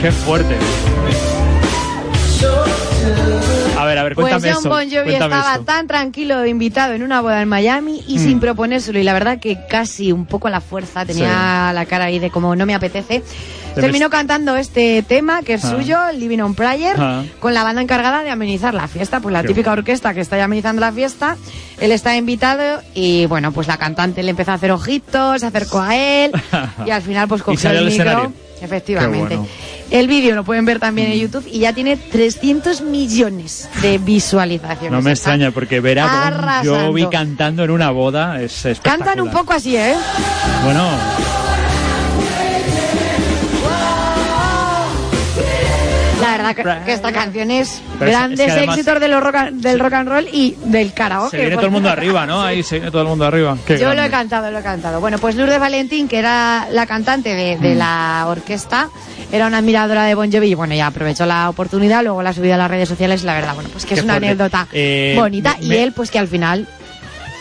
Qué 0.00 0.12
fuerte. 0.12 0.56
A 3.98 4.02
ver, 4.04 4.12
a 4.14 4.16
ver, 4.20 4.40
Pues 4.40 4.54
John. 4.54 4.64
Bon 4.64 4.90
Jovi 4.90 5.12
estaba 5.14 5.54
eso. 5.54 5.64
tan 5.64 5.86
tranquilo 5.86 6.38
de 6.40 6.48
invitado 6.48 6.92
en 6.94 7.02
una 7.02 7.20
boda 7.20 7.42
en 7.42 7.48
Miami 7.48 8.02
y 8.08 8.18
Mm. 8.18 8.22
sin 8.22 8.40
proponérselo. 8.40 8.98
Y 8.98 9.02
la 9.04 9.12
verdad 9.12 9.38
que 9.38 9.58
casi 9.68 10.12
un 10.12 10.26
poco 10.26 10.48
a 10.48 10.50
la 10.50 10.60
fuerza 10.60 11.04
tenía 11.04 11.72
la 11.74 11.86
cara 11.86 12.06
ahí 12.06 12.18
de 12.18 12.30
como 12.30 12.54
no 12.56 12.66
me 12.66 12.74
apetece. 12.74 13.22
Te 13.74 13.80
Terminó 13.80 14.06
ves- 14.06 14.12
cantando 14.12 14.56
este 14.56 15.02
tema 15.02 15.42
que 15.42 15.54
es 15.54 15.64
Ah. 15.64 15.70
suyo, 15.70 15.98
Living 16.14 16.38
on 16.40 16.54
Prayer, 16.54 16.94
Ah. 16.98 17.22
con 17.40 17.54
la 17.54 17.64
banda 17.64 17.82
encargada 17.82 18.22
de 18.22 18.30
amenizar 18.30 18.72
la 18.72 18.86
fiesta. 18.86 19.18
Pues 19.20 19.32
la 19.32 19.42
Qué 19.42 19.48
típica 19.48 19.72
orquesta 19.72 20.14
que 20.14 20.20
está 20.20 20.42
amenizando 20.42 20.80
la 20.80 20.92
fiesta. 20.92 21.36
Él 21.80 21.90
está 21.90 22.16
invitado 22.16 22.80
y 22.94 23.26
bueno, 23.26 23.50
pues 23.52 23.66
la 23.66 23.76
cantante 23.76 24.22
le 24.22 24.30
empezó 24.30 24.52
a 24.52 24.54
hacer 24.54 24.70
ojitos, 24.70 25.40
se 25.40 25.46
acercó 25.46 25.80
a 25.80 25.96
él 25.96 26.30
y 26.86 26.90
al 26.90 27.02
final 27.02 27.26
pues 27.26 27.42
cogió 27.42 27.70
el 27.70 27.78
al 27.78 27.84
micro. 27.86 28.02
escenario. 28.04 28.32
Efectivamente. 28.62 29.36
Bueno. 29.36 29.50
El 29.94 30.08
vídeo 30.08 30.34
lo 30.34 30.42
pueden 30.42 30.64
ver 30.64 30.80
también 30.80 31.08
Mm. 31.08 31.12
en 31.12 31.18
YouTube 31.20 31.46
y 31.48 31.60
ya 31.60 31.72
tiene 31.72 31.96
300 31.96 32.80
millones 32.80 33.68
de 33.80 33.98
visualizaciones. 33.98 34.90
No 34.90 35.00
me 35.00 35.12
extraña 35.12 35.52
porque 35.52 35.78
ver 35.78 36.00
a 36.00 36.62
Bon. 36.64 36.86
Jovi 36.86 37.06
cantando 37.06 37.62
en 37.62 37.70
una 37.70 37.90
boda 37.90 38.40
es 38.40 38.52
espectacular. 38.64 38.98
Cantan 39.06 39.20
un 39.24 39.30
poco 39.30 39.52
así, 39.52 39.76
¿eh? 39.76 39.94
Bueno, 40.64 40.84
La 46.20 46.38
verdad 46.52 46.82
que, 46.84 46.92
esta 46.92 47.12
canción 47.12 47.50
es 47.50 47.82
Pero 47.98 48.10
es- 48.10 48.16
grandes 48.16 48.40
es 48.40 48.46
que 48.46 48.52
además- 48.52 48.78
éxitos 48.78 49.00
de 49.00 49.08
los 49.08 49.22
rock 49.22 49.34
del 49.52 49.78
rock 49.78 49.92
and 49.92 50.08
roll 50.08 50.26
y 50.32 50.56
del 50.64 50.92
karaoke. 50.94 51.30
se 51.32 51.36
viene 51.38 51.56
todo 51.56 51.66
el 51.66 51.72
mundo 51.72 51.90
arriba, 51.90 52.24
¿no? 52.24 52.40
Ahí 52.42 52.62
se 52.62 52.76
viene 52.76 52.90
todo 52.90 53.02
el 53.02 53.08
mundo 53.08 53.26
arriba. 53.26 53.56
Qué 53.66 53.78
Yo 53.78 53.92
lo 53.94 54.02
he 54.02 54.08
cantado, 54.10 54.50
lo 54.50 54.58
he 54.58 54.62
cantado. 54.62 55.00
Bueno, 55.00 55.18
pues 55.18 55.34
Lourdes 55.36 55.60
Valentín, 55.60 56.08
que 56.08 56.18
era 56.18 56.66
la 56.70 56.86
cantante 56.86 57.34
de, 57.34 57.56
Mm. 57.56 57.60
de 57.60 57.74
la 57.74 58.24
orquesta, 58.28 58.88
era 59.34 59.46
una 59.48 59.58
admiradora 59.58 60.04
de 60.04 60.14
Bon 60.14 60.30
Jovi 60.30 60.48
y 60.48 60.54
bueno, 60.54 60.74
ya 60.74 60.86
aprovechó 60.86 61.26
la 61.26 61.48
oportunidad, 61.50 62.02
luego 62.04 62.22
la 62.22 62.30
ha 62.30 62.32
subido 62.32 62.54
a 62.54 62.56
las 62.58 62.70
redes 62.70 62.88
sociales, 62.88 63.24
la 63.24 63.34
verdad, 63.34 63.54
bueno, 63.54 63.68
pues 63.72 63.84
que 63.84 63.90
Qué 63.94 64.00
es 64.00 64.04
una 64.04 64.14
fuerte. 64.14 64.26
anécdota 64.28 64.68
Eh, 64.72 65.14
bonita 65.16 65.56
me- 65.60 65.66
y 65.66 65.76
él 65.78 65.92
pues 65.92 66.10
que 66.10 66.18
al 66.18 66.28
final 66.28 66.68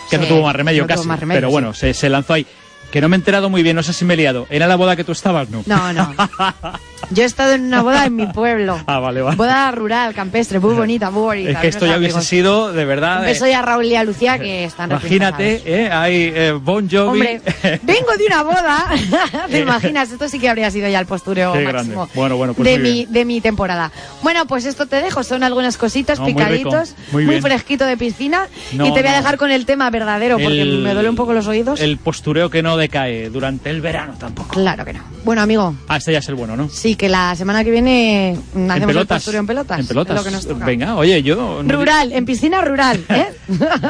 Que 0.10 0.18
no 0.18 0.24
se- 0.24 0.30
tuvo 0.30 0.44
más 0.44 0.56
remedio 0.56 0.84
no 0.84 0.88
tuvo 0.88 0.96
casi. 0.98 1.08
más 1.08 1.20
remedio, 1.20 1.38
pero 1.38 1.48
sí. 1.50 1.52
bueno, 1.52 1.74
se, 1.74 1.94
se 1.94 2.10
lanzó 2.10 2.34
ahí. 2.34 2.46
Que 2.92 3.02
no 3.02 3.10
me 3.10 3.16
he 3.16 3.20
enterado 3.20 3.50
muy 3.50 3.64
bien, 3.64 3.76
no 3.76 3.82
sé 3.84 3.92
si 3.94 4.06
me 4.06 4.14
he 4.14 4.18
liado. 4.18 4.46
¿Era 4.52 4.68
la 4.68 4.76
boda 4.76 4.96
que 4.96 5.04
tú 5.04 5.12
estabas? 5.14 5.50
No. 5.50 5.64
No, 5.66 5.94
no. 5.94 6.14
Yo 7.10 7.24
he 7.24 7.26
estado 7.26 7.54
en 7.54 7.64
una 7.66 7.82
boda 7.82 8.06
en 8.06 8.16
mi 8.16 8.28
pueblo. 8.28 8.80
Ah, 8.88 9.00
vale, 9.00 9.22
vale. 9.22 9.36
Boda 9.36 9.72
rural, 9.72 10.14
campestre, 10.14 10.60
muy 10.60 10.74
bonita, 10.74 11.12
muy 11.12 11.22
bonita. 11.24 11.52
es 11.52 11.58
que 11.58 11.68
esto 11.68 11.86
ya 11.86 11.98
hubiese 11.98 12.14
amigos. 12.16 12.26
sido, 12.26 12.74
de 12.74 12.86
verdad. 12.86 13.22
Un 13.22 13.28
eh, 13.28 13.36
ya 13.52 13.60
a 13.60 13.62
Raúl 13.62 13.86
y 13.86 13.96
a 13.96 14.04
Lucía 14.04 14.40
que 14.40 14.66
están 14.66 14.90
Imagínate, 14.90 15.62
¿eh? 15.66 15.92
Hay 15.92 16.32
eh, 16.34 16.52
Bon 16.54 16.90
Jovi. 16.90 17.08
Hombre, 17.10 17.42
vengo 17.84 18.18
de 18.18 18.26
una 18.28 18.44
boda. 18.44 18.86
¿Te 19.50 19.60
imaginas? 19.60 20.12
Esto 20.12 20.28
sí 20.30 20.40
que 20.40 20.50
habría 20.50 20.72
sido 20.72 20.88
ya 20.90 21.00
el 21.00 21.06
postureo 21.06 21.54
Qué 21.54 21.60
máximo 21.66 21.94
grande. 21.94 22.12
Bueno, 22.16 22.38
bueno, 22.38 22.54
pues 22.54 22.68
de, 22.70 22.80
mi, 22.80 22.92
bien. 22.92 23.12
de 23.14 23.26
mi 23.26 23.42
temporada. 23.42 23.92
Bueno, 24.22 24.46
pues 24.46 24.66
esto 24.66 24.86
te 24.88 24.98
dejo. 25.02 25.24
Son 25.24 25.44
algunas 25.44 25.78
cositas, 25.78 26.20
No, 26.20 26.26
muy 26.26 26.34
rico, 26.34 26.70
picaditos, 26.70 26.96
muy 27.12 27.42
fresquito 27.42 27.86
de 27.86 27.98
piscina. 27.98 28.48
No, 28.72 28.88
y 28.88 28.94
te 28.94 29.02
voy 29.02 29.10
a 29.10 29.18
dejar 29.18 29.38
con 29.38 29.52
el 29.52 29.66
tema 29.66 29.90
verdadero 29.90 30.38
porque 30.38 30.62
El- 30.62 30.80
me 30.80 30.94
duele 30.94 31.10
un 31.10 31.16
poco 31.16 31.34
los 31.34 31.48
oídos. 31.48 31.82
El 31.82 31.98
postureo 31.98 32.50
que 32.50 32.64
no 32.64 32.78
decae 32.78 33.30
durante 33.30 33.70
el 33.70 33.82
verano 33.82 34.16
tampoco. 34.20 34.50
Claro 34.54 34.86
que 34.86 34.94
no. 34.94 35.02
Bueno, 35.24 35.42
amigo, 35.42 35.76
Ah, 35.88 35.98
este 35.98 36.12
ya 36.12 36.20
es 36.20 36.28
el 36.30 36.36
bueno, 36.36 36.56
¿no? 36.56 36.70
sí. 36.70 36.93
Y 36.94 36.96
que 36.96 37.10
la 37.10 37.36
semana 37.36 37.64
que 37.64 37.72
viene 37.72 38.38
mm, 38.54 38.58
En 38.58 38.72
hacemos 38.72 38.82
el 38.90 38.96
pelotas. 38.96 39.18
postureo 39.18 39.40
en 39.42 39.48
pelotas. 39.48 39.80
En 39.80 39.88
pelotas. 39.88 40.16
Lo 40.16 40.24
que 40.24 40.32
nos 40.32 40.46
toca. 40.48 40.66
Venga, 40.66 40.96
oye, 40.96 41.24
yo, 41.24 41.62
Rural, 41.68 42.12
en 42.14 42.26
piscina 42.26 42.62
rural, 42.62 43.04
¿eh? 43.10 43.26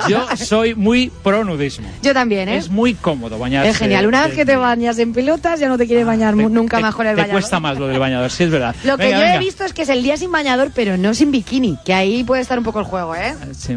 yo 0.09 0.25
soy 0.37 0.73
muy 0.75 1.11
pro 1.23 1.43
nudismo. 1.43 1.87
Yo 2.01 2.13
también, 2.13 2.47
¿eh? 2.49 2.57
Es 2.57 2.69
muy 2.69 2.93
cómodo 2.93 3.37
bañarse. 3.37 3.69
Es 3.71 3.77
genial. 3.77 4.07
Una 4.07 4.25
vez 4.25 4.35
que 4.35 4.45
te 4.45 4.55
bañas 4.55 4.97
en 4.99 5.11
pelotas, 5.13 5.59
ya 5.59 5.67
no 5.67 5.77
te 5.77 5.85
quieres 5.85 6.05
bañar 6.05 6.35
mu- 6.35 6.49
nunca 6.49 6.79
más 6.79 6.95
con 6.95 7.05
el 7.07 7.15
Te 7.15 7.21
bañador. 7.21 7.41
cuesta 7.41 7.59
más 7.59 7.77
lo 7.77 7.87
del 7.87 7.99
bañador, 7.99 8.31
sí 8.31 8.43
es 8.45 8.49
verdad. 8.49 8.75
Lo 8.85 8.97
que 8.97 9.05
Venga, 9.05 9.17
yo 9.17 9.23
venga. 9.23 9.35
he 9.35 9.39
visto 9.39 9.65
es 9.65 9.73
que 9.73 9.81
es 9.81 9.89
el 9.89 10.01
día 10.01 10.15
sin 10.17 10.31
bañador, 10.31 10.71
pero 10.73 10.95
no 10.97 11.13
sin 11.13 11.31
bikini, 11.31 11.77
que 11.85 11.93
ahí 11.93 12.23
puede 12.23 12.41
estar 12.41 12.57
un 12.57 12.63
poco 12.63 12.79
el 12.79 12.85
juego, 12.85 13.15
¿eh? 13.15 13.33
Sí, 13.57 13.75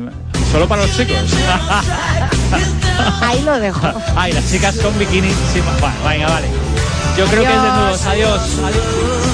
solo 0.53 0.69
para 0.69 0.83
los 0.83 0.97
chicos. 0.97 1.17
Ahí 3.23 3.43
lo 3.43 3.59
dejo. 3.59 3.87
Ay, 4.17 4.33
las 4.33 4.51
chicas 4.51 4.77
con 4.77 4.97
bikini. 4.99 5.31
Sí, 5.53 5.61
bueno, 5.61 5.95
venga, 6.09 6.29
vale. 6.29 6.47
Yo 7.17 7.25
creo 7.25 7.43
que 7.45 7.55
es 7.55 7.63
desnudos. 7.63 8.07
Adiós. 8.07 9.26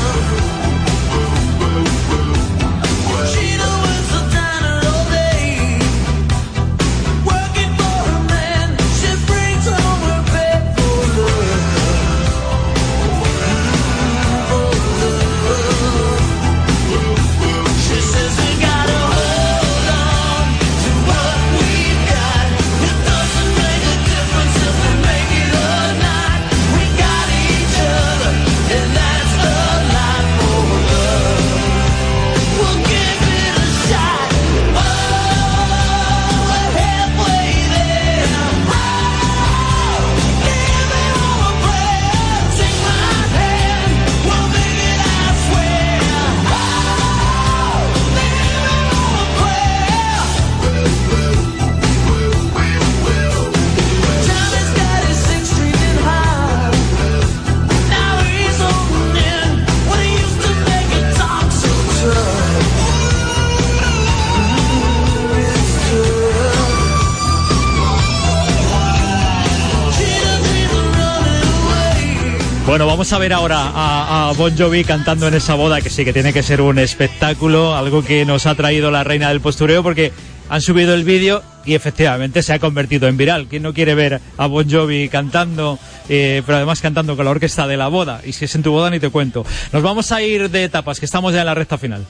Bueno, 72.66 72.86
vamos 72.86 73.12
a 73.12 73.18
ver 73.18 73.32
ahora 73.32 73.72
a, 73.74 74.32
Bon 74.36 74.56
Jovi 74.56 74.84
cantando 74.84 75.26
en 75.26 75.34
esa 75.34 75.54
boda, 75.54 75.80
que 75.80 75.90
sí 75.90 76.04
que 76.04 76.12
tiene 76.12 76.32
que 76.32 76.44
ser 76.44 76.60
un 76.60 76.78
espectáculo, 76.78 77.74
algo 77.74 78.04
que 78.04 78.24
nos 78.24 78.46
ha 78.46 78.54
traído 78.54 78.90
la 78.90 79.02
reina 79.02 79.28
del 79.28 79.40
postureo, 79.40 79.82
porque 79.82 80.12
han 80.48 80.60
subido 80.60 80.94
el 80.94 81.02
vídeo 81.02 81.42
y 81.64 81.74
efectivamente 81.74 82.40
se 82.42 82.52
ha 82.52 82.60
convertido 82.60 83.08
en 83.08 83.16
viral. 83.16 83.48
¿Quién 83.48 83.64
no 83.64 83.74
quiere 83.74 83.94
ver 83.96 84.20
a 84.38 84.46
Bon 84.46 84.70
Jovi 84.70 85.08
cantando, 85.08 85.78
eh, 86.08 86.42
pero 86.46 86.56
además 86.56 86.80
cantando 86.80 87.16
con 87.16 87.24
la 87.24 87.32
orquesta 87.32 87.66
de 87.66 87.76
la 87.76 87.88
boda? 87.88 88.20
Y 88.24 88.32
si 88.32 88.44
es 88.44 88.54
en 88.54 88.62
tu 88.62 88.70
boda, 88.70 88.90
ni 88.90 89.00
te 89.00 89.10
cuento. 89.10 89.44
Nos 89.72 89.82
vamos 89.82 90.12
a 90.12 90.22
ir 90.22 90.48
de 90.48 90.64
etapas, 90.64 91.00
que 91.00 91.06
estamos 91.06 91.34
ya 91.34 91.40
en 91.40 91.46
la 91.46 91.54
recta 91.54 91.78
final. 91.78 92.06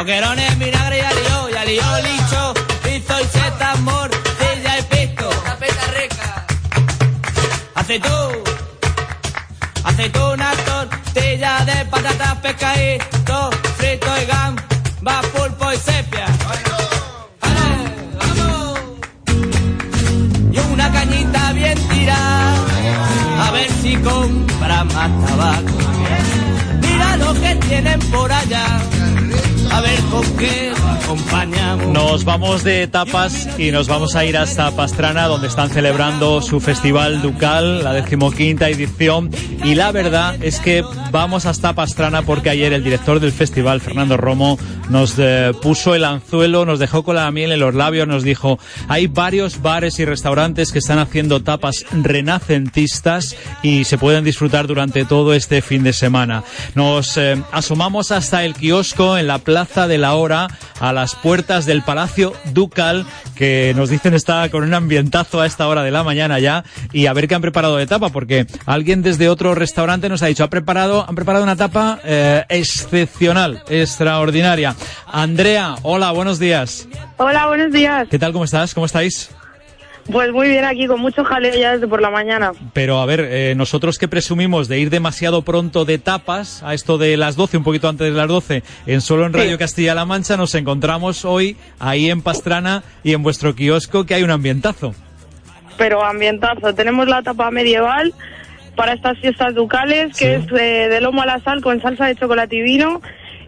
Boquerones, 0.00 0.58
vinagre 0.58 0.98
y 0.98 1.00
alió, 1.02 1.50
y 1.50 1.54
alió 1.56 1.84
licho, 2.08 2.54
hizo 2.88 3.20
y 3.20 3.24
seta, 3.24 3.74
morcilla 3.82 4.78
y 4.78 4.82
pisto. 4.90 5.28
Tapeta 5.44 5.86
rica. 5.98 6.46
Aceitún, 7.74 8.34
aceituna, 9.84 10.52
tortilla 10.64 11.64
de 11.66 11.84
patatas, 11.84 12.34
pescadito, 12.38 13.50
frito 13.76 14.08
y 14.22 14.24
gamba, 14.24 15.20
pulpo 15.34 15.70
y 15.70 15.76
sepia. 15.76 16.26
¡Ale, 17.42 17.84
vamos! 18.18 18.78
y 20.50 20.58
una 20.72 20.90
cañita 20.92 21.52
bien 21.52 21.78
tirada. 21.88 22.54
A 23.46 23.50
ver 23.50 23.70
si 23.82 23.96
compra 23.96 24.84
más 24.84 25.10
tabaco. 25.26 25.78
Mira 26.80 27.16
lo 27.18 27.34
que 27.34 27.54
tienen 27.56 28.00
por 28.10 28.32
allá. 28.32 28.64
A 29.72 29.80
ver 29.80 29.98
con 30.10 30.36
qué 30.36 30.72
acompañamos. 31.02 31.86
Nos 31.92 32.24
vamos 32.24 32.64
de 32.64 32.86
tapas 32.88 33.48
y 33.58 33.70
nos 33.70 33.86
vamos 33.86 34.16
a 34.16 34.24
ir 34.24 34.36
hasta 34.36 34.70
Pastrana, 34.72 35.26
donde 35.28 35.46
están 35.46 35.70
celebrando 35.70 36.42
su 36.42 36.60
festival 36.60 37.22
ducal, 37.22 37.84
la 37.84 37.92
decimoquinta 37.92 38.68
edición. 38.68 39.30
Y 39.64 39.76
la 39.76 39.92
verdad 39.92 40.36
es 40.42 40.58
que 40.58 40.84
vamos 41.12 41.46
hasta 41.46 41.72
Pastrana 41.74 42.22
porque 42.22 42.50
ayer 42.50 42.72
el 42.72 42.82
director 42.82 43.20
del 43.20 43.32
festival, 43.32 43.80
Fernando 43.80 44.16
Romo, 44.16 44.58
nos 44.88 45.14
eh, 45.18 45.52
puso 45.62 45.94
el 45.94 46.04
anzuelo, 46.04 46.64
nos 46.64 46.80
dejó 46.80 47.04
con 47.04 47.14
la 47.14 47.30
miel 47.30 47.52
en 47.52 47.60
los 47.60 47.74
labios, 47.74 48.08
nos 48.08 48.24
dijo, 48.24 48.58
hay 48.88 49.06
varios 49.06 49.62
bares 49.62 50.00
y 50.00 50.04
restaurantes 50.04 50.72
que 50.72 50.80
están 50.80 50.98
haciendo 50.98 51.42
tapas 51.42 51.84
renacentistas 51.92 53.36
y 53.62 53.84
se 53.84 53.98
pueden 53.98 54.24
disfrutar 54.24 54.66
durante 54.66 55.04
todo 55.04 55.32
este 55.32 55.62
fin 55.62 55.84
de 55.84 55.92
semana. 55.92 56.42
Nos 56.74 57.16
eh, 57.16 57.40
asomamos 57.52 58.10
hasta 58.10 58.44
el 58.44 58.54
kiosco 58.54 59.16
en 59.16 59.28
la 59.28 59.38
Plaza 59.38 59.59
de 59.60 59.98
la 59.98 60.14
Hora, 60.14 60.48
a 60.80 60.92
las 60.94 61.14
puertas 61.14 61.66
del 61.66 61.82
Palacio 61.82 62.32
Ducal, 62.52 63.04
que 63.34 63.74
nos 63.76 63.90
dicen 63.90 64.14
está 64.14 64.48
con 64.48 64.64
un 64.64 64.72
ambientazo 64.72 65.40
a 65.40 65.46
esta 65.46 65.68
hora 65.68 65.82
de 65.82 65.90
la 65.90 66.02
mañana 66.02 66.38
ya, 66.38 66.64
y 66.92 67.06
a 67.06 67.12
ver 67.12 67.28
qué 67.28 67.34
han 67.34 67.42
preparado 67.42 67.76
de 67.76 67.86
tapa, 67.86 68.08
porque 68.08 68.46
alguien 68.64 69.02
desde 69.02 69.28
otro 69.28 69.54
restaurante 69.54 70.08
nos 70.08 70.22
ha 70.22 70.26
dicho, 70.26 70.44
ha 70.44 70.50
preparado, 70.50 71.04
han 71.06 71.14
preparado 71.14 71.44
una 71.44 71.56
tapa 71.56 72.00
eh, 72.04 72.44
excepcional, 72.48 73.62
extraordinaria. 73.68 74.74
Andrea, 75.06 75.76
hola, 75.82 76.10
buenos 76.12 76.38
días. 76.38 76.88
Hola, 77.18 77.46
buenos 77.46 77.70
días. 77.70 78.08
¿Qué 78.10 78.18
tal? 78.18 78.32
¿Cómo 78.32 78.44
estás? 78.44 78.72
¿Cómo 78.72 78.86
estáis? 78.86 79.30
Pues 80.10 80.32
muy 80.32 80.48
bien 80.48 80.64
aquí, 80.64 80.86
con 80.86 81.00
mucho 81.00 81.24
jaleo 81.24 81.54
ya 81.54 81.72
desde 81.72 81.86
por 81.86 82.00
la 82.00 82.10
mañana. 82.10 82.52
Pero 82.72 83.00
a 83.00 83.06
ver, 83.06 83.20
eh, 83.30 83.54
nosotros 83.56 83.98
que 83.98 84.08
presumimos 84.08 84.68
de 84.68 84.78
ir 84.78 84.90
demasiado 84.90 85.42
pronto 85.42 85.84
de 85.84 85.98
tapas, 85.98 86.62
a 86.62 86.74
esto 86.74 86.98
de 86.98 87.16
las 87.16 87.36
12, 87.36 87.58
un 87.58 87.64
poquito 87.64 87.88
antes 87.88 88.12
de 88.12 88.16
las 88.16 88.28
12, 88.28 88.62
en 88.86 89.00
solo 89.00 89.26
en 89.26 89.32
Radio 89.32 89.58
Castilla-La 89.58 90.04
Mancha, 90.04 90.36
nos 90.36 90.54
encontramos 90.54 91.24
hoy 91.24 91.56
ahí 91.78 92.10
en 92.10 92.22
Pastrana 92.22 92.82
y 93.04 93.12
en 93.12 93.22
vuestro 93.22 93.54
kiosco 93.54 94.04
que 94.06 94.14
hay 94.14 94.22
un 94.22 94.30
ambientazo. 94.30 94.94
Pero 95.76 96.04
ambientazo. 96.04 96.74
Tenemos 96.74 97.08
la 97.08 97.22
tapa 97.22 97.50
medieval 97.50 98.12
para 98.76 98.94
estas 98.94 99.18
fiestas 99.18 99.54
ducales, 99.54 100.16
que 100.16 100.36
es 100.36 100.44
eh, 100.52 100.88
de 100.88 101.00
lomo 101.00 101.22
a 101.22 101.26
la 101.26 101.40
sal 101.40 101.60
con 101.62 101.80
salsa 101.80 102.06
de 102.06 102.16
chocolate 102.16 102.56
y 102.56 102.62
vino. 102.62 103.00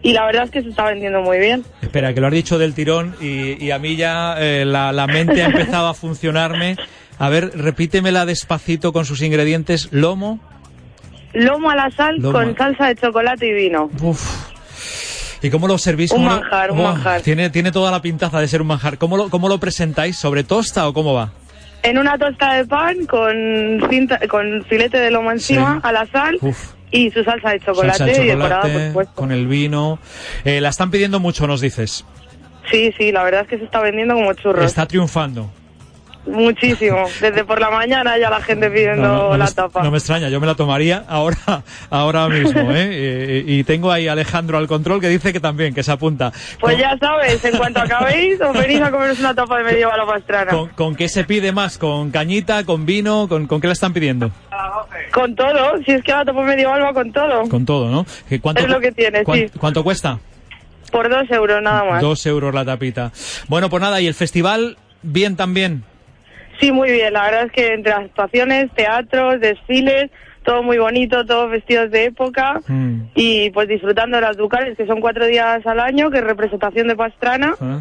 Y 0.03 0.11
la 0.13 0.25
verdad 0.25 0.43
es 0.43 0.51
que 0.51 0.61
se 0.61 0.69
está 0.69 0.83
vendiendo 0.85 1.21
muy 1.21 1.39
bien. 1.39 1.63
Espera, 1.81 2.13
que 2.13 2.19
lo 2.21 2.27
has 2.27 2.33
dicho 2.33 2.57
del 2.59 2.73
tirón 2.73 3.15
y, 3.21 3.63
y 3.63 3.71
a 3.71 3.79
mí 3.79 3.95
ya 3.95 4.35
eh, 4.37 4.65
la, 4.65 4.91
la 4.91 5.07
mente 5.07 5.41
ha 5.41 5.45
empezado 5.47 5.87
a 5.87 5.93
funcionarme. 5.93 6.75
A 7.19 7.29
ver, 7.29 7.51
repítemela 7.55 8.25
despacito 8.25 8.91
con 8.91 9.05
sus 9.05 9.21
ingredientes. 9.21 9.87
Lomo. 9.91 10.39
Lomo 11.33 11.69
a 11.71 11.75
la 11.75 11.89
sal 11.91 12.17
Lomo. 12.17 12.33
con 12.33 12.55
salsa 12.57 12.87
de 12.87 12.95
chocolate 12.95 13.47
y 13.47 13.53
vino. 13.53 13.89
¿Y 15.41 15.49
cómo 15.49 15.67
lo 15.67 15.77
servís? 15.77 16.11
Un 16.11 16.17
¿Cómo 16.19 16.29
lo- 16.29 16.41
manjar, 16.41 16.71
un 16.71 16.83
manjar. 16.83 17.21
Tiene, 17.21 17.49
tiene 17.49 17.71
toda 17.71 17.89
la 17.91 18.01
pintaza 18.01 18.39
de 18.39 18.47
ser 18.47 18.61
un 18.61 18.67
manjar. 18.67 18.97
¿Cómo 18.97 19.17
lo, 19.17 19.29
cómo 19.29 19.47
lo 19.49 19.57
presentáis? 19.59 20.17
¿Sobre 20.17 20.43
tosta 20.43 20.87
o 20.87 20.93
cómo 20.93 21.13
va? 21.13 21.31
En 21.81 21.97
una 21.97 22.17
tosta 22.17 22.53
de 22.53 22.65
pan 22.65 23.05
con 23.07 23.81
cinta, 23.89 24.19
con 24.29 24.63
filete 24.69 24.97
de 24.99 25.11
lomo 25.11 25.31
encima, 25.31 25.81
a 25.83 25.91
la 25.91 26.05
sal 26.07 26.39
y 26.93 27.11
su 27.11 27.23
salsa 27.23 27.49
de 27.49 27.59
chocolate, 27.59 27.97
Salsa 27.97 28.19
de 28.19 28.25
y 28.25 28.27
decorada, 28.29 28.61
por 28.61 28.81
supuesto. 28.87 29.13
con 29.15 29.31
el 29.31 29.47
vino. 29.47 29.99
Eh, 30.45 30.61
la 30.61 30.69
están 30.69 30.91
pidiendo 30.91 31.19
mucho, 31.19 31.47
nos 31.47 31.59
dices. 31.59 32.05
Sí, 32.71 32.93
sí, 32.97 33.11
la 33.11 33.23
verdad 33.23 33.41
es 33.41 33.47
que 33.47 33.57
se 33.57 33.65
está 33.65 33.81
vendiendo 33.81 34.13
como 34.13 34.31
churros. 34.33 34.63
Está 34.63 34.85
triunfando. 34.85 35.49
Muchísimo. 36.25 37.05
Desde 37.21 37.43
por 37.43 37.59
la 37.59 37.69
mañana 37.69 38.17
ya 38.17 38.29
la 38.29 38.41
gente 38.41 38.69
pidiendo 38.69 39.01
No, 39.31 39.37
la 39.37 39.45
me, 39.45 39.51
tapa. 39.51 39.83
no 39.83 39.91
me 39.91 39.97
extraña, 39.97 40.29
yo 40.29 40.39
me 40.39 40.47
la 40.47 40.55
tomaría 40.55 41.03
ahora, 41.07 41.63
ahora 41.89 42.27
mismo, 42.29 42.61
¿eh? 42.71 42.89
Eh, 42.91 43.43
Y, 43.45 43.63
tengo 43.63 43.91
ahí 43.91 44.07
a 44.07 44.13
Alejandro 44.13 44.57
al 44.57 44.67
control 44.67 45.01
que 45.01 45.09
dice 45.09 45.33
que 45.33 45.39
también, 45.39 45.73
que 45.73 45.83
se 45.83 45.91
apunta. 45.91 46.31
Pues 46.59 46.77
ya 46.77 46.97
sabes, 46.97 47.43
en 47.45 47.57
cuanto 47.57 47.81
acabéis, 47.81 48.39
os 48.41 48.53
venís 48.57 48.81
a 48.81 48.91
comeros 48.91 49.19
una 49.19 49.33
tapa 49.33 49.57
de 49.57 49.63
medieval 49.65 49.99
a 49.99 50.05
pastrana. 50.05 50.51
¿Con, 50.51 50.69
con 50.69 50.95
qué 50.95 51.09
se 51.09 51.23
pide 51.23 51.51
más? 51.51 51.77
¿Con 51.77 52.11
cañita, 52.11 52.63
con 52.63 52.85
vino? 52.85 53.27
¿Con, 53.27 53.47
con 53.47 53.59
qué 53.61 53.67
la 53.67 53.73
están 53.73 53.93
pidiendo? 53.93 54.31
Con 55.13 55.35
todo, 55.35 55.77
si 55.85 55.91
es 55.91 56.03
que 56.03 56.11
la 56.11 56.25
tapa 56.25 56.41
medieval 56.43 56.81
va 56.83 56.93
con 56.93 57.11
todo. 57.11 57.47
Con 57.49 57.65
todo, 57.65 57.89
¿no? 57.89 58.05
¿Qué- 58.29 58.39
¿Cuánto, 58.39 58.61
Es 58.63 58.69
lo 58.69 58.79
que 58.79 58.91
tiene, 58.91 59.23
cuán- 59.23 59.39
sí. 59.39 59.51
¿Cuánto 59.59 59.83
cuesta? 59.83 60.19
Por 60.91 61.09
dos 61.09 61.29
euros 61.31 61.61
nada 61.61 61.83
más. 61.83 62.01
Dos 62.01 62.25
euros 62.25 62.53
la 62.53 62.63
tapita. 62.65 63.11
Bueno, 63.47 63.69
pues 63.69 63.81
nada, 63.81 63.99
y 63.99 64.07
el 64.07 64.13
festival, 64.13 64.77
bien 65.01 65.35
también. 65.35 65.83
Sí, 66.59 66.71
muy 66.71 66.91
bien. 66.91 67.13
La 67.13 67.23
verdad 67.23 67.45
es 67.45 67.51
que 67.51 67.73
entre 67.73 67.91
actuaciones, 67.93 68.71
teatros, 68.75 69.39
desfiles, 69.39 70.09
todo 70.43 70.61
muy 70.63 70.77
bonito, 70.77 71.25
todos 71.25 71.49
vestidos 71.51 71.89
de 71.91 72.05
época 72.05 72.59
Mm. 72.67 73.01
y 73.15 73.49
pues 73.51 73.67
disfrutando 73.67 74.17
de 74.17 74.21
las 74.21 74.37
ducales, 74.37 74.75
que 74.77 74.85
son 74.85 74.99
cuatro 75.01 75.25
días 75.25 75.65
al 75.65 75.79
año, 75.79 76.09
que 76.11 76.17
es 76.19 76.23
representación 76.23 76.87
de 76.87 76.95
Pastrana, 76.95 77.53
Ah. 77.61 77.79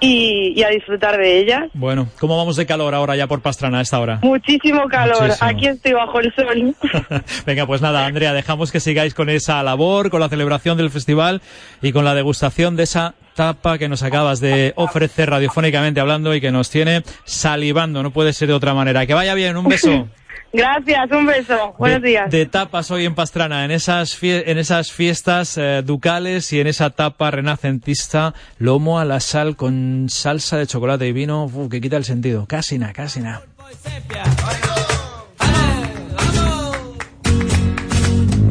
y, 0.00 0.52
y 0.54 0.62
a 0.62 0.68
disfrutar 0.68 1.16
de 1.16 1.38
ellas. 1.40 1.64
Bueno, 1.74 2.06
¿cómo 2.20 2.36
vamos 2.36 2.56
de 2.56 2.66
calor 2.66 2.94
ahora 2.94 3.16
ya 3.16 3.26
por 3.26 3.40
Pastrana 3.42 3.78
a 3.78 3.80
esta 3.82 3.98
hora? 3.98 4.20
Muchísimo 4.22 4.86
calor. 4.88 5.22
Muchísimo. 5.22 5.48
Aquí 5.50 5.66
estoy 5.66 5.92
bajo 5.92 6.20
el 6.20 6.32
sol. 6.34 6.74
Venga, 7.46 7.66
pues 7.66 7.82
nada, 7.82 8.06
Andrea, 8.06 8.32
dejamos 8.32 8.70
que 8.70 8.78
sigáis 8.80 9.12
con 9.14 9.28
esa 9.28 9.60
labor, 9.64 10.10
con 10.10 10.20
la 10.20 10.28
celebración 10.28 10.76
del 10.76 10.90
festival 10.90 11.40
y 11.82 11.90
con 11.92 12.04
la 12.04 12.14
degustación 12.14 12.76
de 12.76 12.84
esa 12.84 13.14
tapa 13.38 13.78
que 13.78 13.88
nos 13.88 14.02
acabas 14.02 14.40
de 14.40 14.72
ofrecer 14.74 15.30
radiofónicamente 15.30 16.00
hablando 16.00 16.34
y 16.34 16.40
que 16.40 16.50
nos 16.50 16.70
tiene 16.70 17.04
salivando, 17.24 18.02
no 18.02 18.10
puede 18.10 18.32
ser 18.32 18.48
de 18.48 18.54
otra 18.54 18.74
manera. 18.74 19.06
Que 19.06 19.14
vaya 19.14 19.32
bien, 19.34 19.56
un 19.56 19.68
beso. 19.68 20.08
Gracias, 20.52 21.08
un 21.12 21.24
beso. 21.24 21.72
Buenos 21.78 22.02
de, 22.02 22.08
días. 22.08 22.30
de 22.32 22.46
tapas 22.46 22.90
hoy 22.90 23.04
en 23.04 23.14
Pastrana, 23.14 23.64
en 23.64 23.70
esas, 23.70 24.20
fie- 24.20 24.42
en 24.46 24.58
esas 24.58 24.90
fiestas 24.90 25.56
eh, 25.56 25.82
ducales 25.84 26.52
y 26.52 26.58
en 26.58 26.66
esa 26.66 26.90
tapa 26.90 27.30
renacentista, 27.30 28.34
lomo 28.58 28.98
a 28.98 29.04
la 29.04 29.20
sal 29.20 29.54
con 29.54 30.06
salsa 30.08 30.56
de 30.56 30.66
chocolate 30.66 31.06
y 31.06 31.12
vino, 31.12 31.44
uf, 31.44 31.70
que 31.70 31.80
quita 31.80 31.96
el 31.96 32.04
sentido. 32.04 32.44
Casi 32.48 32.76
nada, 32.76 32.92
casi 32.92 33.20
nada. 33.20 33.42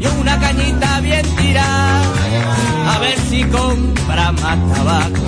y 0.00 0.06
una 0.06 0.38
cañita 0.40 1.00
bien 1.00 1.26
tirada, 1.36 1.97
ver 3.08 3.18
si 3.30 3.42
compra 3.44 4.32
más 4.32 4.58
tabaco. 4.72 5.24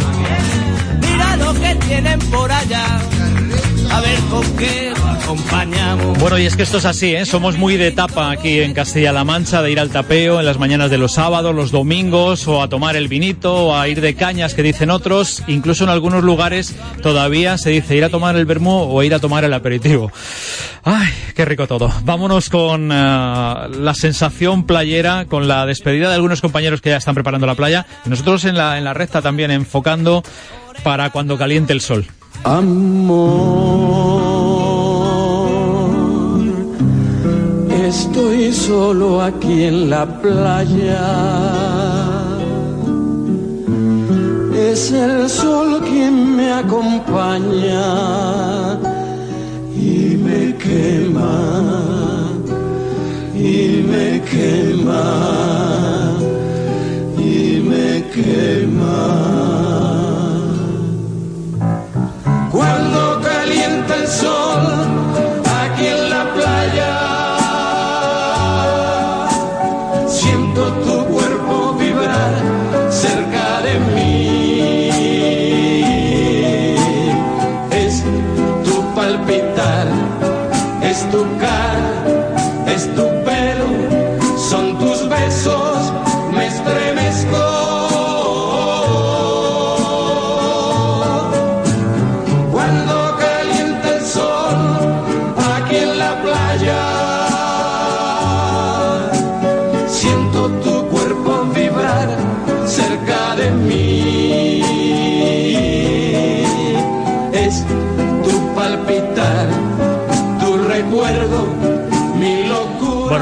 Mira 1.01 1.37
lo 1.37 1.55
que 1.55 1.75
tienen 1.87 2.19
por 2.31 2.51
allá, 2.51 2.87
a 3.91 4.01
ver 4.01 4.19
con 4.31 4.57
qué 4.57 4.93
acompañamos. 5.05 6.19
Bueno, 6.19 6.39
y 6.39 6.47
es 6.47 6.57
que 6.57 6.63
esto 6.63 6.79
es 6.79 6.85
así, 6.85 7.15
¿eh? 7.15 7.25
Somos 7.25 7.57
muy 7.57 7.77
de 7.77 7.91
tapa 7.91 8.31
aquí 8.31 8.61
en 8.61 8.75
Castilla-La 8.75 9.25
Mancha, 9.25 9.63
de 9.63 9.71
ir 9.71 9.81
al 9.81 9.91
tapeo 9.91 10.41
en 10.41 10.47
las 10.47 10.59
mañanas 10.59 10.91
de 10.91 10.99
los 10.99 11.13
sábados, 11.13 11.55
los 11.55 11.71
domingos, 11.71 12.47
o 12.49 12.63
a 12.63 12.69
tomar 12.69 12.97
el 12.97 13.09
vinito, 13.09 13.55
o 13.67 13.77
a 13.77 13.89
ir 13.89 14.01
de 14.01 14.15
cañas, 14.15 14.55
que 14.55 14.63
dicen 14.63 14.91
otros. 14.91 15.43
Incluso 15.47 15.85
en 15.85 15.91
algunos 15.91 16.23
lugares 16.23 16.75
todavía 17.03 17.59
se 17.59 17.71
dice 17.71 17.97
ir 17.97 18.05
a 18.05 18.11
tomar 18.11 18.37
el 18.37 18.47
vermú 18.47 18.89
o 18.91 19.03
ir 19.03 19.15
a 19.15 19.19
tomar 19.19 19.45
el 19.45 19.53
aperitivo. 19.53 20.13
Ay, 20.85 21.09
qué 21.35 21.45
rico 21.45 21.67
todo. 21.67 21.93
Vámonos 22.05 22.49
con 22.49 22.91
eh, 22.93 22.95
la 22.95 23.95
sensación 23.95 24.65
playera, 24.65 25.27
con 25.27 25.49
la 25.49 25.67
despedida 25.67 26.09
de 26.09 26.15
algunos 26.15 26.41
compañeros 26.41 26.81
que 26.81 26.91
ya 26.91 26.97
están 26.97 27.15
preparando 27.15 27.47
la 27.47 27.55
playa. 27.55 27.87
Nosotros 28.07 28.45
en 28.45 28.57
la, 28.57 28.79
en 28.79 28.85
la 28.85 28.95
recta 28.95 29.21
también 29.21 29.51
enfocando 29.51 30.23
para 30.83 31.11
cuando 31.11 31.37
caliente 31.37 31.73
el 31.73 31.81
sol. 31.81 32.07
Amor, 32.43 33.21
estoy 37.71 38.53
solo 38.53 39.21
aquí 39.21 39.65
en 39.65 39.91
la 39.91 40.07
playa. 40.23 41.07
Es 44.55 44.91
el 44.91 45.29
sol 45.29 45.83
quien 45.83 46.37
me 46.37 46.51
acompaña 46.51 47.83
y 49.77 50.17
me 50.17 50.57
quema, 50.57 51.43
y 53.37 53.85
me 53.87 54.23
quema, 54.23 55.05
y 57.19 57.61
me 57.69 58.03
quema. 58.15 59.40
Tu 70.85 71.05
cuerpo 71.13 71.30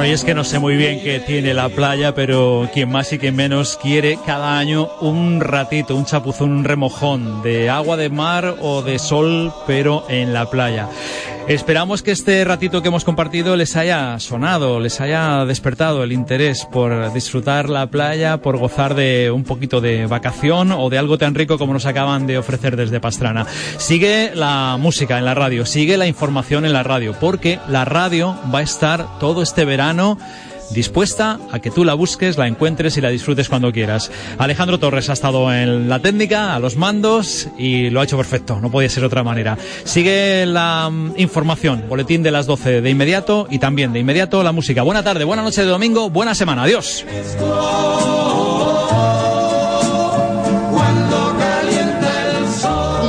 y 0.09 0.13
es 0.13 0.25
que 0.25 0.33
no 0.33 0.43
sé 0.43 0.59
muy 0.59 0.77
bien 0.77 1.03
qué 1.03 1.21
tiene 1.21 1.53
la 1.53 1.69
playa, 1.69 2.15
pero 2.15 2.67
quien 2.73 2.89
más 2.89 3.13
y 3.13 3.19
quien 3.19 3.37
menos 3.37 3.77
quiere 3.77 4.19
cada 4.25 4.59
año 4.59 4.89
un 5.03 5.39
ratito, 5.39 5.95
un 5.95 6.07
chapuzón, 6.07 6.51
un 6.51 6.65
remojón 6.65 7.43
de 7.43 7.69
agua 7.69 7.99
de 7.99 8.09
mar 8.09 8.57
o 8.63 8.81
de 8.81 8.99
sol, 8.99 9.53
pero 9.67 10.07
en 10.09 10.33
la 10.33 10.49
playa. 10.49 10.89
Esperamos 11.49 12.03
que 12.03 12.11
este 12.11 12.45
ratito 12.45 12.83
que 12.83 12.89
hemos 12.89 13.07
compartido 13.07 13.57
les 13.57 13.75
haya 13.75 14.19
sonado, 14.19 14.81
les 14.81 15.01
haya 15.01 15.47
despertado 15.47 16.03
el 16.03 16.13
interés 16.13 16.67
por 16.67 17.11
disfrutar 17.15 17.71
la 17.71 17.87
playa, 17.87 18.43
por 18.43 18.59
gozar 18.59 18.95
de 18.95 19.31
un 19.31 19.45
poquito 19.45 19.81
de 19.81 20.05
vacación 20.05 20.73
o 20.73 20.91
de 20.91 20.99
algo 20.99 21.17
tan 21.17 21.35
rico 21.35 21.57
como 21.57 21.73
nos 21.73 21.87
acaban 21.87 22.27
de 22.27 22.37
ofrecer 22.37 22.77
desde 22.77 23.01
Pastrana. 23.01 23.47
Sigue 23.79 24.33
la 24.35 24.77
música 24.79 25.17
en 25.17 25.25
la 25.25 25.33
radio, 25.33 25.65
sigue 25.65 25.97
la 25.97 26.07
información 26.07 26.67
en 26.67 26.75
la 26.75 26.83
radio, 26.83 27.15
porque 27.19 27.59
la 27.67 27.87
radio 27.87 28.37
va 28.55 28.59
a 28.59 28.63
estar 28.63 29.19
todo 29.19 29.41
este 29.41 29.65
verano 29.65 30.19
dispuesta 30.71 31.39
a 31.51 31.59
que 31.61 31.71
tú 31.71 31.85
la 31.85 31.95
busques, 31.95 32.37
la 32.39 32.47
encuentres 32.47 32.97
y 32.97 33.01
la 33.01 33.11
disfrutes 33.11 33.49
cuando 33.49 33.73
quieras. 33.73 34.11
Alejandro 34.39 34.79
Torres 34.79 35.09
ha 35.11 35.13
estado 35.13 35.53
en 35.53 35.89
la 35.89 36.01
técnica, 36.01 36.55
a 36.55 36.59
los 36.59 36.77
mandos 36.77 37.49
y 37.59 37.91
lo 37.91 38.01
ha 38.01 38.05
hecho 38.05 38.17
perfecto, 38.17 38.61
no 38.61 38.71
podía 38.71 38.89
ser 38.89 39.05
otra 39.05 39.23
manera. 39.23 39.59
Sigue 39.85 40.47
la 40.47 40.89
mm, 40.91 41.15
información, 41.17 41.85
boletín 41.89 42.23
de 42.23 42.31
las 42.31 42.47
12 42.47 42.81
de 42.81 42.91
inmediato 42.91 43.47
y 43.51 43.59
también 43.59 43.93
de 43.93 44.01
inmediato 44.01 44.43
la 44.43 44.53
música. 44.53 44.83
Buena 44.83 45.03
tarde, 45.03 45.25
buena 45.25 45.43
noche 45.43 45.63
de 45.63 45.69
domingo, 45.69 46.11
buena 46.11 46.35
semana, 46.35 46.65
adiós. 46.65 47.05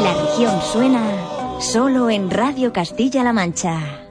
La 0.03 0.13
región 0.13 0.61
suena 0.71 1.03
solo 1.59 2.09
en 2.09 2.29
Radio 2.29 2.71
Castilla-La 2.71 3.33
Mancha. 3.33 4.05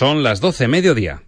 Son 0.00 0.22
las 0.22 0.40
12 0.40 0.66
mediodía. 0.66 1.18